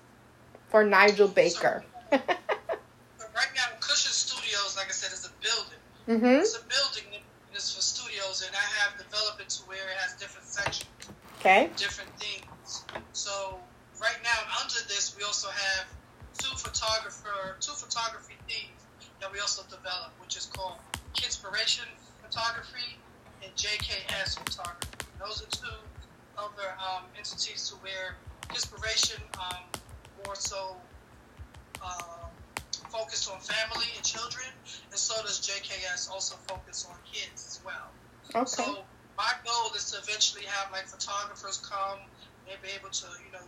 for 0.69 0.83
Nigel 0.83 1.27
Baker? 1.27 1.83
But 2.09 2.21
right 3.36 3.51
now, 3.55 3.65
Kushion 3.79 4.12
Studios, 4.13 4.75
like 4.77 4.88
I 4.88 4.91
said, 4.91 5.12
is 5.13 5.25
a 5.25 5.31
building. 5.41 6.21
mhm. 6.21 6.41
It's 6.41 6.55
a 6.57 6.62
building 6.65 7.09
and 7.15 7.23
it's 7.53 7.75
for 7.75 7.81
studios, 7.81 8.43
and 8.45 8.55
I 8.55 8.67
have 8.81 8.97
developed 8.97 9.41
it 9.41 9.49
to 9.49 9.63
where 9.63 9.77
it 9.77 9.97
has 10.01 10.13
different 10.15 10.47
sections, 10.47 10.89
Okay. 11.39 11.69
different 11.77 12.09
things. 12.19 12.83
So 13.13 13.59
right 14.01 14.17
now, 14.23 14.39
under 14.62 14.79
this, 14.88 15.15
we 15.17 15.23
also 15.23 15.49
have 15.49 15.86
two 16.39 16.55
photographer, 16.57 17.55
two 17.59 17.73
photography 17.73 18.36
themes 18.49 18.81
that 19.21 19.31
we 19.31 19.39
also 19.39 19.62
develop, 19.69 20.12
which 20.19 20.36
is 20.36 20.47
called 20.47 20.77
Kinspiration 21.13 21.86
Photography 22.34 22.98
and 23.43 23.54
JKS 23.54 24.39
Photography. 24.39 24.88
Those 25.19 25.43
are 25.43 25.52
two 25.54 25.78
other 26.36 26.74
um, 26.82 27.04
entities 27.15 27.69
to 27.69 27.76
where 27.76 28.15
Inspiration 28.50 29.22
um, 29.39 29.62
more 30.26 30.36
so 30.36 30.76
um, 31.84 32.30
focused 32.89 33.30
on 33.32 33.39
family 33.39 33.86
and 33.96 34.04
children, 34.04 34.48
and 34.89 35.00
so 35.00 35.22
does 35.22 35.41
JKS 35.41 36.10
also 36.10 36.36
focus 36.48 36.88
on 36.89 36.98
kids 37.06 37.46
as 37.46 37.60
well. 37.63 37.89
Okay. 38.34 38.46
So 38.46 38.80
my 39.17 39.32
goal 39.46 39.72
is 39.76 39.91
to 39.91 40.00
eventually 40.00 40.46
have 40.46 40.72
like 40.72 40.88
photographers 40.88 41.58
come, 41.58 42.00
and 42.50 42.62
be 42.62 42.69
able 42.78 42.89
to 42.89 43.06
you 43.26 43.32
know 43.32 43.46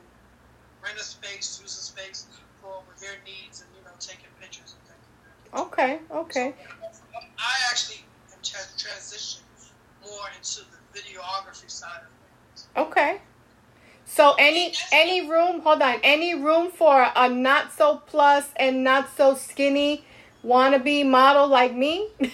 rent 0.83 0.97
a 0.99 1.03
space, 1.03 1.59
use 1.61 1.75
a 1.77 1.81
space 1.81 2.27
for 2.61 2.83
their 3.01 3.17
needs, 3.25 3.61
and 3.61 3.69
you 3.77 3.83
know 3.83 3.93
taking 3.99 4.29
pictures 4.39 4.75
and 4.77 4.83
things. 4.89 5.05
like 5.09 5.73
that. 5.73 5.73
Okay. 5.73 5.99
Okay. 6.11 6.55
So, 6.93 7.01
I 7.37 7.53
actually 7.71 8.05
tra- 8.45 8.59
transitioned 8.77 9.41
more 10.03 10.29
into 10.37 10.61
the 10.61 10.99
videography 10.99 11.69
side 11.69 12.01
of 12.01 12.09
things. 12.51 12.67
Okay. 12.77 13.21
So 14.05 14.35
any 14.37 14.73
any 14.91 15.27
room, 15.29 15.61
hold 15.61 15.81
on, 15.81 15.99
any 16.03 16.35
room 16.35 16.71
for 16.71 17.07
a 17.15 17.27
not 17.27 17.73
so 17.73 17.97
plus 18.05 18.49
and 18.55 18.83
not 18.83 19.09
so 19.17 19.35
skinny 19.35 20.05
wannabe 20.45 21.05
model 21.05 21.47
like 21.47 21.75
me? 21.75 22.09
Absolutely, 22.21 22.31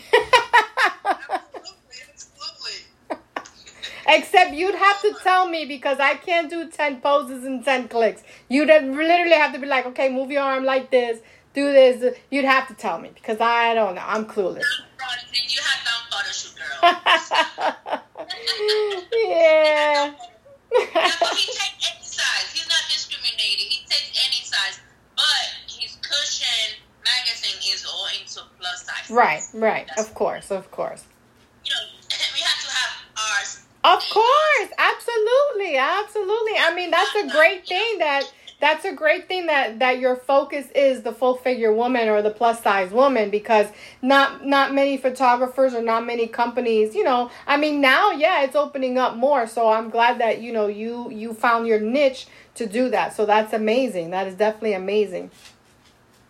absolutely. 2.11 2.77
Except 4.07 4.53
you'd 4.53 4.75
have 4.75 5.01
to 5.01 5.15
tell 5.23 5.47
me 5.47 5.65
because 5.65 5.99
I 5.99 6.15
can't 6.15 6.49
do 6.49 6.69
10 6.69 6.99
poses 7.01 7.45
and 7.45 7.63
10 7.63 7.87
clicks. 7.87 8.21
You'd 8.49 8.69
have- 8.69 8.83
literally 8.83 9.31
have 9.35 9.53
to 9.53 9.59
be 9.59 9.67
like, 9.67 9.85
okay, 9.87 10.09
move 10.09 10.29
your 10.29 10.43
arm 10.43 10.65
like 10.65 10.91
this, 10.91 11.19
do 11.53 11.71
this. 11.71 12.17
You'd 12.29 12.45
have 12.45 12.67
to 12.67 12.73
tell 12.73 12.99
me 12.99 13.11
because 13.13 13.39
I 13.39 13.73
don't 13.73 13.95
know. 13.95 14.03
I'm 14.05 14.25
clueless. 14.25 14.65
You 15.33 15.61
have 16.31 16.55
done 16.55 16.55
photo 16.55 16.55
shoot, 16.55 16.55
girl. 16.55 18.01
yeah. 19.13 20.13
But 20.71 21.35
he 21.35 21.45
takes 21.45 21.91
any 21.91 22.03
size. 22.03 22.51
He's 22.53 22.67
not 22.67 22.83
discriminating. 22.89 23.67
He 23.67 23.85
takes 23.87 24.11
any 24.27 24.43
size. 24.43 24.79
But 25.15 25.45
his 25.67 25.97
Kushion 25.97 26.75
magazine 27.03 27.59
is 27.73 27.85
all 27.85 28.07
into 28.19 28.41
plus 28.59 28.85
size. 28.85 29.11
right, 29.11 29.41
right. 29.53 29.89
Of 29.97 30.13
course, 30.13 30.51
of 30.51 30.71
course. 30.71 31.03
You 31.65 31.71
know, 31.71 31.81
we 32.33 32.41
have 32.41 32.61
to 32.61 32.69
have 32.69 32.91
ours. 33.17 33.65
Of 33.83 34.03
course, 34.13 34.69
absolutely, 34.77 35.77
absolutely. 35.77 36.53
I 36.59 36.73
mean, 36.75 36.91
that's 36.91 37.15
a 37.15 37.27
great 37.29 37.67
thing 37.67 37.97
that 37.99 38.31
that's 38.61 38.85
a 38.85 38.93
great 38.93 39.27
thing 39.27 39.47
that 39.47 39.79
that 39.79 39.99
your 39.99 40.15
focus 40.15 40.67
is 40.75 41.01
the 41.01 41.11
full 41.11 41.35
figure 41.35 41.73
woman 41.73 42.07
or 42.07 42.21
the 42.21 42.29
plus 42.29 42.61
size 42.61 42.91
woman 42.91 43.31
because 43.31 43.67
not 44.01 44.45
not 44.45 44.73
many 44.73 44.97
photographers 44.97 45.73
or 45.73 45.81
not 45.81 46.05
many 46.05 46.27
companies, 46.27 46.95
you 46.95 47.03
know. 47.03 47.29
I 47.47 47.57
mean, 47.57 47.81
now 47.81 48.11
yeah, 48.11 48.43
it's 48.43 48.55
opening 48.55 48.97
up 48.97 49.15
more, 49.15 49.47
so 49.47 49.69
I'm 49.69 49.89
glad 49.89 50.19
that 50.19 50.41
you 50.41 50.51
know 50.53 50.67
you 50.67 51.09
you 51.11 51.33
found 51.33 51.67
your 51.67 51.79
niche 51.79 52.27
to 52.55 52.65
do 52.65 52.89
that. 52.89 53.15
So 53.15 53.25
that's 53.25 53.53
amazing. 53.53 54.09
That 54.11 54.27
is 54.27 54.35
definitely 54.35 54.73
amazing. 54.73 55.31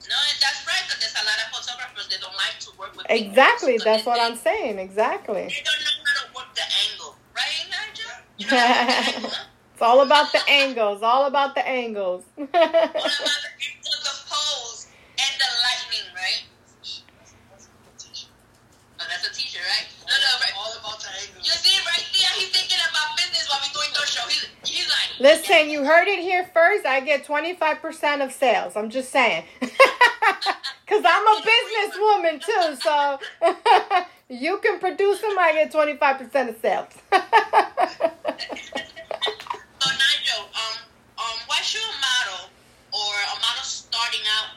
No, 0.10 0.16
that's 0.42 0.66
right, 0.68 0.82
because 0.88 1.00
there's 1.00 1.16
a 1.16 1.26
lot 1.26 1.38
of 1.46 1.56
photographers 1.56 2.08
that 2.10 2.20
don't 2.22 2.36
like 2.36 2.60
to 2.60 2.70
work 2.78 2.96
with. 2.98 3.06
Exactly, 3.10 3.78
that's 3.84 4.04
they- 4.04 4.10
what 4.10 4.20
I'm 4.20 4.36
saying. 4.36 4.80
Exactly. 4.80 5.44
They 5.48 5.64
don't 5.64 5.80
know 5.80 6.04
how 6.06 6.26
to 6.26 6.34
work 6.36 6.56
the 6.56 6.64
angle. 6.92 7.16
Right, 7.36 7.66
Nigel? 7.70 8.12
You 8.38 8.48
know 8.48 8.58
how 8.58 8.74
to 8.84 8.92
work 8.92 9.02
the 9.02 9.18
angle. 9.30 9.32
It's 9.74 9.82
all 9.82 10.02
about 10.02 10.32
the 10.34 10.50
angles. 10.50 11.02
All 11.02 11.26
about 11.28 11.56
the 11.56 11.68
angles. 11.68 12.24
What 12.36 12.50
about 12.50 12.94
the 12.94 13.62
angle, 13.62 13.98
the 14.04 14.16
pose, 14.30 14.88
and 15.18 15.34
the 15.42 15.50
lightning, 15.64 16.08
right? 16.14 16.44
That's 16.82 17.66
a 17.66 17.70
good 17.72 17.98
t-shirt. 17.98 18.30
Oh, 19.00 19.06
that's 19.10 19.26
a 19.28 19.34
t-shirt, 19.34 19.62
right? 19.66 19.88
No, 20.06 20.14
no, 20.14 20.32
right. 20.44 20.54
All 20.58 20.74
about 20.78 21.00
the 21.02 21.10
angles. 21.14 21.46
You 21.46 21.54
see, 21.58 21.76
right 21.86 22.06
there, 22.14 22.32
he's 22.38 22.52
thinking 22.54 22.82
about 22.90 23.18
business 23.18 23.50
while 23.50 23.62
we're 23.64 23.74
doing 23.74 23.92
the 23.94 24.06
show. 24.06 24.26
He's, 24.30 24.46
he's 24.66 24.90
like, 24.90 25.11
Listen, 25.22 25.70
you 25.70 25.86
heard 25.86 26.08
it 26.10 26.20
here 26.20 26.50
first. 26.54 26.86
I 26.86 27.00
get 27.02 27.26
25% 27.28 28.26
of 28.26 28.32
sales. 28.34 28.76
I'm 28.78 28.90
just 28.90 29.12
saying. 29.12 29.46
Because 30.92 31.06
I'm 31.08 31.24
a 31.26 31.40
businesswoman 31.42 32.44
too. 32.44 32.76
So 32.84 33.19
you 34.30 34.58
can 34.60 34.78
produce 34.80 35.22
them, 35.22 35.40
I 35.40 35.54
get 35.54 35.72
25% 35.72 36.50
of 36.50 36.58
sales. 36.62 36.88
So 36.92 37.00
Nigel, 39.88 40.44
um, 40.52 40.76
um, 41.15 41.38
what 41.48 41.63
should 41.63 41.80
a 41.82 41.96
model 41.96 42.52
or 42.92 43.13
a 43.15 43.36
model 43.40 43.63
starting 43.63 44.19
out 44.38 44.52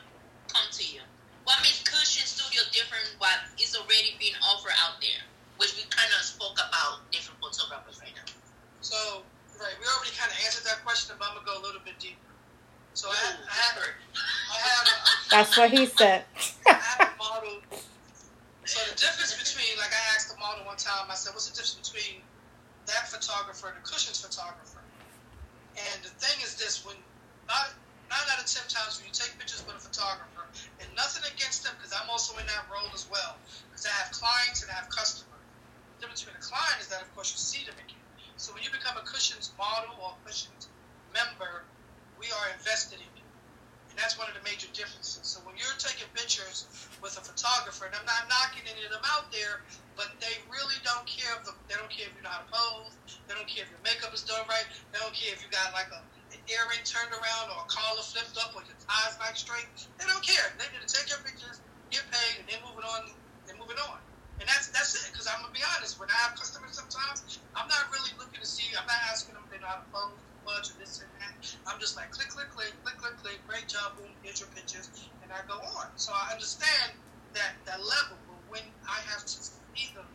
come 0.52 0.66
to 0.72 0.82
you? 0.84 1.00
What 1.44 1.58
makes 1.62 1.82
Kushion 1.86 2.26
Studio 2.26 2.62
different? 2.72 3.14
What 3.18 3.38
is 3.62 3.76
already 3.76 4.16
being 4.18 4.34
offered 4.42 4.74
out 4.82 4.98
there, 5.00 5.22
which 5.58 5.76
we 5.78 5.84
kind 5.94 6.10
of 6.18 6.24
spoke 6.26 6.58
about 6.58 7.06
different 7.12 7.38
photographers 7.38 8.00
right 8.02 8.10
now. 8.18 8.26
So, 8.82 9.22
right, 9.62 9.74
we 9.78 9.86
already 9.86 10.10
kind 10.18 10.32
of 10.32 10.38
answered 10.44 10.66
that 10.66 10.82
question, 10.84 11.14
but 11.18 11.28
I'm 11.30 11.34
gonna 11.38 11.43
go 11.54 11.62
a 11.62 11.62
little 11.62 11.82
bit 11.86 11.98
deeper. 12.02 12.34
So 12.94 13.10
I 13.10 13.14
have, 13.14 13.38
I 13.38 13.54
have, 13.54 13.76
I 13.78 14.58
have, 14.58 14.86
That's 15.30 15.58
what 15.58 15.70
he 15.70 15.86
said. 15.86 16.24
I 16.66 16.72
have 16.74 17.10
a 17.10 17.18
model. 17.18 17.62
So 18.64 18.78
the 18.90 18.96
difference 18.98 19.34
between, 19.34 19.78
like, 19.78 19.90
I 19.90 20.02
asked 20.14 20.34
the 20.34 20.38
model 20.38 20.66
one 20.66 20.78
time, 20.78 21.10
I 21.10 21.14
said, 21.14 21.34
"What's 21.34 21.50
the 21.50 21.54
difference 21.54 21.90
between 21.90 22.22
that 22.86 23.10
photographer 23.10 23.68
and 23.68 23.76
the 23.76 23.84
Kushions 23.86 24.22
photographer. 24.22 24.82
And 25.74 25.98
the 26.02 26.12
thing 26.22 26.38
is 26.42 26.54
this: 26.54 26.86
when 26.86 26.96
not 27.50 27.74
nine 28.08 28.26
out 28.30 28.40
of 28.40 28.46
ten 28.46 28.64
times 28.70 28.98
when 28.98 29.10
you 29.10 29.14
take 29.14 29.34
pictures 29.38 29.62
with 29.66 29.76
a 29.76 29.82
photographer, 29.82 30.46
and 30.80 30.88
nothing 30.94 31.26
against 31.34 31.66
them 31.66 31.74
because 31.78 31.92
I'm 31.92 32.08
also 32.08 32.38
in 32.38 32.46
that 32.46 32.64
role 32.70 32.88
as 32.94 33.10
well, 33.10 33.36
because 33.70 33.90
I 33.90 33.94
have 34.00 34.14
clients 34.14 34.62
and 34.62 34.70
I 34.70 34.78
have 34.78 34.88
customers. 34.88 35.34
The 35.98 36.06
difference 36.06 36.22
between 36.22 36.38
a 36.38 36.44
client 36.46 36.78
is 36.78 36.88
that, 36.94 37.02
of 37.02 37.10
course, 37.14 37.34
you 37.34 37.40
see 37.40 37.66
them 37.66 37.76
again. 37.80 38.00
So 38.36 38.52
when 38.54 38.62
you 38.62 38.70
become 38.70 38.96
a 38.96 39.04
Kushions 39.06 39.50
model 39.58 39.96
or 39.98 40.14
Kushions 40.26 40.68
member, 41.14 41.62
we 42.18 42.26
are 42.28 42.46
invested 42.58 42.98
in 42.98 43.10
you. 43.14 43.24
And 43.94 44.02
that's 44.02 44.18
one 44.18 44.26
of 44.26 44.34
the 44.34 44.42
major 44.42 44.66
differences. 44.74 45.22
So 45.22 45.38
when 45.46 45.54
you're 45.54 45.78
taking 45.78 46.10
pictures 46.18 46.66
with 46.98 47.14
a 47.14 47.22
photographer, 47.22 47.86
and 47.86 47.94
I'm 47.94 48.02
not 48.02 48.26
knocking 48.26 48.66
any 48.66 48.82
of 48.82 48.90
them 48.90 49.06
out 49.14 49.30
there, 49.30 49.62
but 49.94 50.10
they 50.18 50.42
really 50.50 50.74
don't 50.82 51.06
care 51.06 51.30
if 51.38 51.46
the, 51.46 51.54
they 51.70 51.78
don't 51.78 51.88
care 51.94 52.10
if 52.10 52.14
you 52.18 52.22
know 52.26 52.34
how 52.34 52.42
to 52.42 52.50
pose, 52.50 52.98
they 53.30 53.38
don't 53.38 53.46
care 53.46 53.62
if 53.62 53.70
your 53.70 53.78
makeup 53.86 54.10
is 54.10 54.26
done 54.26 54.42
right, 54.50 54.66
they 54.90 54.98
don't 54.98 55.14
care 55.14 55.30
if 55.30 55.38
you 55.38 55.48
got 55.54 55.70
like 55.70 55.94
a 55.94 56.02
an 56.34 56.42
earring 56.50 56.82
turned 56.82 57.14
around 57.14 57.46
or 57.54 57.62
a 57.62 57.68
collar 57.70 58.02
flipped 58.02 58.34
up 58.42 58.50
or 58.58 58.66
your 58.66 58.74
tie's 58.82 59.14
not 59.22 59.38
straight. 59.38 59.70
They 60.02 60.06
don't 60.10 60.26
care. 60.26 60.50
They 60.58 60.66
need 60.74 60.82
to 60.82 60.90
take 60.90 61.06
your 61.06 61.22
pictures, 61.22 61.62
get 61.94 62.02
paid, 62.10 62.42
and 62.42 62.44
they're 62.50 62.58
moving 62.66 62.82
on. 62.82 63.14
They're 63.46 63.54
moving 63.54 63.78
on. 63.78 64.02
And 64.42 64.50
that's 64.50 64.66
that's 64.74 64.98
it. 64.98 65.14
Because 65.14 65.30
I'm 65.30 65.38
gonna 65.46 65.54
be 65.54 65.62
honest, 65.62 66.02
when 66.02 66.10
I 66.10 66.18
have 66.26 66.34
customers, 66.34 66.74
sometimes 66.74 67.38
I'm 67.54 67.70
not 67.70 67.86
really 67.94 68.10
looking 68.18 68.42
to 68.42 68.48
see. 68.50 68.66
I'm 68.74 68.86
not 68.90 68.98
asking 69.06 69.38
them 69.38 69.46
if 69.46 69.54
they 69.54 69.62
know 69.62 69.70
how 69.70 69.78
to 69.78 69.88
pose 69.94 70.23
much 70.46 70.70
or 70.72 70.76
this 70.78 71.00
and 71.00 71.10
that. 71.20 71.34
I'm 71.66 71.80
just 71.80 71.96
like 71.96 72.10
click, 72.12 72.28
click, 72.30 72.50
click, 72.52 72.72
click, 72.84 72.96
click, 73.00 73.16
click. 73.20 73.38
Great 73.48 73.68
job, 73.68 73.96
boom. 73.96 74.12
Here's 74.22 74.40
your 74.40 74.50
pictures, 74.52 74.88
and 75.24 75.32
I 75.32 75.40
go 75.48 75.56
on. 75.58 75.88
So 75.96 76.12
I 76.14 76.32
understand 76.32 76.96
that 77.34 77.60
that 77.66 77.80
level. 77.80 78.20
But 78.28 78.40
when 78.48 78.64
I 78.86 78.98
have 79.12 79.24
to 79.24 79.38
see 79.74 79.90
them 79.96 80.08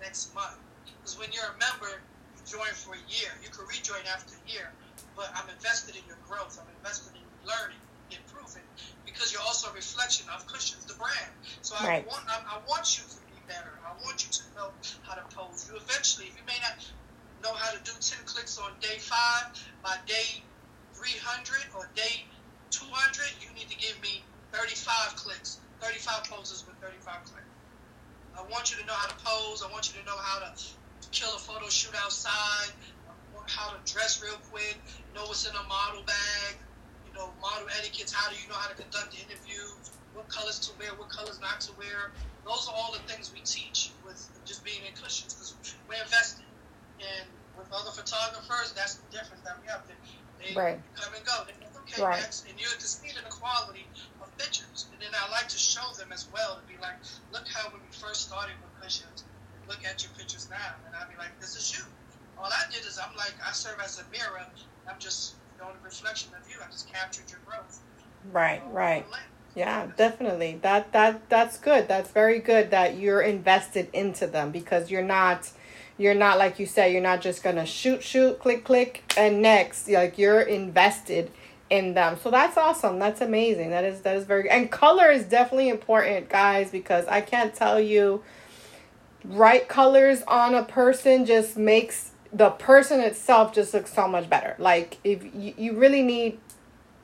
next 0.00 0.32
month, 0.34 0.58
because 1.00 1.18
when 1.18 1.30
you're 1.34 1.50
a 1.50 1.58
member, 1.60 1.90
you 2.34 2.40
join 2.46 2.72
for 2.74 2.94
a 2.94 3.02
year. 3.10 3.30
You 3.42 3.50
can 3.50 3.66
rejoin 3.68 4.02
after 4.10 4.34
a 4.34 4.44
year, 4.50 4.68
but 5.16 5.30
I'm 5.36 5.48
invested 5.50 5.94
in 5.96 6.04
your 6.06 6.18
growth. 6.24 6.56
I'm 6.60 6.70
invested 6.74 7.14
in 7.16 7.26
learning, 7.44 7.82
improving, 8.10 8.66
because 9.06 9.32
you're 9.32 9.44
also 9.44 9.70
a 9.70 9.74
reflection 9.74 10.26
of 10.34 10.46
Kushions, 10.48 10.86
the 10.86 10.96
brand. 10.98 11.32
So 11.62 11.76
I 11.78 12.00
Right. 12.00 12.06
want 12.08 12.24
I, 12.28 12.40
I 12.56 12.58
want 12.66 12.86
you 12.98 13.04
to 13.04 13.20
be 13.28 13.38
better. 13.46 13.80
I 13.86 13.92
want 14.02 14.24
you 14.24 14.30
to 14.32 14.44
know 14.56 14.68
how 15.02 15.14
to 15.14 15.24
pose. 15.34 15.66
You 15.68 15.76
eventually, 15.76 16.26
if 16.28 16.36
you 16.38 16.44
may 16.46 16.58
not 16.62 16.74
know 17.44 17.52
how 17.52 17.76
to 17.76 17.78
do 17.84 17.92
10 18.00 18.24
clicks 18.24 18.56
on 18.56 18.72
day 18.80 18.96
five, 18.96 19.52
by 19.84 19.94
day 20.08 20.40
300 20.96 21.76
or 21.76 21.88
day 21.94 22.24
200, 22.70 22.88
you 23.44 23.52
need 23.52 23.68
to 23.68 23.76
give 23.76 24.00
me 24.00 24.24
35 24.52 25.14
clicks, 25.14 25.60
35 25.80 26.24
poses 26.24 26.64
with 26.66 26.74
35 26.80 27.04
clicks. 27.28 27.52
I 28.32 28.42
want 28.48 28.72
you 28.72 28.80
to 28.80 28.86
know 28.88 28.96
how 28.96 29.12
to 29.12 29.18
pose. 29.20 29.62
I 29.62 29.70
want 29.70 29.92
you 29.92 30.00
to 30.00 30.06
know 30.08 30.16
how 30.16 30.40
to 30.40 30.50
kill 31.12 31.36
a 31.36 31.38
photo 31.38 31.68
shoot 31.68 31.94
outside, 32.02 32.72
how 33.46 33.76
to 33.76 33.92
dress 33.92 34.24
real 34.24 34.40
quick, 34.50 34.80
know 35.14 35.22
what's 35.28 35.44
in 35.44 35.54
a 35.54 35.68
model 35.68 36.02
bag, 36.02 36.56
you 37.06 37.12
know, 37.12 37.28
model 37.42 37.68
etiquettes, 37.78 38.10
how 38.10 38.30
do 38.32 38.36
you 38.40 38.48
know 38.48 38.56
how 38.56 38.72
to 38.72 38.74
conduct 38.74 39.12
the 39.12 39.20
interview, 39.20 39.60
what 40.14 40.26
colors 40.28 40.58
to 40.60 40.72
wear, 40.78 40.88
what 40.96 41.10
colors 41.10 41.38
not 41.40 41.60
to 41.60 41.72
wear. 41.76 42.10
Those 42.46 42.66
are 42.68 42.74
all 42.74 42.92
the 42.92 43.04
things 43.04 43.30
we 43.32 43.40
teach 43.44 43.92
with 44.04 44.16
just 44.46 44.64
being 44.64 44.80
in 44.88 44.94
Kushions 44.94 45.36
because 45.36 45.76
we're 45.88 46.02
invested. 46.02 46.43
And 47.00 47.26
with 47.56 47.70
other 47.72 47.90
photographers, 47.90 48.72
that's 48.72 48.94
the 48.96 49.10
difference 49.10 49.42
that 49.42 49.60
we 49.60 49.66
have. 49.68 49.82
They, 49.86 49.94
they 50.42 50.54
Right. 50.54 50.80
come 50.94 51.14
and 51.14 51.24
go. 51.24 51.44
They 51.46 51.54
okay, 51.84 52.02
Right. 52.02 52.42
And 52.48 52.58
you 52.58 52.66
can 52.66 52.80
see 52.80 53.12
the 53.12 53.22
quality 53.30 53.86
of 54.22 54.30
pictures. 54.38 54.86
And 54.92 55.00
then 55.00 55.10
I 55.14 55.30
like 55.30 55.48
to 55.48 55.58
show 55.58 55.92
them 55.98 56.12
as 56.12 56.28
well 56.32 56.56
to 56.56 56.62
be 56.66 56.80
like, 56.80 56.96
look 57.32 57.46
how 57.48 57.70
when 57.70 57.80
we 57.80 57.92
first 57.92 58.28
started 58.28 58.54
with 58.62 58.72
Kushions, 58.82 59.24
look 59.68 59.84
at 59.84 60.02
your 60.02 60.12
pictures 60.18 60.48
now. 60.50 60.74
And 60.86 60.94
I'll 60.96 61.08
be 61.08 61.16
like, 61.16 61.38
this 61.40 61.56
is 61.56 61.76
you. 61.76 61.84
All 62.38 62.46
I 62.46 62.70
did 62.70 62.84
is 62.84 62.98
I'm 62.98 63.14
like, 63.16 63.34
I 63.46 63.52
serve 63.52 63.80
as 63.80 64.00
a 64.00 64.04
mirror. 64.10 64.44
I'm 64.88 64.98
just 64.98 65.34
you 65.56 65.64
know, 65.64 65.70
a 65.70 65.84
reflection 65.84 66.32
of 66.40 66.48
you. 66.50 66.56
I 66.62 66.70
just 66.70 66.92
captured 66.92 67.30
your 67.30 67.40
growth. 67.46 67.80
Right, 68.32 68.62
on 68.62 68.72
right. 68.72 69.06
Yeah, 69.54 69.86
definitely. 69.96 70.58
That 70.62 70.92
that 70.92 71.28
that's 71.28 71.58
good. 71.58 71.86
That's 71.86 72.10
very 72.10 72.40
good 72.40 72.72
that 72.72 72.96
you're 72.98 73.22
invested 73.22 73.88
into 73.92 74.26
them 74.26 74.50
because 74.50 74.90
you're 74.90 75.02
not 75.02 75.48
you're 75.96 76.14
not 76.14 76.38
like 76.38 76.58
you 76.58 76.66
said, 76.66 76.92
you're 76.92 77.02
not 77.02 77.20
just 77.20 77.42
to 77.42 77.66
shoot 77.66 78.02
shoot 78.02 78.38
click 78.38 78.64
click 78.64 79.12
and 79.16 79.42
next. 79.42 79.88
Like 79.88 80.18
you're 80.18 80.40
invested 80.40 81.30
in 81.70 81.94
them. 81.94 82.18
So 82.22 82.30
that's 82.30 82.56
awesome. 82.56 82.98
That's 82.98 83.20
amazing. 83.20 83.70
That 83.70 83.84
is 83.84 84.00
that 84.02 84.16
is 84.16 84.24
very 84.24 84.50
and 84.50 84.70
color 84.70 85.10
is 85.10 85.24
definitely 85.24 85.68
important, 85.68 86.28
guys, 86.28 86.70
because 86.70 87.06
I 87.06 87.20
can't 87.20 87.54
tell 87.54 87.80
you 87.80 88.22
right 89.24 89.68
colors 89.68 90.22
on 90.28 90.54
a 90.54 90.64
person 90.64 91.24
just 91.24 91.56
makes 91.56 92.10
the 92.32 92.50
person 92.50 93.00
itself 93.00 93.54
just 93.54 93.72
looks 93.72 93.92
so 93.92 94.08
much 94.08 94.28
better. 94.28 94.56
Like 94.58 94.98
if 95.04 95.22
you, 95.34 95.54
you 95.56 95.76
really 95.76 96.02
need 96.02 96.38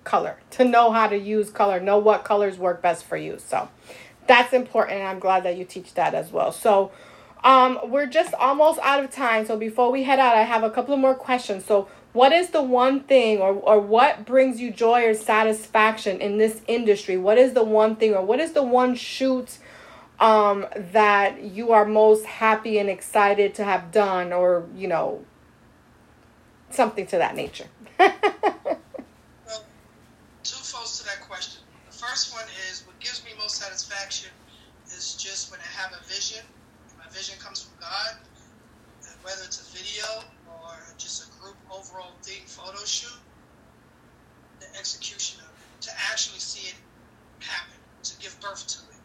color 0.03 0.39
to 0.51 0.65
know 0.65 0.91
how 0.91 1.07
to 1.07 1.17
use 1.17 1.51
color, 1.51 1.79
know 1.81 1.99
what 1.99 2.25
colors 2.25 2.59
work 2.59 2.83
best 2.83 3.05
for 3.05 3.17
you. 3.17 3.39
So 3.39 3.69
that's 4.27 4.53
important 4.53 4.99
and 4.99 5.09
I'm 5.09 5.21
glad 5.21 5.45
that 5.45 5.57
you 5.57 5.65
teach 5.65 5.95
that 5.95 6.15
as 6.15 6.33
well. 6.33 6.53
So 6.53 6.91
um 7.45 7.79
we're 7.85 8.07
just 8.07 8.35
almost 8.35 8.79
out 8.81 9.03
of 9.03 9.11
time. 9.11 9.47
So 9.47 9.57
before 9.57 9.91
we 9.91 10.05
head 10.05 10.19
out, 10.19 10.37
I 10.37 10.43
have 10.43 10.63
a 10.63 10.71
couple 10.71 10.95
of 10.95 11.01
more 11.01 11.15
questions. 11.15 11.65
So 11.65 11.89
what 12.13 12.33
is 12.33 12.51
the 12.51 12.63
one 12.63 13.01
thing 13.01 13.39
or, 13.39 13.53
or 13.53 13.79
what 13.81 14.27
brings 14.27 14.61
you 14.61 14.71
joy 14.73 15.07
or 15.07 15.15
satisfaction 15.15 16.21
in 16.21 16.39
this 16.39 16.61
industry? 16.67 17.17
What 17.17 17.39
is 17.39 17.53
the 17.53 17.65
one 17.65 17.97
thing 17.97 18.15
or 18.15 18.25
what 18.25 18.41
is 18.41 18.53
the 18.53 18.63
one 18.63 18.95
shoot 18.95 19.59
um 20.19 20.67
that 20.75 21.43
you 21.43 21.73
are 21.73 21.85
most 21.87 22.27
happy 22.27 22.79
and 22.79 22.91
excited 22.91 23.55
to 23.55 23.65
have 23.65 23.91
done 23.91 24.33
or, 24.33 24.67
you 24.77 24.89
know, 24.89 25.25
something 26.71 27.07
to 27.07 27.19
that 27.19 27.37
nature? 27.37 27.67
Well, 29.47 30.87
to 30.87 31.05
that 31.05 31.21
question. 31.21 31.63
The 31.87 31.97
first 31.97 32.33
one 32.33 32.45
is 32.71 32.87
what 32.87 32.99
gives 33.01 33.25
me 33.25 33.31
most 33.39 33.57
satisfaction 33.57 34.31
is 34.87 35.15
just 35.15 35.51
when 35.51 35.61
I 35.61 35.81
have 35.81 35.93
a 35.93 36.05
vision. 36.09 36.45
Vision 37.21 37.37
comes 37.37 37.61
from 37.61 37.77
God, 37.77 38.17
and 38.17 39.17
whether 39.21 39.45
it's 39.45 39.61
a 39.61 39.69
video 39.77 40.09
or 40.49 40.73
just 40.97 41.21
a 41.21 41.29
group 41.37 41.61
overall 41.69 42.17
theme 42.25 42.49
photo 42.49 42.81
shoot, 42.89 43.21
the 44.57 44.65
execution 44.81 45.37
of 45.45 45.53
it, 45.53 45.69
to 45.85 45.93
actually 46.09 46.41
see 46.41 46.73
it 46.73 46.81
happen, 47.45 47.77
to 48.09 48.17
give 48.25 48.33
birth 48.41 48.65
to 48.73 48.81
it. 48.89 49.05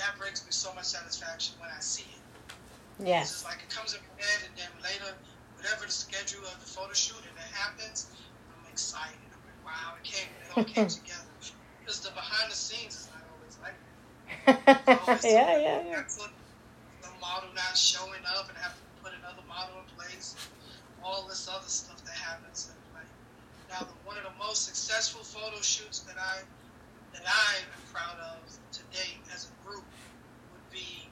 That 0.00 0.16
brings 0.16 0.48
me 0.48 0.52
so 0.56 0.72
much 0.80 0.88
satisfaction 0.88 1.60
when 1.60 1.68
I 1.68 1.76
see 1.84 2.08
it. 2.08 2.24
It's 3.04 3.04
yes. 3.04 3.28
just 3.36 3.44
like 3.44 3.60
it 3.60 3.68
comes 3.68 3.92
in 3.92 4.00
my 4.00 4.16
head, 4.16 4.40
and 4.48 4.56
then 4.56 4.72
later, 4.80 5.12
whatever 5.60 5.84
the 5.84 5.92
schedule 5.92 6.48
of 6.48 6.56
the 6.56 6.70
photo 6.72 6.96
shoot, 6.96 7.20
and 7.20 7.36
it 7.36 7.52
happens, 7.52 8.16
I'm 8.48 8.64
excited. 8.72 9.28
I'm 9.28 9.44
like, 9.44 9.60
wow, 9.60 9.92
it 10.00 10.08
came, 10.08 10.32
it 10.40 10.48
all 10.56 10.64
came 10.64 10.88
together. 11.04 11.36
Because 11.84 12.00
the 12.00 12.16
behind 12.16 12.48
the 12.48 12.56
scenes 12.56 12.96
is 12.96 13.12
not 13.12 13.28
always 13.28 13.60
like 13.60 13.76
that. 13.76 13.96
Always 15.04 15.24
yeah, 15.24 15.58
yeah, 15.60 15.82
yeah. 15.84 16.02
Model 17.26 17.50
not 17.54 17.76
showing 17.76 18.22
up 18.38 18.48
and 18.48 18.56
have 18.58 18.74
to 18.78 18.84
put 19.02 19.12
another 19.18 19.42
model 19.48 19.82
in 19.82 19.86
place. 19.98 20.38
All 21.02 21.26
this 21.28 21.48
other 21.50 21.66
stuff 21.68 22.02
that 22.04 22.14
happens. 22.14 22.70
And 22.70 22.78
like, 22.94 23.10
now, 23.70 23.86
the, 23.86 23.94
one 24.06 24.16
of 24.16 24.24
the 24.24 24.36
most 24.38 24.66
successful 24.66 25.22
photo 25.22 25.60
shoots 25.60 26.00
that 26.06 26.16
I 26.18 26.46
that 27.12 27.24
I 27.26 27.50
am 27.66 27.82
proud 27.92 28.18
of 28.20 28.38
to 28.72 28.80
date 28.92 29.18
as 29.34 29.50
a 29.50 29.66
group 29.66 29.84
would 30.52 30.68
be 30.70 31.08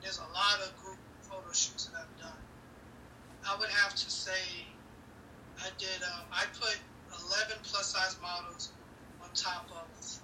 there's 0.00 0.18
a 0.18 0.32
lot 0.32 0.60
of 0.64 0.76
group 0.82 0.98
photo 1.22 1.52
shoots 1.52 1.86
that 1.86 2.00
I've 2.00 2.20
done. 2.20 2.40
I 3.46 3.58
would 3.58 3.68
have 3.68 3.94
to 3.94 4.10
say 4.10 4.64
I 5.60 5.68
did. 5.78 6.00
Um, 6.02 6.24
I 6.32 6.44
put 6.58 6.78
11 7.28 7.56
plus 7.62 7.92
size 7.92 8.16
models 8.22 8.70
on 9.22 9.28
top 9.34 9.68
of 9.70 10.18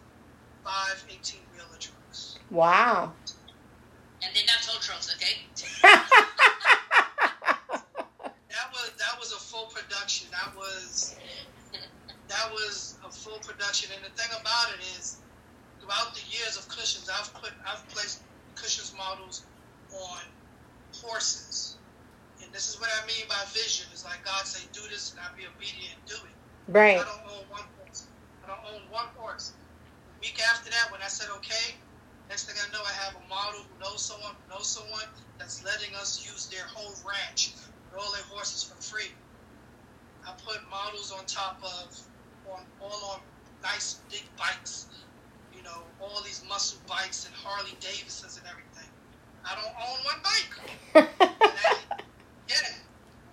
five 0.65 1.05
18 1.09 1.41
wheeler 1.53 1.79
trucks. 1.79 2.39
Wow. 2.51 3.13
And 4.23 4.35
they're 4.35 4.45
not 4.47 4.63
tow 4.63 4.79
trucks, 4.81 5.15
okay? 5.17 5.41
That 8.61 8.73
was 8.73 8.91
that 8.99 9.19
was 9.19 9.33
a 9.33 9.39
full 9.39 9.67
production. 9.67 10.29
That 10.31 10.55
was 10.57 11.17
that 12.29 12.51
was 12.53 12.99
a 13.07 13.11
full 13.11 13.39
production. 13.39 13.91
And 13.95 14.05
the 14.05 14.11
thing 14.21 14.31
about 14.31 14.75
it 14.75 14.83
is, 14.99 15.19
throughout 15.81 16.15
the 16.15 16.23
years 16.31 16.57
of 16.59 16.69
Kushions, 16.69 17.09
I've 17.09 17.33
put 17.35 17.53
I've 17.67 17.87
placed 17.89 18.23
Kushions 18.57 18.97
models 18.97 19.45
on 19.95 20.21
horses. 21.03 21.77
And 22.43 22.53
this 22.53 22.69
is 22.69 22.81
what 22.81 22.91
I 23.03 23.07
mean 23.07 23.27
by 23.29 23.43
vision. 23.53 23.87
It's 23.93 24.05
like 24.05 24.25
God 24.25 24.47
say, 24.47 24.67
do 24.73 24.81
this, 24.91 25.13
and 25.13 25.21
I 25.21 25.31
be 25.39 25.47
obedient 25.47 25.95
and 25.95 26.05
do 26.07 26.17
it. 26.17 26.37
Right. 26.69 26.99
I 26.99 27.05
don't 27.05 27.39
own 27.39 27.45
one 27.51 27.67
horse. 27.79 28.07
I 28.45 28.49
don't 28.49 28.65
own 28.75 28.83
one 28.91 29.07
horse. 29.17 29.53
The 30.21 30.29
week 30.29 30.41
after 30.53 30.71
that, 30.71 30.91
when 30.91 31.01
I 31.03 31.09
said 31.09 31.29
okay, 31.39 31.75
Next 32.31 32.47
thing 32.47 32.55
I 32.63 32.71
know, 32.73 32.79
I 32.87 32.93
have 32.93 33.17
a 33.19 33.29
model 33.29 33.67
who 33.67 33.81
knows 33.83 34.01
someone 34.01 34.31
who 34.39 34.55
knows 34.55 34.69
someone 34.69 35.03
that's 35.37 35.65
letting 35.65 35.93
us 35.97 36.25
use 36.25 36.47
their 36.47 36.63
whole 36.63 36.95
ranch, 37.03 37.51
rolling 37.93 38.23
horses 38.31 38.63
for 38.63 38.81
free. 38.81 39.11
I 40.25 40.31
put 40.47 40.61
models 40.71 41.11
on 41.11 41.27
top 41.27 41.59
of, 41.59 41.99
on 42.49 42.63
all 42.81 43.11
on 43.11 43.21
nice 43.65 43.99
big 44.09 44.23
bikes, 44.39 44.87
you 45.53 45.65
know, 45.65 45.83
all 46.01 46.23
these 46.23 46.45
muscle 46.49 46.79
bikes 46.87 47.27
and 47.27 47.35
Harley 47.35 47.75
Davidsons 47.81 48.39
and 48.39 48.47
everything. 48.47 48.89
I 49.45 49.59
don't 49.59 49.75
own 49.83 49.99
one 50.07 50.23
bike. 50.23 51.19
Get 52.47 52.63
it? 52.63 52.79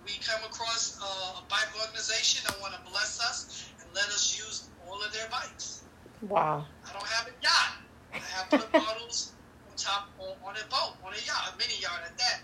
we 0.04 0.18
come 0.26 0.42
across 0.42 0.98
a, 0.98 1.38
a 1.38 1.42
bike 1.48 1.68
organization 1.80 2.42
that 2.48 2.60
want 2.60 2.74
to 2.74 2.80
bless 2.90 3.20
us 3.20 3.70
and 3.80 3.88
let 3.94 4.06
us 4.06 4.36
use 4.36 4.68
all 4.88 5.00
of 5.00 5.12
their 5.12 5.28
bikes. 5.30 5.84
Wow. 6.22 6.66
I 6.84 6.92
don't 6.92 7.06
have 7.06 7.28
a 7.28 7.32
yacht. 7.42 7.87
I 8.12 8.18
have 8.18 8.50
put 8.50 8.72
models 8.86 9.32
on 9.70 9.76
top 9.76 10.08
on, 10.18 10.32
on 10.44 10.54
a 10.56 10.64
boat, 10.70 10.96
on 11.04 11.12
a 11.12 11.20
yacht, 11.26 11.54
a 11.54 11.58
mini 11.58 11.78
yacht 11.80 12.00
at 12.04 12.16
that. 12.18 12.40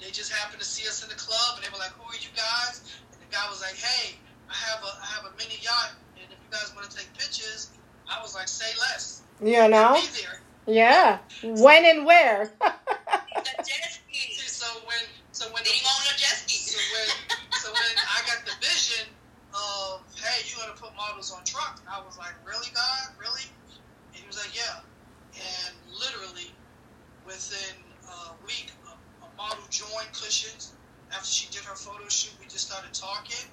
They 0.00 0.10
just 0.10 0.32
happened 0.32 0.60
to 0.60 0.66
see 0.66 0.88
us 0.88 1.02
in 1.02 1.08
the 1.08 1.14
club 1.14 1.56
and 1.56 1.64
they 1.64 1.70
were 1.70 1.78
like, 1.78 1.94
"Who 1.94 2.04
are 2.04 2.18
you 2.18 2.30
guys?" 2.34 2.82
And 3.12 3.20
the 3.22 3.30
guy 3.30 3.46
was 3.48 3.60
like, 3.62 3.76
"Hey, 3.78 4.18
I 4.50 4.54
have 4.70 4.82
a 4.82 4.92
I 5.00 5.06
have 5.14 5.24
a 5.30 5.32
mini 5.38 5.56
yacht, 5.62 5.94
and 6.18 6.26
if 6.26 6.38
you 6.38 6.50
guys 6.50 6.72
want 6.74 6.90
to 6.90 6.96
take 6.96 7.12
pictures, 7.14 7.70
I 8.10 8.20
was 8.20 8.34
like, 8.34 8.48
say 8.48 8.68
less. 8.80 9.22
You 9.40 9.68
know? 9.68 9.94
Yeah. 10.66 11.18
When 11.42 11.84
and 11.84 12.04
where? 12.06 12.50
The 12.60 13.64
jet 13.64 13.88
ski. 13.90 14.34
See, 14.34 14.48
so 14.48 14.66
when 14.86 15.02
so 15.32 15.46
when 15.50 15.64
They 15.64 15.70
own 15.70 16.00
no 16.04 16.12
jet 16.20 16.36
ski. 16.44 16.54
so 16.60 16.78
when 16.78 17.08
so 17.58 17.72
when 17.72 17.90
I 17.96 18.20
got 18.28 18.44
the 18.44 18.54
vision 18.60 19.08
of 19.54 20.02
hey, 20.14 20.44
you 20.46 20.56
gonna 20.60 20.76
put 20.78 20.94
models 20.94 21.32
on 21.32 21.42
trucks, 21.44 21.80
I 21.90 22.00
was 22.04 22.18
like, 22.18 22.34
really, 22.46 22.68
God, 22.74 23.16
really? 23.18 23.48
Was 24.32 24.40
like, 24.40 24.56
yeah. 24.56 24.80
And 25.36 25.76
literally 25.92 26.48
within 27.28 27.76
a 28.08 28.32
week, 28.48 28.72
a, 28.88 28.96
a 29.20 29.28
model 29.36 29.60
joined 29.68 30.08
Kushions. 30.16 30.72
After 31.12 31.28
she 31.28 31.52
did 31.52 31.60
her 31.68 31.76
photo 31.76 32.08
shoot, 32.08 32.32
we 32.40 32.48
just 32.48 32.64
started 32.64 32.96
talking. 32.96 33.44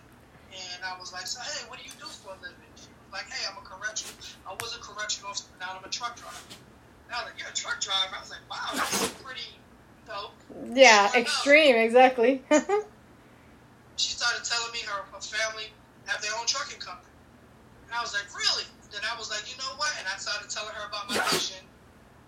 And 0.56 0.80
I 0.88 0.96
was 0.96 1.12
like, 1.12 1.28
so 1.28 1.44
hey, 1.44 1.68
what 1.68 1.80
do 1.80 1.84
you 1.84 1.92
do 2.00 2.08
for 2.24 2.32
a 2.32 2.40
living? 2.40 2.64
She 2.80 2.88
was 2.88 3.12
like, 3.12 3.28
hey, 3.28 3.44
I'm 3.52 3.60
a 3.60 3.66
correction. 3.68 4.08
I 4.48 4.56
was 4.56 4.72
a 4.72 4.80
correction 4.80 5.28
officer, 5.28 5.52
now 5.60 5.76
I'm 5.76 5.84
a 5.84 5.92
truck 5.92 6.16
driver. 6.16 6.48
And 6.48 7.12
I 7.12 7.28
was 7.28 7.28
like, 7.28 7.44
you're 7.44 7.52
a 7.52 7.60
truck 7.60 7.84
driver? 7.84 8.16
I 8.16 8.22
was 8.24 8.32
like, 8.32 8.48
wow, 8.48 8.72
that's 8.80 9.12
pretty 9.20 9.52
dope. 10.08 10.32
yeah, 10.72 11.12
extreme, 11.12 11.76
exactly. 11.76 12.42
she 14.00 14.16
started 14.16 14.48
telling 14.48 14.72
me 14.72 14.80
her, 14.88 15.04
her 15.12 15.20
family 15.20 15.76
have 16.08 16.24
their 16.24 16.32
own 16.40 16.48
trucking 16.48 16.80
company. 16.80 17.12
And 17.84 17.92
I 17.92 18.00
was 18.00 18.16
like, 18.16 18.32
really? 18.32 18.64
Then 18.92 19.02
I 19.12 19.18
was 19.18 19.30
like, 19.30 19.50
you 19.52 19.58
know 19.58 19.76
what? 19.78 19.92
And 20.00 20.08
I 20.08 20.18
started 20.18 20.50
telling 20.50 20.74
her 20.74 20.88
about 20.88 21.10
my 21.10 21.16
vision. 21.32 21.64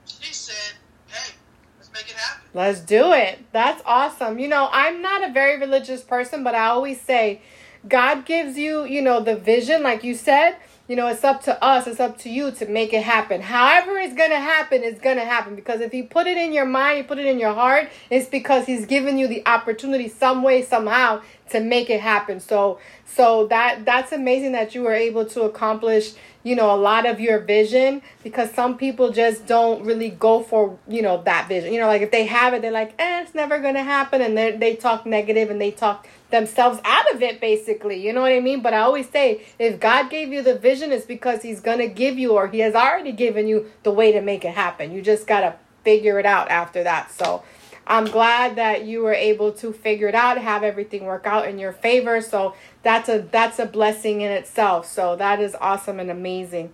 She 0.06 0.34
said, 0.34 0.76
hey, 1.08 1.34
let's 1.78 1.92
make 1.92 2.10
it 2.10 2.16
happen. 2.16 2.44
Let's 2.54 2.80
do 2.80 3.14
it. 3.14 3.40
That's 3.52 3.82
awesome. 3.86 4.40
You 4.40 4.48
know, 4.48 4.70
I'm 4.72 5.02
not 5.02 5.28
a 5.28 5.34
very 5.34 5.60
religious 5.60 6.02
person, 6.02 6.44
but 6.44 6.56
I 6.56 6.68
always 6.68 7.02
say 7.02 7.42
God 7.88 8.26
gives 8.26 8.58
you, 8.58 8.86
you 8.86 9.02
know, 9.02 9.22
the 9.22 9.36
vision, 9.36 9.82
like 9.84 10.04
you 10.04 10.14
said. 10.14 10.58
You 10.88 10.98
know, 10.98 11.08
it's 11.08 11.24
up 11.24 11.42
to 11.44 11.64
us, 11.64 11.88
it's 11.88 12.02
up 12.02 12.18
to 12.20 12.30
you 12.30 12.52
to 12.52 12.66
make 12.66 12.92
it 12.92 13.04
happen. 13.04 13.40
However, 13.40 13.98
it's 13.98 14.14
going 14.14 14.32
to 14.32 14.40
happen, 14.40 14.84
it's 14.84 15.00
going 15.00 15.16
to 15.16 15.24
happen. 15.24 15.56
Because 15.56 15.80
if 15.80 15.94
He 15.94 16.04
put 16.04 16.28
it 16.28 16.36
in 16.36 16.52
your 16.52 16.66
mind, 16.66 16.98
He 16.98 17.04
put 17.04 17.18
it 17.18 17.28
in 17.28 17.40
your 17.40 17.54
heart, 17.54 17.90
it's 18.10 18.28
because 18.28 18.66
He's 18.66 18.86
given 18.86 19.18
you 19.18 19.28
the 19.28 19.42
opportunity, 19.46 20.10
some 20.10 20.44
way, 20.44 20.64
somehow, 20.64 21.22
to 21.52 21.60
make 21.60 21.90
it 21.90 22.02
happen. 22.02 22.40
So, 22.40 22.80
so 23.06 23.48
that 23.48 23.86
that's 23.86 24.12
amazing 24.12 24.54
that 24.54 24.74
you 24.76 24.82
were 24.82 24.94
able 24.94 25.26
to 25.26 25.44
accomplish 25.44 26.14
you 26.44 26.56
know 26.56 26.74
a 26.74 26.78
lot 26.78 27.06
of 27.06 27.20
your 27.20 27.40
vision 27.40 28.02
because 28.24 28.52
some 28.52 28.78
people 28.78 29.12
just 29.12 29.46
don't 29.46 29.86
really 29.86 30.10
go 30.10 30.42
for 30.42 30.78
you 30.88 31.02
know 31.02 31.22
that 31.24 31.48
vision. 31.48 31.74
You 31.74 31.80
know 31.80 31.88
like 31.88 32.02
if 32.02 32.12
they 32.12 32.26
have 32.26 32.54
it 32.54 32.62
they're 32.62 32.72
like 32.72 32.94
eh 33.00 33.22
it's 33.22 33.36
never 33.36 33.60
gonna 33.60 33.84
happen 33.84 34.22
and 34.22 34.38
they 34.38 34.52
they 34.56 34.76
talk 34.76 35.06
negative 35.06 35.50
and 35.50 35.62
they 35.62 35.72
talk 35.72 36.08
themselves 36.32 36.80
out 36.84 37.14
of 37.14 37.22
it 37.22 37.40
basically. 37.40 38.06
You 38.06 38.14
know 38.14 38.22
what 38.22 38.32
i 38.32 38.40
mean? 38.40 38.62
But 38.62 38.74
i 38.74 38.80
always 38.80 39.10
say 39.10 39.44
if 39.60 39.80
god 39.80 40.10
gave 40.10 40.34
you 40.34 40.42
the 40.42 40.58
vision 40.58 40.92
it's 40.92 41.06
because 41.06 41.42
he's 41.42 41.60
gonna 41.60 41.88
give 41.88 42.18
you 42.18 42.34
or 42.34 42.48
he 42.48 42.60
has 42.60 42.76
already 42.76 43.12
given 43.12 43.48
you 43.48 43.72
the 43.84 43.92
way 43.92 44.12
to 44.12 44.22
make 44.22 44.46
it 44.46 44.56
happen. 44.56 44.92
You 44.92 45.02
just 45.02 45.28
gotta 45.28 45.56
figure 45.84 46.20
it 46.20 46.26
out 46.26 46.50
after 46.50 46.84
that. 46.84 47.12
So 47.12 47.44
I'm 47.88 48.06
glad 48.06 48.56
that 48.56 48.86
you 48.86 49.02
were 49.04 49.14
able 49.14 49.52
to 49.54 49.74
figure 49.74 50.08
it 50.08 50.16
out, 50.16 50.38
have 50.38 50.64
everything 50.64 51.06
work 51.06 51.26
out 51.26 51.48
in 51.48 51.60
your 51.60 51.74
favor. 51.74 52.22
So 52.22 52.56
that's 52.84 53.10
a 53.10 53.20
that's 53.20 53.60
a 53.60 53.66
blessing 53.66 54.22
in 54.22 54.32
itself. 54.32 54.86
So 54.88 55.16
that 55.18 55.40
is 55.42 55.56
awesome 55.60 56.00
and 56.00 56.10
amazing. 56.12 56.74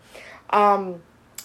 Um 0.49 1.01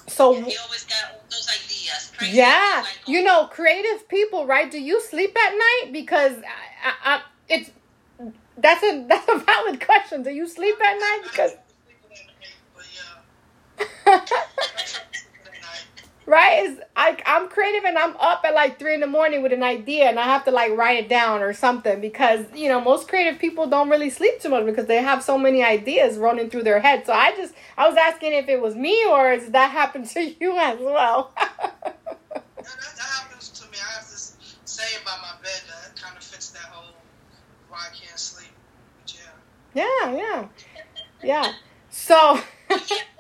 so 0.07 0.35
He 0.35 0.41
always 0.41 0.85
got 0.85 1.31
those 1.31 1.49
ideas. 1.49 2.13
Crazy 2.17 2.37
yeah, 2.37 2.85
you 3.07 3.23
know, 3.23 3.47
creative 3.47 4.09
people, 4.09 4.47
right? 4.47 4.71
Do 4.71 4.81
you 4.81 5.01
sleep 5.01 5.37
at 5.37 5.53
night? 5.53 5.91
Because 5.93 6.37
I, 6.39 6.89
I, 6.89 7.17
I, 7.17 7.23
it's 7.49 7.71
that's 8.57 8.83
a 8.83 9.07
that's 9.09 9.29
a 9.29 9.39
valid 9.39 9.85
question. 9.85 10.23
Do 10.23 10.31
you 10.31 10.47
sleep 10.47 10.77
at 10.81 10.95
night? 10.95 11.21
Because 11.25 11.53
But 14.07 14.15
yeah, 14.15 14.15
I 14.15 14.19
try 14.25 14.25
to 14.25 15.19
sleep 15.19 15.47
at 15.47 15.63
night. 15.63 15.87
Right 16.27 16.65
is 16.65 16.79
I 16.97 17.17
I'm 17.27 17.49
creative 17.49 17.85
and 17.85 17.99
I'm 17.99 18.17
up 18.17 18.45
at 18.45 18.55
like 18.55 18.79
three 18.79 18.95
in 18.95 19.01
the 19.01 19.07
morning 19.07 19.43
with 19.43 19.53
an 19.53 19.63
idea 19.63 20.05
and 20.09 20.19
I 20.19 20.25
have 20.25 20.45
to 20.45 20.51
like 20.51 20.73
write 20.73 21.05
it 21.05 21.09
down 21.09 21.43
or 21.43 21.53
something 21.53 22.01
because 22.01 22.47
you 22.55 22.69
know 22.69 22.81
most 22.81 23.09
creative 23.09 23.39
people 23.41 23.67
don't 23.67 23.89
really 23.89 24.11
sleep 24.11 24.41
too 24.41 24.49
much 24.49 24.65
because 24.65 24.87
they 24.87 25.03
have 25.03 25.23
so 25.23 25.37
many 25.37 25.65
ideas 25.65 26.19
running 26.19 26.51
through 26.51 26.63
their 26.63 26.81
head. 26.81 27.05
So 27.07 27.13
I 27.13 27.35
just 27.37 27.55
I 27.77 27.89
was 27.89 27.97
asking 27.97 28.33
if 28.33 28.49
it 28.49 28.61
was 28.61 28.75
me 28.75 29.05
or 29.07 29.37
does 29.37 29.51
that 29.51 29.71
happen 29.71 30.07
to 30.07 30.35
you 30.41 30.59
as 30.59 30.79
well? 30.79 31.33
Yeah, 32.63 32.69
that, 32.79 32.97
that 32.97 33.03
happens 33.03 33.49
to 33.49 33.65
me. 33.73 33.79
I 33.79 33.95
have 33.99 34.05
this 34.09 34.37
saying 34.65 35.01
by 35.05 35.17
my 35.21 35.33
bed 35.43 35.63
that 35.67 36.01
kind 36.01 36.17
of 36.17 36.23
fits 36.23 36.51
that 36.51 36.63
whole 36.63 36.95
why 37.69 37.89
I 37.91 37.95
can't 37.95 38.17
sleep. 38.17 38.53
But 39.01 39.15
yeah. 39.75 40.13
yeah, 40.13 40.17
yeah, 40.17 40.49
yeah. 41.25 41.53
So 41.91 42.39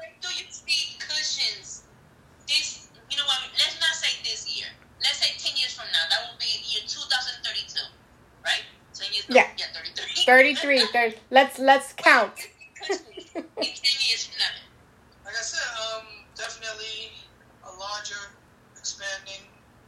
yeah. 9.28 9.46
yeah, 9.56 9.66
33. 9.74 10.24
33, 10.26 10.86
30. 10.92 11.16
Let's, 11.30 11.58
let's 11.58 11.92
count. 11.94 12.32
in 12.88 12.98
Like 13.64 15.36
I 15.38 15.42
said, 15.42 15.68
um, 15.78 16.06
definitely 16.34 17.12
a 17.64 17.72
larger, 17.78 18.32
expanding 18.76 19.42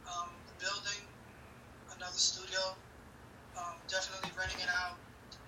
um, 0.07 0.29
building, 0.59 1.03
another 1.97 2.17
studio, 2.17 2.59
um, 3.57 3.75
definitely 3.87 4.31
renting 4.37 4.59
it 4.59 4.69
out. 4.69 4.97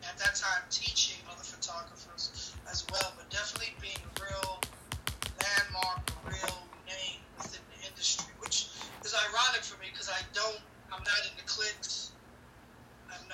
At 0.08 0.18
that 0.20 0.36
time, 0.36 0.64
teaching 0.70 1.18
other 1.30 1.44
photographers 1.44 2.54
as 2.72 2.86
well, 2.92 3.14
but 3.18 3.30
definitely 3.30 3.76
being 3.82 4.00
a 4.00 4.24
real 4.24 4.60
landmark, 5.42 6.00
a 6.08 6.30
real 6.30 6.58
name 6.88 7.20
within 7.38 7.62
the 7.76 7.88
industry, 7.88 8.32
which 8.40 8.70
is 9.04 9.14
ironic 9.14 9.64
for 9.64 9.80
me 9.82 9.88
because 9.92 10.10
I 10.10 10.22
don't, 10.34 10.62
I'm 10.94 11.04
not 11.04 11.20
in 11.28 11.36
the 11.36 11.44
clicks 11.44 12.07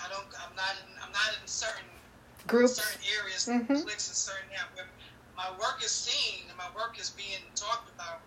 I'm, 0.03 0.09
don't, 0.11 0.27
I'm 0.35 0.55
not 0.55 0.75
in, 0.83 0.87
I'm 0.99 1.11
not 1.11 1.31
in 1.39 1.47
certain 1.47 1.87
Groups. 2.45 2.75
certain 2.75 2.99
areas, 3.19 3.47
Mhm. 3.47 3.83
clicks 3.83 4.09
in 4.09 4.15
certain 4.15 4.49
yeah, 4.51 4.67
where 4.75 4.87
my 5.37 5.49
work 5.57 5.79
is 5.83 5.91
seen 5.91 6.43
and 6.49 6.57
my 6.57 6.67
work 6.75 6.99
is 6.99 7.09
being 7.11 7.39
talked 7.55 7.87
about, 7.95 8.19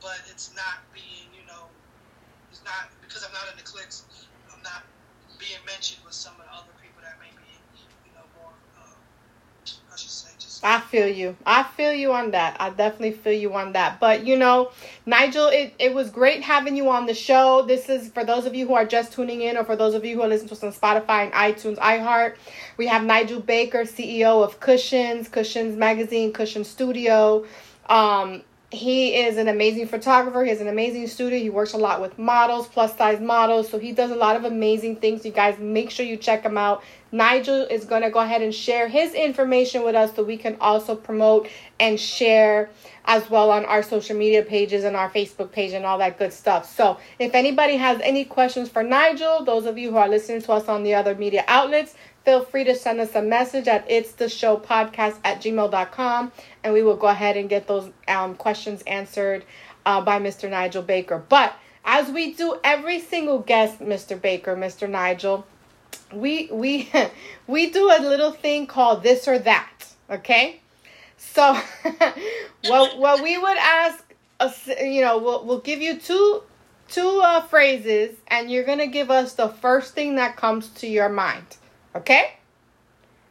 but 0.00 0.18
it's 0.30 0.50
not 0.54 0.82
being, 0.92 1.30
you 1.30 1.46
know, 1.46 1.70
it's 2.50 2.60
not 2.64 2.90
because 3.00 3.22
I'm 3.24 3.32
not 3.32 3.46
in 3.52 3.56
the 3.56 3.62
clicks. 3.62 4.02
I'm 4.52 4.62
not 4.62 4.82
being 5.38 5.62
mentioned 5.64 6.02
with 6.04 6.14
some 6.14 6.34
of 6.34 6.42
the 6.46 6.52
other 6.52 6.74
people 6.82 7.02
that 7.02 7.14
may 7.22 7.30
be, 7.38 7.54
you 8.06 8.12
know, 8.18 8.26
more. 8.42 8.52
Uh, 8.74 8.98
I 9.92 9.96
should 9.96 10.10
say 10.10 10.30
just. 10.38 10.64
I 10.64 10.80
feel 10.80 11.06
you. 11.06 11.36
I 11.46 11.62
feel 11.62 11.92
you 11.92 12.12
on 12.12 12.32
that. 12.32 12.56
I 12.60 12.70
definitely 12.70 13.12
feel 13.12 13.32
you 13.32 13.54
on 13.54 13.72
that. 13.72 14.00
But 14.00 14.26
you 14.26 14.36
know, 14.36 14.72
Nigel, 15.04 15.48
it, 15.48 15.74
it 15.80 15.94
was 15.94 16.10
great 16.10 16.42
having 16.42 16.76
you 16.76 16.88
on 16.88 17.06
the 17.06 17.14
show. 17.14 17.62
This 17.66 17.88
is 17.88 18.10
for 18.10 18.24
those 18.24 18.46
of 18.46 18.54
you 18.54 18.68
who 18.68 18.74
are 18.74 18.84
just 18.84 19.12
tuning 19.12 19.40
in 19.40 19.56
or 19.56 19.64
for 19.64 19.74
those 19.74 19.94
of 19.94 20.04
you 20.04 20.14
who 20.16 20.22
are 20.22 20.28
listening 20.28 20.48
to 20.50 20.54
us 20.54 20.62
on 20.62 20.72
Spotify 20.72 21.24
and 21.24 21.32
iTunes, 21.32 21.76
iHeart. 21.78 22.36
We 22.76 22.86
have 22.86 23.02
Nigel 23.02 23.40
Baker, 23.40 23.82
CEO 23.82 24.44
of 24.44 24.60
Kushions, 24.60 25.28
Kushions 25.28 25.76
Magazine, 25.76 26.32
Kushion 26.32 26.64
Studio. 26.64 27.44
Um, 27.86 28.42
he 28.70 29.16
is 29.16 29.36
an 29.36 29.48
amazing 29.48 29.88
photographer. 29.88 30.44
He 30.44 30.50
has 30.50 30.60
an 30.60 30.68
amazing 30.68 31.06
studio. 31.08 31.38
He 31.38 31.50
works 31.50 31.72
a 31.72 31.78
lot 31.78 32.00
with 32.00 32.18
models, 32.18 32.68
plus 32.68 32.96
size 32.96 33.20
models. 33.20 33.68
So 33.68 33.78
he 33.78 33.92
does 33.92 34.10
a 34.12 34.16
lot 34.16 34.36
of 34.36 34.44
amazing 34.44 34.96
things. 34.96 35.26
You 35.26 35.32
guys 35.32 35.58
make 35.58 35.90
sure 35.90 36.06
you 36.06 36.16
check 36.16 36.42
him 36.44 36.56
out. 36.56 36.82
Nigel 37.12 37.66
is 37.70 37.84
going 37.84 38.00
to 38.00 38.10
go 38.10 38.20
ahead 38.20 38.40
and 38.40 38.54
share 38.54 38.88
his 38.88 39.12
information 39.12 39.84
with 39.84 39.94
us 39.94 40.16
so 40.16 40.24
we 40.24 40.38
can 40.38 40.56
also 40.60 40.96
promote 40.96 41.46
and 41.78 42.00
share 42.00 42.70
as 43.04 43.28
well 43.28 43.50
on 43.50 43.66
our 43.66 43.82
social 43.82 44.16
media 44.16 44.42
pages 44.42 44.82
and 44.82 44.96
our 44.96 45.10
Facebook 45.10 45.52
page 45.52 45.72
and 45.72 45.84
all 45.84 45.98
that 45.98 46.18
good 46.18 46.32
stuff. 46.32 46.74
So 46.74 46.98
if 47.18 47.34
anybody 47.34 47.76
has 47.76 48.00
any 48.00 48.24
questions 48.24 48.70
for 48.70 48.82
Nigel, 48.82 49.44
those 49.44 49.66
of 49.66 49.76
you 49.76 49.90
who 49.90 49.98
are 49.98 50.08
listening 50.08 50.40
to 50.42 50.52
us 50.52 50.68
on 50.68 50.82
the 50.82 50.94
other 50.94 51.14
media 51.14 51.44
outlets, 51.48 51.94
feel 52.24 52.44
free 52.44 52.64
to 52.64 52.74
send 52.74 52.98
us 52.98 53.14
a 53.14 53.22
message 53.22 53.68
at 53.68 53.84
it's 53.90 54.12
the 54.12 54.28
show 54.28 54.56
podcast 54.56 55.18
at 55.24 55.42
gmail.com 55.42 56.32
and 56.64 56.72
we 56.72 56.82
will 56.82 56.96
go 56.96 57.08
ahead 57.08 57.36
and 57.36 57.50
get 57.50 57.66
those 57.66 57.90
um, 58.08 58.34
questions 58.36 58.82
answered 58.86 59.44
uh, 59.84 60.00
by 60.00 60.18
Mr. 60.18 60.48
Nigel 60.48 60.82
Baker. 60.82 61.22
But 61.28 61.54
as 61.84 62.10
we 62.10 62.32
do 62.32 62.58
every 62.62 63.00
single 63.00 63.40
guest, 63.40 63.80
Mr. 63.80 64.20
Baker, 64.20 64.56
Mr. 64.56 64.88
Nigel, 64.88 65.44
we 66.14 66.48
we 66.52 66.90
we 67.46 67.70
do 67.70 67.88
a 67.90 68.00
little 68.00 68.32
thing 68.32 68.66
called 68.66 69.02
this 69.02 69.26
or 69.28 69.38
that. 69.40 69.68
Okay, 70.10 70.60
so 71.16 71.54
what 72.68 72.98
what 72.98 73.22
we 73.22 73.38
would 73.38 73.56
ask, 73.58 74.04
us, 74.40 74.66
you 74.66 75.00
know, 75.02 75.18
we'll 75.18 75.44
we'll 75.44 75.60
give 75.60 75.80
you 75.80 75.98
two 75.98 76.42
two 76.88 77.20
uh, 77.24 77.40
phrases, 77.42 78.16
and 78.28 78.50
you're 78.50 78.64
gonna 78.64 78.86
give 78.86 79.10
us 79.10 79.34
the 79.34 79.48
first 79.48 79.94
thing 79.94 80.16
that 80.16 80.36
comes 80.36 80.68
to 80.70 80.86
your 80.86 81.08
mind. 81.08 81.46
Okay, 81.94 82.34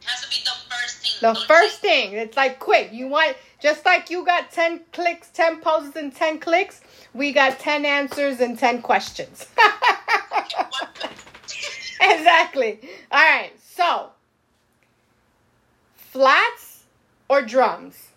Has 0.04 0.22
to 0.22 0.28
be 0.30 0.42
the 0.44 0.50
first 0.68 1.20
thing. 1.20 1.32
the 1.32 1.34
first 1.46 1.80
thing. 1.80 2.12
It's 2.14 2.36
like 2.36 2.58
quick. 2.58 2.90
You 2.92 3.08
want 3.08 3.36
Just 3.60 3.84
like 3.84 4.10
you 4.10 4.24
got 4.24 4.50
10 4.50 4.80
clicks, 4.92 5.28
10 5.30 5.60
poses, 5.60 5.94
and 5.94 6.12
10 6.14 6.40
clicks, 6.40 6.80
we 7.14 7.32
got 7.32 7.60
10 7.60 7.84
answers 7.86 8.40
and 8.40 8.58
10 8.58 8.82
questions. 8.82 9.46
exactly. 12.10 12.80
All 13.10 13.20
right. 13.22 13.52
So, 13.62 14.10
flats 15.94 16.84
or 17.28 17.42
drums? 17.42 18.08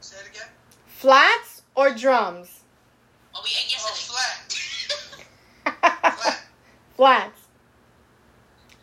Say 0.00 0.16
it 0.18 0.30
again. 0.30 0.48
Flats 0.86 1.62
or 1.74 1.90
drums? 1.94 2.60
Oh, 3.34 3.40
we 3.44 3.50
ate 3.50 3.74
Oh, 3.78 3.88
yesterday. 3.88 4.12
flat. 5.64 6.16
Flat. 6.18 6.38
Flats. 6.96 7.40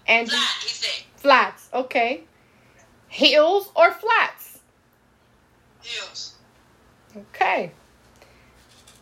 And 0.08 0.28
Flat, 0.30 0.58
he 0.64 0.70
said. 0.70 1.06
flats. 1.18 1.70
Okay. 1.74 2.24
Heels 3.10 3.70
or 3.76 3.92
flats? 3.92 4.60
Heels. 5.84 6.36
Okay. 7.16 7.72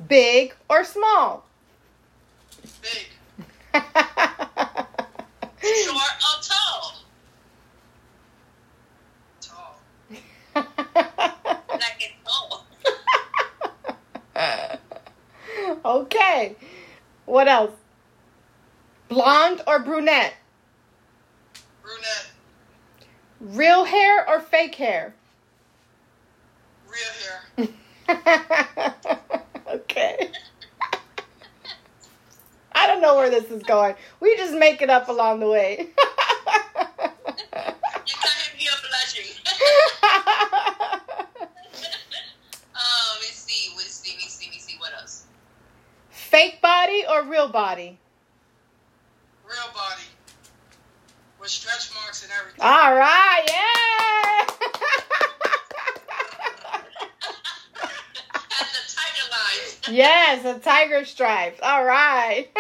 Big 0.07 0.53
or 0.69 0.83
small? 0.83 1.45
Big. 2.81 3.07
Short 5.61 5.95
or 5.95 6.41
tall? 6.43 6.93
Tall. 9.41 9.81
Like 11.69 11.99
it's 11.99 12.13
tall. 12.25 12.65
okay. 16.01 16.55
What 17.25 17.47
else? 17.47 17.71
Blonde 19.09 19.61
or 19.67 19.79
brunette? 19.79 20.33
Brunette. 21.81 22.31
Real 23.39 23.83
hair 23.85 24.27
or 24.27 24.39
fake 24.39 24.75
hair? 24.75 25.13
Real 26.87 27.13
hair. 27.57 27.69
okay. 29.73 30.31
I 32.87 32.91
don't 32.91 33.01
know 33.01 33.17
where 33.17 33.29
this 33.29 33.51
is 33.51 33.61
going. 33.63 33.95
We 34.21 34.37
just 34.37 34.53
make 34.53 34.81
it 34.81 34.89
up 34.89 35.09
along 35.09 35.41
the 35.41 35.49
way. 35.49 35.75
You 35.79 35.87
got 38.23 38.31
him 38.31 38.55
here 38.55 38.71
blushing. 38.87 39.25
let's 43.19 43.43
see, 43.43 43.73
let's 43.75 43.91
see, 43.91 44.15
let's 44.21 44.35
see, 44.35 44.49
let's 44.53 44.63
see, 44.63 44.77
what 44.79 44.93
else? 45.01 45.25
Fake 46.11 46.61
body 46.61 47.03
or 47.09 47.25
real 47.25 47.49
body? 47.49 47.99
Real 49.43 49.67
body. 49.73 50.03
With 51.41 51.49
stretch 51.49 51.93
marks 51.93 52.23
and 52.23 52.31
everything. 52.39 52.61
All 52.61 52.95
right, 52.95 53.43
yeah. 53.47 54.45
and 58.61 58.69
the 58.71 58.79
tiger 58.87 59.27
lines. 59.29 59.76
Yes, 59.89 60.45
a 60.45 60.59
tiger 60.59 61.05
stripes. 61.05 61.59
All 61.61 61.83
right. 61.83 62.47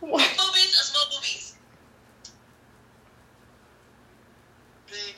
Big 0.00 0.10
boobies 0.10 0.74
or 0.74 0.84
small 0.84 1.04
boobies? 1.10 1.56
Big. 4.86 5.14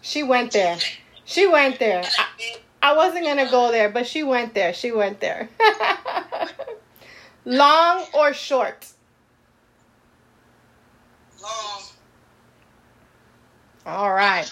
She 0.00 0.22
went 0.22 0.52
there. 0.52 0.78
She 1.24 1.46
went 1.46 1.78
there. 1.78 2.02
I, 2.02 2.56
I 2.82 2.96
wasn't 2.96 3.24
gonna 3.24 3.50
go 3.50 3.70
there, 3.70 3.88
but 3.88 4.06
she 4.06 4.22
went 4.22 4.54
there. 4.54 4.72
She 4.74 4.90
went 4.90 5.20
there. 5.20 5.48
Long 7.44 8.04
or 8.14 8.32
short? 8.34 8.86
Long. 11.42 11.82
All 13.86 14.12
right. 14.12 14.50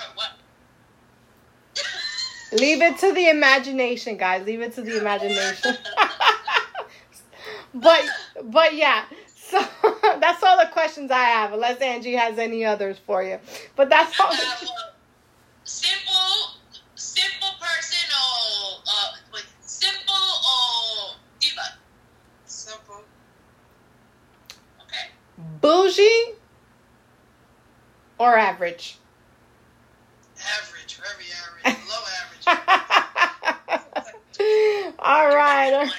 Leave 2.59 2.83
it 2.83 2.99
to 2.99 3.13
the 3.13 3.29
imagination, 3.29 4.17
guys. 4.17 4.47
Leave 4.47 4.61
it 4.61 4.75
to 4.75 4.83
the 4.83 4.99
imagination. 4.99 5.77
but 7.75 8.05
but 8.45 8.75
yeah. 8.75 9.05
So 9.37 9.59
that's 10.03 10.43
all 10.43 10.59
the 10.59 10.69
questions 10.73 11.11
I 11.11 11.23
have, 11.23 11.53
unless 11.53 11.81
Angie 11.81 12.15
has 12.15 12.39
any 12.39 12.65
others 12.65 12.99
for 12.99 13.23
you. 13.23 13.39
But 13.77 13.89
that's 13.89 14.19
all. 14.21 14.33
Have 14.33 14.63
a 14.63 14.67
simple, 15.65 16.59
simple 16.95 17.49
person 17.61 18.09
or 18.13 18.83
uh, 18.87 19.13
wait, 19.33 19.45
simple 19.61 20.15
or 20.15 21.17
diva. 21.41 21.61
Simple. 22.45 23.03
Okay. 24.83 25.09
Bougie 25.61 26.35
or? 28.19 28.37
Average. 28.37 28.99
Very 30.99 31.31
average. 31.33 31.79
Low 31.89 32.03
average. 32.21 32.45
All 34.99 35.29
right. 35.29 35.91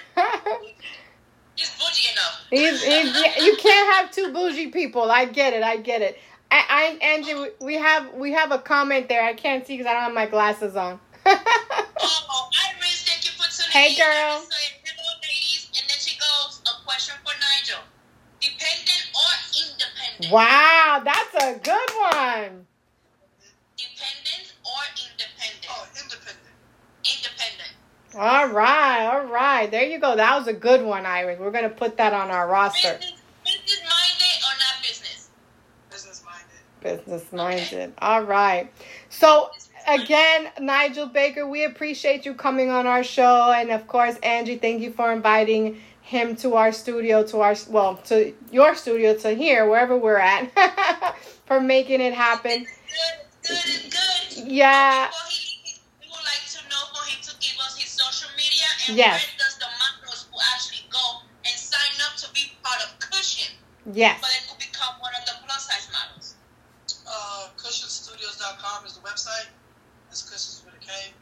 He's 1.56 1.72
bougie 1.78 2.12
enough. 2.14 2.46
He's, 2.50 2.84
he's, 2.84 3.16
you 3.46 3.56
can't 3.58 3.96
have 3.96 4.12
two 4.12 4.32
bougie 4.34 4.68
people. 4.72 5.12
I 5.12 5.26
get 5.26 5.54
it. 5.54 5.64
I 5.64 5.78
get 5.78 6.02
it. 6.02 6.18
I, 6.52 6.98
I 7.02 7.06
Angie, 7.06 7.36
we- 7.62 7.76
have 7.76 8.14
we 8.14 8.32
have 8.34 8.52
a 8.52 8.60
comment 8.60 9.10
there. 9.10 9.24
I 9.24 9.34
can't 9.34 9.66
see 9.68 9.78
because 9.78 9.90
I 9.90 9.94
don't 9.94 10.04
have 10.04 10.14
my 10.14 10.26
glasses 10.28 10.76
on. 10.76 11.00
Oh, 11.26 12.50
Iris, 12.74 13.04
thank 13.06 13.26
you 13.26 13.32
for 13.32 13.50
tuning 13.52 13.72
Hey, 13.72 13.96
girl. 13.96 14.08
Iris 14.38 14.50
said, 14.50 14.80
Hello, 14.86 15.12
ladies. 15.22 15.70
And 15.76 15.90
then 15.90 15.98
she 16.00 16.18
goes, 16.20 16.62
a 16.66 16.86
question 16.86 17.16
for 17.24 17.34
Nigel. 17.38 17.84
Dependent 18.42 19.12
or 19.14 19.32
independent? 19.62 20.34
wow, 20.34 21.02
that's 21.04 21.36
a 21.46 21.60
good 21.60 21.90
one. 22.14 22.66
Dependent 23.78 24.54
or 24.66 24.82
independent? 24.98 25.68
Oh, 25.70 25.86
independent. 26.02 26.56
Independent. 27.06 27.74
All 28.20 28.50
right, 28.50 29.06
all 29.06 29.26
right. 29.28 29.72
There 29.72 29.86
you 29.86 29.98
go. 29.98 30.18
That 30.18 30.38
was 30.38 30.48
a 30.48 30.54
good 30.54 30.84
one, 30.84 31.06
Iris. 31.06 31.40
We're 31.40 31.52
gonna 31.52 31.70
put 31.70 31.96
that 31.98 32.12
on 32.12 32.30
our 32.30 32.50
roster. 32.50 32.96
Business, 32.96 33.22
business 33.46 33.80
minded 33.82 34.44
or 34.44 34.54
not 34.60 34.84
business? 34.84 35.30
Business 35.90 36.24
minded. 36.26 37.06
Business 37.06 37.32
minded. 37.32 37.94
All 38.00 38.24
right. 38.24 38.74
So 39.08 39.52
again, 39.88 40.50
Nigel 40.60 41.06
Baker, 41.08 41.48
we 41.48 41.64
appreciate 41.64 42.26
you 42.26 42.34
coming 42.34 42.70
on 42.70 42.86
our 42.88 43.06
show, 43.06 43.54
and 43.56 43.72
of 43.72 43.88
course, 43.88 44.18
Angie, 44.18 44.58
thank 44.58 44.82
you 44.82 44.92
for 44.92 45.14
inviting 45.14 45.80
him 46.02 46.36
to 46.38 46.56
our 46.56 46.74
studio, 46.74 47.24
to 47.24 47.40
our 47.40 47.56
well, 47.70 47.98
to 48.08 48.34
your 48.52 48.76
studio, 48.76 49.16
to 49.16 49.32
here, 49.32 49.70
wherever 49.70 49.96
we're 49.96 50.18
at, 50.18 51.16
for 51.46 51.62
making 51.62 52.02
it 52.02 52.14
happen. 52.14 52.66
Good, 52.66 53.48
good, 53.48 53.92
good. 53.92 54.52
Yeah. 54.52 55.08
Before 55.08 55.22
he 55.30 55.62
leaves, 55.64 55.80
we 56.02 56.08
would 56.08 56.26
like 56.26 56.46
to 56.50 56.70
know 56.70 56.84
for 56.94 57.06
him 57.08 57.22
to 57.22 57.32
give 57.40 57.60
us 57.60 57.78
his 57.78 57.90
social 57.90 58.30
media 58.36 58.66
and 58.90 58.98
Yes. 58.98 59.22
where 59.22 59.38
does 59.38 59.56
the 59.58 59.70
models 59.80 60.26
who 60.32 60.38
actually 60.54 60.84
go 60.90 61.22
and 61.46 61.56
sign 61.58 61.94
up 62.10 62.18
to 62.18 62.28
be 62.34 62.58
part 62.64 62.82
of 62.84 62.98
Kushion, 63.00 63.54
Yes. 63.94 64.20
but 64.22 64.30
they 64.30 64.42
could 64.50 64.60
become 64.60 65.00
one 65.00 65.14
of 65.16 65.26
the 65.26 65.34
plus 65.46 65.66
size 65.70 65.88
models. 65.94 66.36
Uh, 67.08 67.48
kushionstudios.com 67.58 68.86
is 68.86 68.94
the 68.94 69.02
website. 69.02 69.48
That's 70.10 70.22
cushions 70.24 70.64
with 70.66 70.76
a 70.76 70.80
K. 70.86 71.14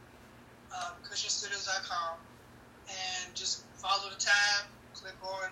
Um, 0.72 0.92
kushionstudios.com. 1.08 2.18
And 2.88 3.34
just 3.34 3.62
follow 3.76 4.08
the 4.10 4.16
tab, 4.16 4.64
click 4.94 5.14
on, 5.22 5.50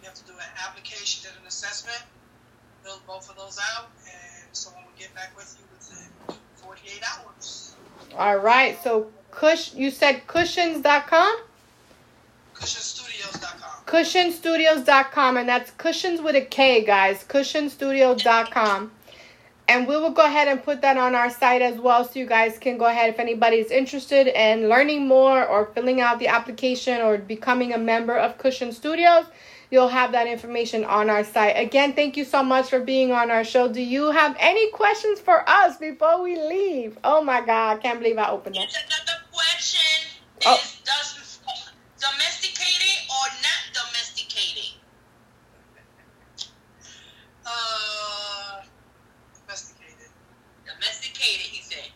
you 0.00 0.06
have 0.08 0.14
to 0.14 0.24
do 0.24 0.32
an 0.32 0.50
application 0.66 1.28
and 1.30 1.40
an 1.42 1.46
assessment. 1.48 2.02
Fill 2.84 3.00
both 3.06 3.28
of 3.28 3.36
those 3.36 3.58
out, 3.74 3.90
and 4.06 4.46
someone 4.56 4.84
will 4.84 4.92
get 4.98 5.12
back 5.14 5.36
with 5.36 5.56
you 5.58 5.66
within 5.74 6.36
48 6.56 7.02
hours. 7.02 7.74
All 8.16 8.36
right. 8.36 8.78
So, 8.84 9.10
Cush, 9.32 9.74
you 9.74 9.90
said 9.90 10.26
kushions.com? 10.28 11.36
Kushionstudios.com. 12.58 13.84
kushionstudios.com 13.86 15.36
and 15.36 15.48
that's 15.48 15.70
cushions 15.72 16.20
with 16.20 16.34
a 16.34 16.40
K, 16.40 16.84
guys. 16.84 17.24
kushionstudios.com. 17.24 18.90
And 19.68 19.86
we 19.86 19.96
will 19.96 20.10
go 20.10 20.22
ahead 20.22 20.48
and 20.48 20.62
put 20.62 20.80
that 20.80 20.96
on 20.96 21.14
our 21.14 21.28
site 21.30 21.60
as 21.60 21.78
well 21.78 22.02
so 22.04 22.18
you 22.18 22.26
guys 22.26 22.58
can 22.58 22.78
go 22.78 22.86
ahead 22.86 23.10
if 23.10 23.20
anybody's 23.20 23.70
interested 23.70 24.26
in 24.26 24.68
learning 24.68 25.06
more 25.06 25.46
or 25.46 25.66
filling 25.66 26.00
out 26.00 26.18
the 26.18 26.28
application 26.28 27.02
or 27.02 27.18
becoming 27.18 27.74
a 27.74 27.78
member 27.78 28.16
of 28.16 28.38
Kushion 28.38 28.72
Studios. 28.72 29.26
You'll 29.70 29.88
have 29.88 30.12
that 30.12 30.26
information 30.26 30.84
on 30.84 31.10
our 31.10 31.22
site. 31.22 31.52
Again, 31.56 31.92
thank 31.92 32.16
you 32.16 32.24
so 32.24 32.42
much 32.42 32.70
for 32.70 32.80
being 32.80 33.12
on 33.12 33.30
our 33.30 33.44
show. 33.44 33.70
Do 33.70 33.82
you 33.82 34.10
have 34.10 34.34
any 34.40 34.70
questions 34.70 35.20
for 35.20 35.48
us 35.48 35.76
before 35.76 36.22
we 36.22 36.36
leave? 36.40 36.98
Oh 37.04 37.22
my 37.22 37.44
God, 37.44 37.76
I 37.76 37.80
can't 37.80 38.00
believe 38.00 38.16
I 38.16 38.30
opened. 38.30 38.56
It's 38.56 38.74
another 38.74 39.22
question. 39.30 40.08
Oh. 40.46 40.54
Is 40.54 40.80
does 40.86 41.18
or 43.18 43.26
not 43.42 43.62
domesticated? 43.72 44.78
Uh, 47.44 48.62
domesticated. 49.40 50.10
Domesticated, 50.66 51.46
he 51.46 51.62
said. 51.62 51.90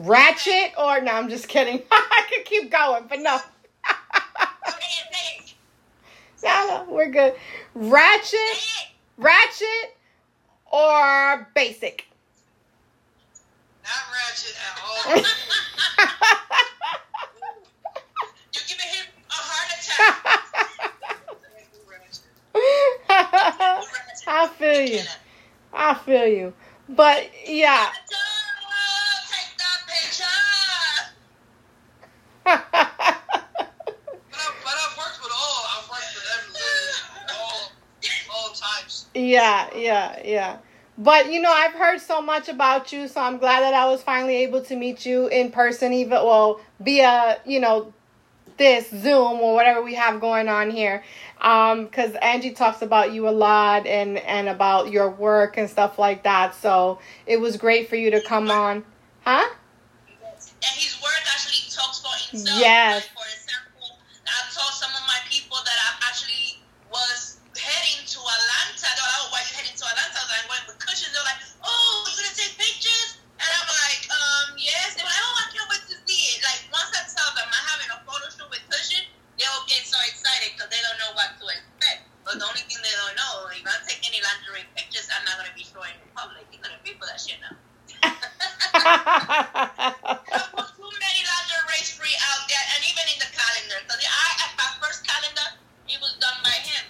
Ratchet 0.00 0.72
or 0.78 1.00
no, 1.00 1.12
I'm 1.12 1.28
just 1.28 1.48
kidding. 1.48 1.82
I 1.90 2.22
could 2.32 2.44
keep 2.44 2.70
going, 2.70 3.04
but 3.08 3.18
no. 3.20 3.36
Say 3.36 3.44
it, 4.66 5.12
say 5.12 5.38
it. 5.38 5.54
No, 6.42 6.84
no, 6.86 6.92
we're 6.92 7.10
good. 7.10 7.34
Ratchet, 7.74 8.38
ratchet, 9.18 9.96
or 10.72 11.48
basic? 11.54 12.06
Not 13.84 13.92
ratchet 14.12 14.56
at 14.56 14.80
all. 14.82 15.16
You're 18.54 18.64
giving 18.68 18.86
him 18.86 19.06
a 19.28 19.32
heart 19.32 19.70
attack. 19.78 20.26
I 24.26 24.46
feel 24.46 24.88
you. 24.88 25.00
I 25.72 25.94
feel 25.94 26.26
you. 26.26 26.52
But 26.88 27.30
yeah. 27.46 27.90
Yeah, 39.14 39.68
yeah, 39.76 40.20
yeah. 40.24 40.58
But 40.98 41.32
you 41.32 41.40
know, 41.40 41.52
I've 41.52 41.72
heard 41.72 42.00
so 42.00 42.20
much 42.20 42.48
about 42.48 42.92
you, 42.92 43.08
so 43.08 43.20
I'm 43.20 43.38
glad 43.38 43.60
that 43.60 43.74
I 43.74 43.86
was 43.86 44.02
finally 44.02 44.36
able 44.36 44.62
to 44.64 44.76
meet 44.76 45.06
you 45.06 45.28
in 45.28 45.50
person, 45.50 45.92
even 45.92 46.12
well 46.12 46.60
via 46.78 47.38
you 47.46 47.60
know 47.60 47.92
this 48.58 48.90
Zoom 48.90 49.40
or 49.40 49.54
whatever 49.54 49.82
we 49.82 49.94
have 49.94 50.20
going 50.20 50.48
on 50.48 50.70
here. 50.70 51.02
Um, 51.40 51.86
because 51.86 52.14
Angie 52.16 52.50
talks 52.50 52.82
about 52.82 53.12
you 53.12 53.28
a 53.28 53.30
lot 53.30 53.86
and 53.86 54.18
and 54.18 54.48
about 54.48 54.92
your 54.92 55.08
work 55.10 55.56
and 55.56 55.70
stuff 55.70 55.98
like 55.98 56.24
that. 56.24 56.54
So 56.54 56.98
it 57.26 57.40
was 57.40 57.56
great 57.56 57.88
for 57.88 57.96
you 57.96 58.10
to 58.10 58.20
come 58.20 58.50
on, 58.50 58.84
huh? 59.24 59.48
And 60.62 61.02
work 61.02 61.19
actually 62.30 62.62
talks 62.62 62.62
for 62.62 62.62
himself. 62.62 62.62
Yes. 62.62 63.02
Like, 63.02 63.14
for 63.14 63.26
example, 63.26 63.88
I 64.30 64.38
told 64.54 64.72
some 64.78 64.92
of 64.94 65.04
my 65.06 65.20
people 65.26 65.58
that 65.58 65.78
I 65.78 65.90
actually 66.06 66.62
was 66.90 67.42
heading 67.58 68.06
to 68.06 68.18
Atlanta. 68.22 68.86
They're 68.86 69.02
like, 69.02 69.18
oh, 69.20 69.28
why 69.34 69.40
are 69.42 69.48
you 69.50 69.54
heading 69.58 69.74
to 69.74 69.84
Atlanta? 69.86 70.14
I 70.14 70.22
was 70.22 70.30
like, 70.30 70.42
I'm 70.42 70.48
going 70.50 70.66
with 70.70 70.78
Kushions. 70.78 71.12
They're 71.12 71.26
like, 71.26 71.42
oh, 71.66 72.06
you 72.06 72.14
gonna 72.14 72.34
take 72.38 72.54
pictures? 72.54 73.18
And 73.40 73.50
I'm 73.50 73.68
like, 73.68 74.02
um, 74.12 74.46
yes. 74.60 74.94
They 74.94 75.02
were 75.02 75.10
like, 75.10 75.24
oh, 75.26 75.42
I 75.42 75.46
can't 75.50 75.68
wait 75.70 75.84
to 75.90 75.96
see 76.06 76.22
it. 76.36 76.38
Like, 76.46 76.60
once 76.70 76.90
I 76.94 77.02
tell 77.10 77.30
them 77.34 77.48
I'm 77.50 77.66
having 77.66 77.90
a 77.90 77.98
photo 78.06 78.26
shoot 78.30 78.48
with 78.50 78.62
Kushion, 78.70 79.04
they'll 79.40 79.66
get 79.66 79.82
so 79.88 79.98
excited 80.06 80.54
because 80.54 80.70
they 80.70 80.80
don't 80.84 80.98
know 81.02 81.12
what 81.18 81.34
to 81.40 81.44
expect. 81.50 82.06
But 82.22 82.38
the 82.38 82.46
only 82.46 82.62
thing 82.68 82.78
they 82.84 82.94
don't 82.94 83.16
know, 83.16 83.48
if 83.50 83.64
I 83.66 83.74
take 83.88 84.04
any 84.06 84.22
lingerie 84.22 84.68
pictures, 84.78 85.08
I'm 85.10 85.24
not 85.26 85.40
gonna 85.40 85.56
be 85.56 85.66
showing 85.66 85.96
in 85.98 86.08
public. 86.14 86.46
You're 86.52 86.62
gonna 86.62 86.78
pay 86.84 86.94
for 86.94 87.08
that 87.08 87.18
shit 87.18 87.40
now. 87.42 87.56
I 88.72 90.38
put 90.54 90.68
too 90.78 90.90
many 91.00 91.22
lingerie 91.26 91.84
free 91.96 92.14
out 92.30 92.46
there, 92.46 92.64
and 92.76 92.80
even 92.86 93.04
in 93.12 93.18
the 93.18 93.30
calendar. 93.34 93.78
Because 93.82 94.00
I, 94.04 94.28
at 94.46 94.52
my 94.56 94.70
first 94.78 95.02
calendar, 95.02 95.58
it 95.88 95.98
was 95.98 96.14
done 96.20 96.38
by 96.44 96.54
him. 96.62 96.84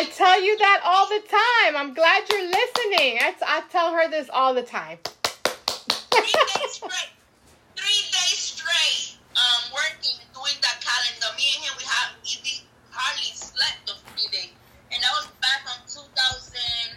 I 0.00 0.04
tell 0.04 0.40
you 0.40 0.56
that 0.56 0.80
all 0.80 1.04
the 1.12 1.20
time. 1.28 1.76
I'm 1.76 1.92
glad 1.92 2.24
you're 2.32 2.48
listening. 2.48 3.20
I, 3.20 3.36
I 3.44 3.60
tell 3.68 3.92
her 3.92 4.08
this 4.08 4.30
all 4.32 4.54
the 4.54 4.62
time. 4.64 4.96
Three 5.04 6.24
days 6.24 6.72
straight. 6.80 7.12
Three 7.76 8.08
days 8.08 8.40
straight. 8.40 9.20
Um, 9.36 9.76
working, 9.76 10.16
doing 10.32 10.56
that 10.64 10.80
calendar. 10.80 11.28
Me 11.36 11.44
and 11.52 11.68
him, 11.68 11.76
we 11.76 11.84
have 11.84 12.16
we 12.24 12.64
hardly 12.88 13.28
slept 13.36 13.84
those 13.84 14.00
three 14.16 14.32
days, 14.32 14.56
and 14.88 15.04
that 15.04 15.12
was 15.20 15.28
back 15.44 15.68
on 15.68 15.84
2015. 15.84 16.96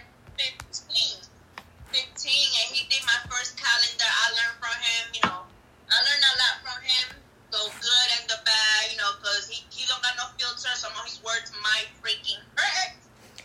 15, 0.63 1.99
and 1.99 2.67
he 2.71 2.87
did 2.87 3.03
my 3.03 3.19
first 3.27 3.59
calendar. 3.59 4.07
I 4.07 4.31
learned 4.31 4.63
from 4.63 4.79
him. 4.79 5.03
You 5.11 5.23
know, 5.27 5.43
I 5.91 5.95
learned 6.07 6.23
a 6.23 6.35
lot 6.39 6.55
from 6.63 6.79
him. 6.79 7.19
The 7.51 7.67
good 7.67 8.09
and 8.15 8.31
the 8.31 8.39
bad. 8.47 8.95
You 8.95 9.03
know, 9.03 9.11
because 9.19 9.51
he 9.51 9.59
he 9.72 9.72
don't 9.93 10.03
got 10.03 10.13
no 10.17 10.23
filter. 10.37 10.69
Some 10.75 10.91
of 10.97 11.05
his 11.05 11.21
words 11.23 11.51
might 11.61 11.87
freaking 12.01 12.41
hurt. 12.55 12.93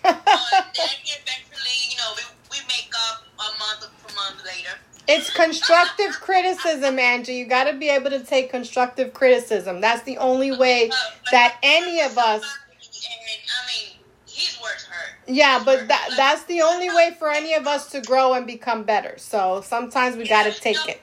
But 0.03 0.75
then 0.77 0.89
eventually, 1.05 1.79
you 1.91 1.97
know, 1.97 2.15
we, 2.17 2.23
we 2.51 2.67
make 2.67 2.91
up 3.11 3.25
a 3.39 3.59
month 3.59 3.85
or 3.85 4.09
two 4.09 4.15
months 4.15 4.45
later. 4.45 4.79
It's 5.07 5.31
constructive 5.31 6.13
criticism, 6.21 6.99
Angie. 6.99 7.35
You 7.35 7.47
got 7.47 7.65
to 7.65 7.77
be 7.77 7.89
able 7.89 8.11
to 8.11 8.21
take 8.21 8.51
constructive 8.51 9.15
criticism. 9.15 9.81
That's 9.81 10.03
the 10.03 10.19
only 10.19 10.57
way 10.57 10.91
that 11.33 11.57
any 11.63 12.03
of 12.03 12.17
us. 12.19 12.43
And 12.43 13.41
I 13.49 13.67
mean, 13.67 13.97
his 14.27 14.61
words 14.61 14.85
hurt. 14.85 15.15
Yeah, 15.27 15.63
but 15.65 15.89
that 15.89 16.11
that's 16.17 16.45
the 16.45 16.61
only 16.61 16.91
way 16.91 17.17
for 17.19 17.31
any 17.31 17.55
of 17.55 17.67
us 17.67 17.91
to 17.93 18.03
grow 18.03 18.35
and 18.35 18.47
become 18.47 18.85
better. 18.85 19.15
So 19.17 19.63
sometimes 19.63 20.17
we 20.17 20.29
got 20.29 20.45
to 20.45 20.53
take 20.53 20.87
it. 20.89 21.01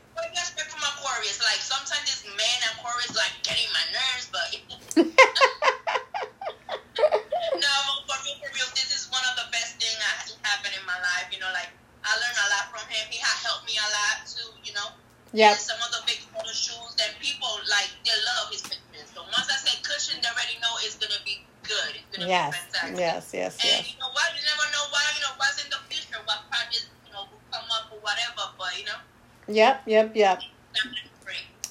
Yep. 15.35 15.57
Some 15.57 15.77
of 15.83 15.91
the 15.91 16.01
big 16.07 16.19
photo 16.31 16.47
shoots, 16.47 16.95
then 16.95 17.11
people 17.19 17.49
like 17.69 17.91
they 18.05 18.15
love 18.23 18.51
his 18.51 18.61
pictures. 18.63 19.11
So 19.13 19.21
once 19.23 19.51
I 19.51 19.57
say 19.59 19.75
Kushion, 19.83 20.21
they 20.23 20.29
already 20.31 20.55
know 20.63 20.71
it's 20.79 20.95
gonna 20.95 21.19
be 21.25 21.43
good. 21.63 21.91
It's 21.99 22.17
gonna 22.17 22.29
Yes. 22.29 22.55
be 22.55 22.57
fantastic. 22.71 22.99
Yes. 22.99 23.23
Yes. 23.33 23.53
And 23.59 23.63
Yes. 23.71 23.91
you 23.91 23.99
know 23.99 24.11
what? 24.15 24.27
You 24.31 24.41
never 24.47 24.65
know 24.71 24.85
what 24.95 25.03
you 25.15 25.21
know 25.27 25.33
what's 25.37 25.59
in 25.63 25.69
the 25.69 25.81
future, 25.91 26.19
what 26.25 26.39
projects 26.49 26.87
you 27.05 27.11
know 27.13 27.27
will 27.27 27.43
come 27.51 27.67
up 27.69 27.91
or 27.91 27.99
whatever. 27.99 28.47
But 28.57 28.77
you 28.79 28.85
know, 28.85 28.99
Yep. 29.47 29.81
Yep. 29.85 30.15
Yep. 30.15 30.39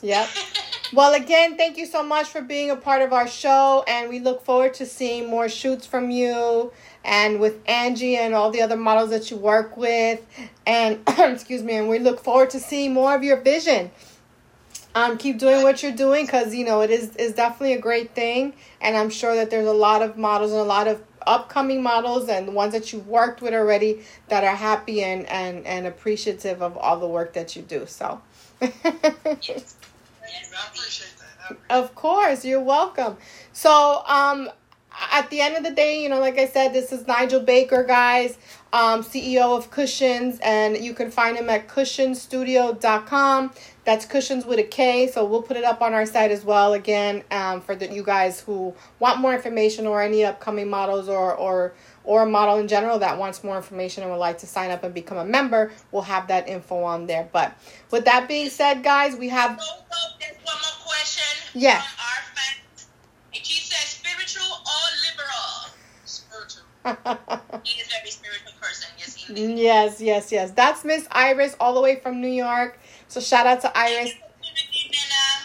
Yep. 0.03 0.29
Well, 0.93 1.15
again, 1.15 1.57
thank 1.57 1.77
you 1.77 1.87
so 1.87 2.05
much 2.05 2.29
for 2.29 2.41
being 2.41 2.71
a 2.71 2.77
part 2.77 3.03
of 3.03 3.13
our 3.13 3.27
show, 3.27 3.83
and 3.89 4.09
we 4.09 4.21
look 4.21 4.45
forward 4.45 4.75
to 4.75 4.87
seeing 4.87 5.29
more 5.29 5.49
shoots 5.49 5.87
from 5.87 6.11
you 6.11 6.73
and 7.05 7.41
with 7.41 7.57
Angie 7.67 8.17
and 8.17 8.33
all 8.33 8.51
the 8.53 8.63
other 8.63 8.77
models 8.77 9.11
that 9.11 9.29
you 9.29 9.37
work 9.37 9.77
with. 9.77 10.21
And 10.67 11.01
excuse 11.19 11.63
me, 11.63 11.75
and 11.75 11.89
we 11.89 11.99
look 11.99 12.21
forward 12.23 12.51
to 12.51 12.61
seeing 12.61 12.95
more 12.95 13.15
of 13.15 13.23
your 13.23 13.41
vision. 13.41 13.91
Um, 14.97 15.19
keep 15.19 15.39
doing 15.39 15.65
what 15.65 15.83
you're 15.83 15.93
doing 15.93 16.25
because 16.25 16.55
you 16.55 16.65
know 16.65 16.81
it 16.81 16.91
is 16.91 17.17
is 17.17 17.33
definitely 17.35 17.73
a 17.73 17.81
great 17.81 18.15
thing, 18.15 18.55
and 18.81 18.97
I'm 18.97 19.11
sure 19.11 19.35
that 19.35 19.51
there's 19.51 19.67
a 19.67 19.73
lot 19.73 20.03
of 20.03 20.17
models 20.17 20.53
and 20.53 20.61
a 20.61 20.65
lot 20.65 20.87
of 20.87 21.03
upcoming 21.27 21.83
models 21.83 22.29
and 22.29 22.47
the 22.47 22.53
ones 22.53 22.73
that 22.75 22.93
you've 22.93 23.09
worked 23.09 23.41
with 23.43 23.55
already 23.55 24.03
that 24.29 24.45
are 24.45 24.55
happy 24.55 25.03
and 25.03 25.27
and 25.27 25.67
and 25.67 25.87
appreciative 25.87 26.63
of 26.63 26.77
all 26.77 27.01
the 27.01 27.09
work 27.09 27.33
that 27.33 27.57
you 27.57 27.63
do. 27.63 27.87
So. 27.87 28.21
Of 31.69 31.95
course, 31.95 32.45
you're 32.45 32.61
welcome. 32.61 33.17
So, 33.53 34.03
um, 34.07 34.49
at 35.13 35.29
the 35.31 35.41
end 35.41 35.57
of 35.57 35.65
the 35.65 35.71
day, 35.73 36.03
you 36.03 36.09
know, 36.09 36.21
like 36.21 36.39
I 36.39 36.47
said, 36.47 36.73
this 36.73 36.93
is 36.93 37.07
Nigel 37.07 37.41
Baker, 37.41 37.85
guys, 37.85 38.39
um, 38.75 39.03
CEO 39.05 39.57
of 39.57 39.71
Kushions, 39.71 40.41
and 40.43 40.77
you 40.77 40.95
can 40.95 41.11
find 41.11 41.37
him 41.37 41.49
at 41.49 41.69
kushionstudio.com. 41.69 43.53
That's 43.85 44.05
cushions 44.05 44.45
with 44.45 44.59
a 44.59 44.65
K, 44.65 45.07
so 45.07 45.25
we'll 45.25 45.43
put 45.43 45.57
it 45.57 45.63
up 45.65 45.81
on 45.81 45.95
our 45.95 46.07
site 46.07 46.31
as 46.33 46.45
well. 46.45 46.73
Again, 46.73 47.23
um, 47.31 47.61
for 47.61 47.77
the 47.77 47.87
you 47.93 48.03
guys 48.03 48.41
who 48.41 48.75
want 48.99 49.21
more 49.21 49.33
information 49.35 49.87
or 49.87 50.03
any 50.03 50.25
upcoming 50.25 50.69
models 50.69 51.09
or 51.09 51.35
or 51.37 51.75
or 52.03 52.23
a 52.23 52.27
model 52.27 52.57
in 52.59 52.67
general 52.67 52.99
that 52.99 53.17
wants 53.19 53.45
more 53.45 53.57
information 53.57 54.03
and 54.03 54.11
would 54.11 54.19
like 54.19 54.39
to 54.39 54.47
sign 54.47 54.71
up 54.71 54.83
and 54.83 54.93
become 54.93 55.19
a 55.19 55.25
member, 55.25 55.71
we'll 55.93 56.03
have 56.03 56.27
that 56.29 56.49
info 56.49 56.83
on 56.83 57.07
there. 57.07 57.29
But 57.33 57.57
with 57.93 58.05
that 58.07 58.27
being 58.27 58.49
said, 58.51 58.83
guys, 58.83 59.15
we 59.17 59.29
have 59.29 59.61
So, 59.61 59.67
so 59.67 60.09
there's 60.21 60.37
one 60.45 60.57
more 60.57 60.87
question 60.87 61.23
Yes. 61.55 61.87
from 61.87 62.01
our 62.01 62.23
fans. 62.35 62.87
And 63.35 63.45
she 63.47 63.61
says 63.63 64.01
spiritual 64.01 64.51
or 64.51 64.85
liberal? 65.07 65.71
spiritual. 66.05 67.61
He 67.65 67.81
is 67.81 67.89
very 67.89 68.11
spiritual. 68.11 68.53
Yes. 69.29 70.01
Yes, 70.01 70.33
yes. 70.33 70.51
That's 70.53 70.85
Miss 70.85 71.07
Iris 71.11 71.57
all 71.61 71.75
the 71.75 71.81
way 71.81 71.97
from 71.97 72.21
New 72.21 72.29
York. 72.29 72.79
So 73.09 73.21
shout 73.21 73.47
out 73.47 73.61
to 73.63 73.77
Iris. 73.77 74.13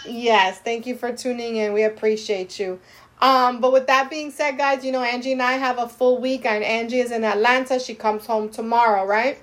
Yes, 0.06 0.58
thank 0.60 0.86
you 0.86 0.94
for 0.96 1.12
tuning 1.12 1.56
in. 1.56 1.72
We 1.72 1.84
appreciate 1.84 2.58
you. 2.58 2.80
Um, 3.20 3.60
but 3.60 3.72
with 3.72 3.86
that 3.86 4.08
being 4.08 4.30
said, 4.30 4.56
guys, 4.56 4.84
you 4.84 4.92
know 4.92 5.02
Angie 5.02 5.32
and 5.32 5.42
I 5.42 5.52
have 5.52 5.78
a 5.78 5.88
full 5.88 6.20
week, 6.20 6.46
and 6.46 6.64
Angie 6.64 7.00
is 7.00 7.12
in 7.12 7.22
Atlanta. 7.22 7.78
She 7.78 7.94
comes 7.94 8.26
home 8.26 8.48
tomorrow, 8.48 9.04
right? 9.04 9.38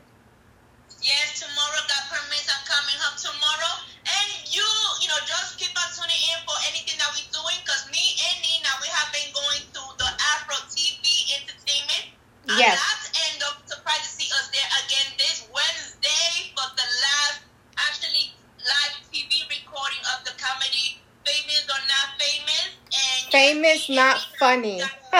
It's 23.68 23.90
not 23.90 24.26
funny. 24.40 24.82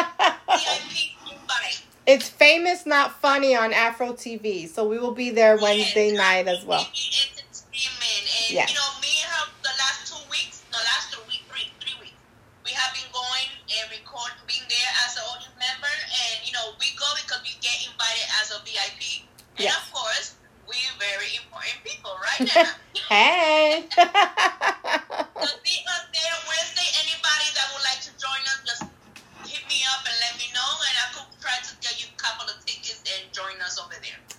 it's 2.08 2.30
famous 2.30 2.86
not 2.86 3.20
funny 3.20 3.58
on 3.58 3.74
Afro 3.74 4.14
TV. 4.14 4.70
So 4.70 4.88
we 4.88 5.00
will 5.00 5.12
be 5.12 5.32
there 5.32 5.58
Wednesday 5.58 6.16
night 6.16 6.48
as 6.48 6.64
well. 6.64 6.80
And, 6.80 6.88
yes. 8.50 8.72
You 8.72 8.80
know, 8.80 8.88
me 9.04 9.12
and 9.28 9.52
the 9.62 9.76
last 9.76 10.08
two 10.08 10.16
weeks, 10.32 10.64
the 10.72 10.80
last 10.80 11.12
three, 11.12 11.44
weeks, 11.52 11.76
we 12.64 12.72
have 12.72 12.96
been 12.96 13.12
going 13.12 13.52
and 13.68 13.92
record, 13.92 14.32
being 14.48 14.64
there 14.72 14.92
as 15.04 15.18
an 15.18 15.24
audience 15.28 15.52
member. 15.60 15.92
And, 15.92 16.48
you 16.48 16.54
know, 16.54 16.72
we 16.80 16.96
go 16.96 17.04
because 17.20 17.44
we 17.44 17.52
get 17.60 17.76
invited 17.84 18.32
as 18.40 18.56
a 18.56 18.64
VIP. 18.64 19.28
And, 19.60 19.68
of 19.68 19.92
course, 19.92 20.40
we're 20.64 20.96
very 20.96 21.36
important 21.36 21.84
people 21.84 22.16
right 22.16 22.48
hey. 23.12 23.84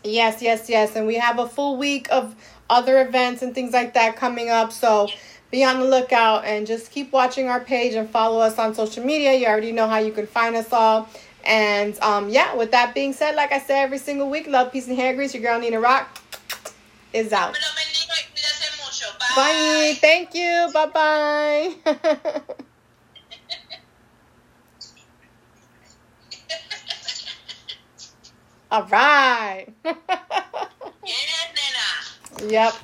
Yes. 0.08 0.42
Yes, 0.42 0.68
yes. 0.68 0.96
And 0.96 1.06
we 1.06 1.16
have 1.16 1.38
a 1.38 1.48
full 1.48 1.76
week 1.76 2.08
of 2.10 2.34
other 2.70 3.00
events 3.00 3.42
and 3.42 3.54
things 3.54 3.72
like 3.72 3.94
that 3.94 4.16
coming 4.16 4.50
up. 4.50 4.72
So 4.72 5.08
be 5.50 5.64
on 5.64 5.80
the 5.80 5.86
lookout 5.86 6.44
and 6.44 6.66
just 6.66 6.90
keep 6.90 7.12
watching 7.12 7.48
our 7.48 7.60
page 7.60 7.94
and 7.94 8.08
follow 8.08 8.40
us 8.40 8.58
on 8.58 8.74
social 8.74 9.04
media. 9.04 9.34
You 9.34 9.46
already 9.46 9.72
know 9.72 9.88
how 9.88 9.98
you 9.98 10.12
can 10.12 10.26
find 10.26 10.54
us 10.56 10.72
all. 10.72 11.08
And 11.44 11.98
um, 12.00 12.28
yeah, 12.28 12.54
with 12.54 12.72
that 12.72 12.94
being 12.94 13.12
said, 13.12 13.34
like 13.34 13.52
I 13.52 13.58
said 13.58 13.82
every 13.82 13.98
single 13.98 14.28
week, 14.28 14.46
love, 14.46 14.72
peace, 14.72 14.86
and 14.88 14.96
hair 14.96 15.14
grease. 15.14 15.34
Your 15.34 15.42
girl 15.42 15.58
Nina 15.58 15.80
Rock 15.80 16.20
is 17.12 17.32
out. 17.32 17.52
Me 17.52 17.58
lo 17.58 17.74
bendiga 17.74 18.14
y 18.14 18.24
cuídate 18.34 18.68
mucho. 18.84 19.06
Bye. 19.36 19.94
Thank 20.00 20.34
you. 20.34 20.70
Bye 20.74 20.86
bye. 21.94 22.64
All 28.70 28.84
right. 28.84 29.66
Nena. 29.84 29.98
yep. 32.52 32.74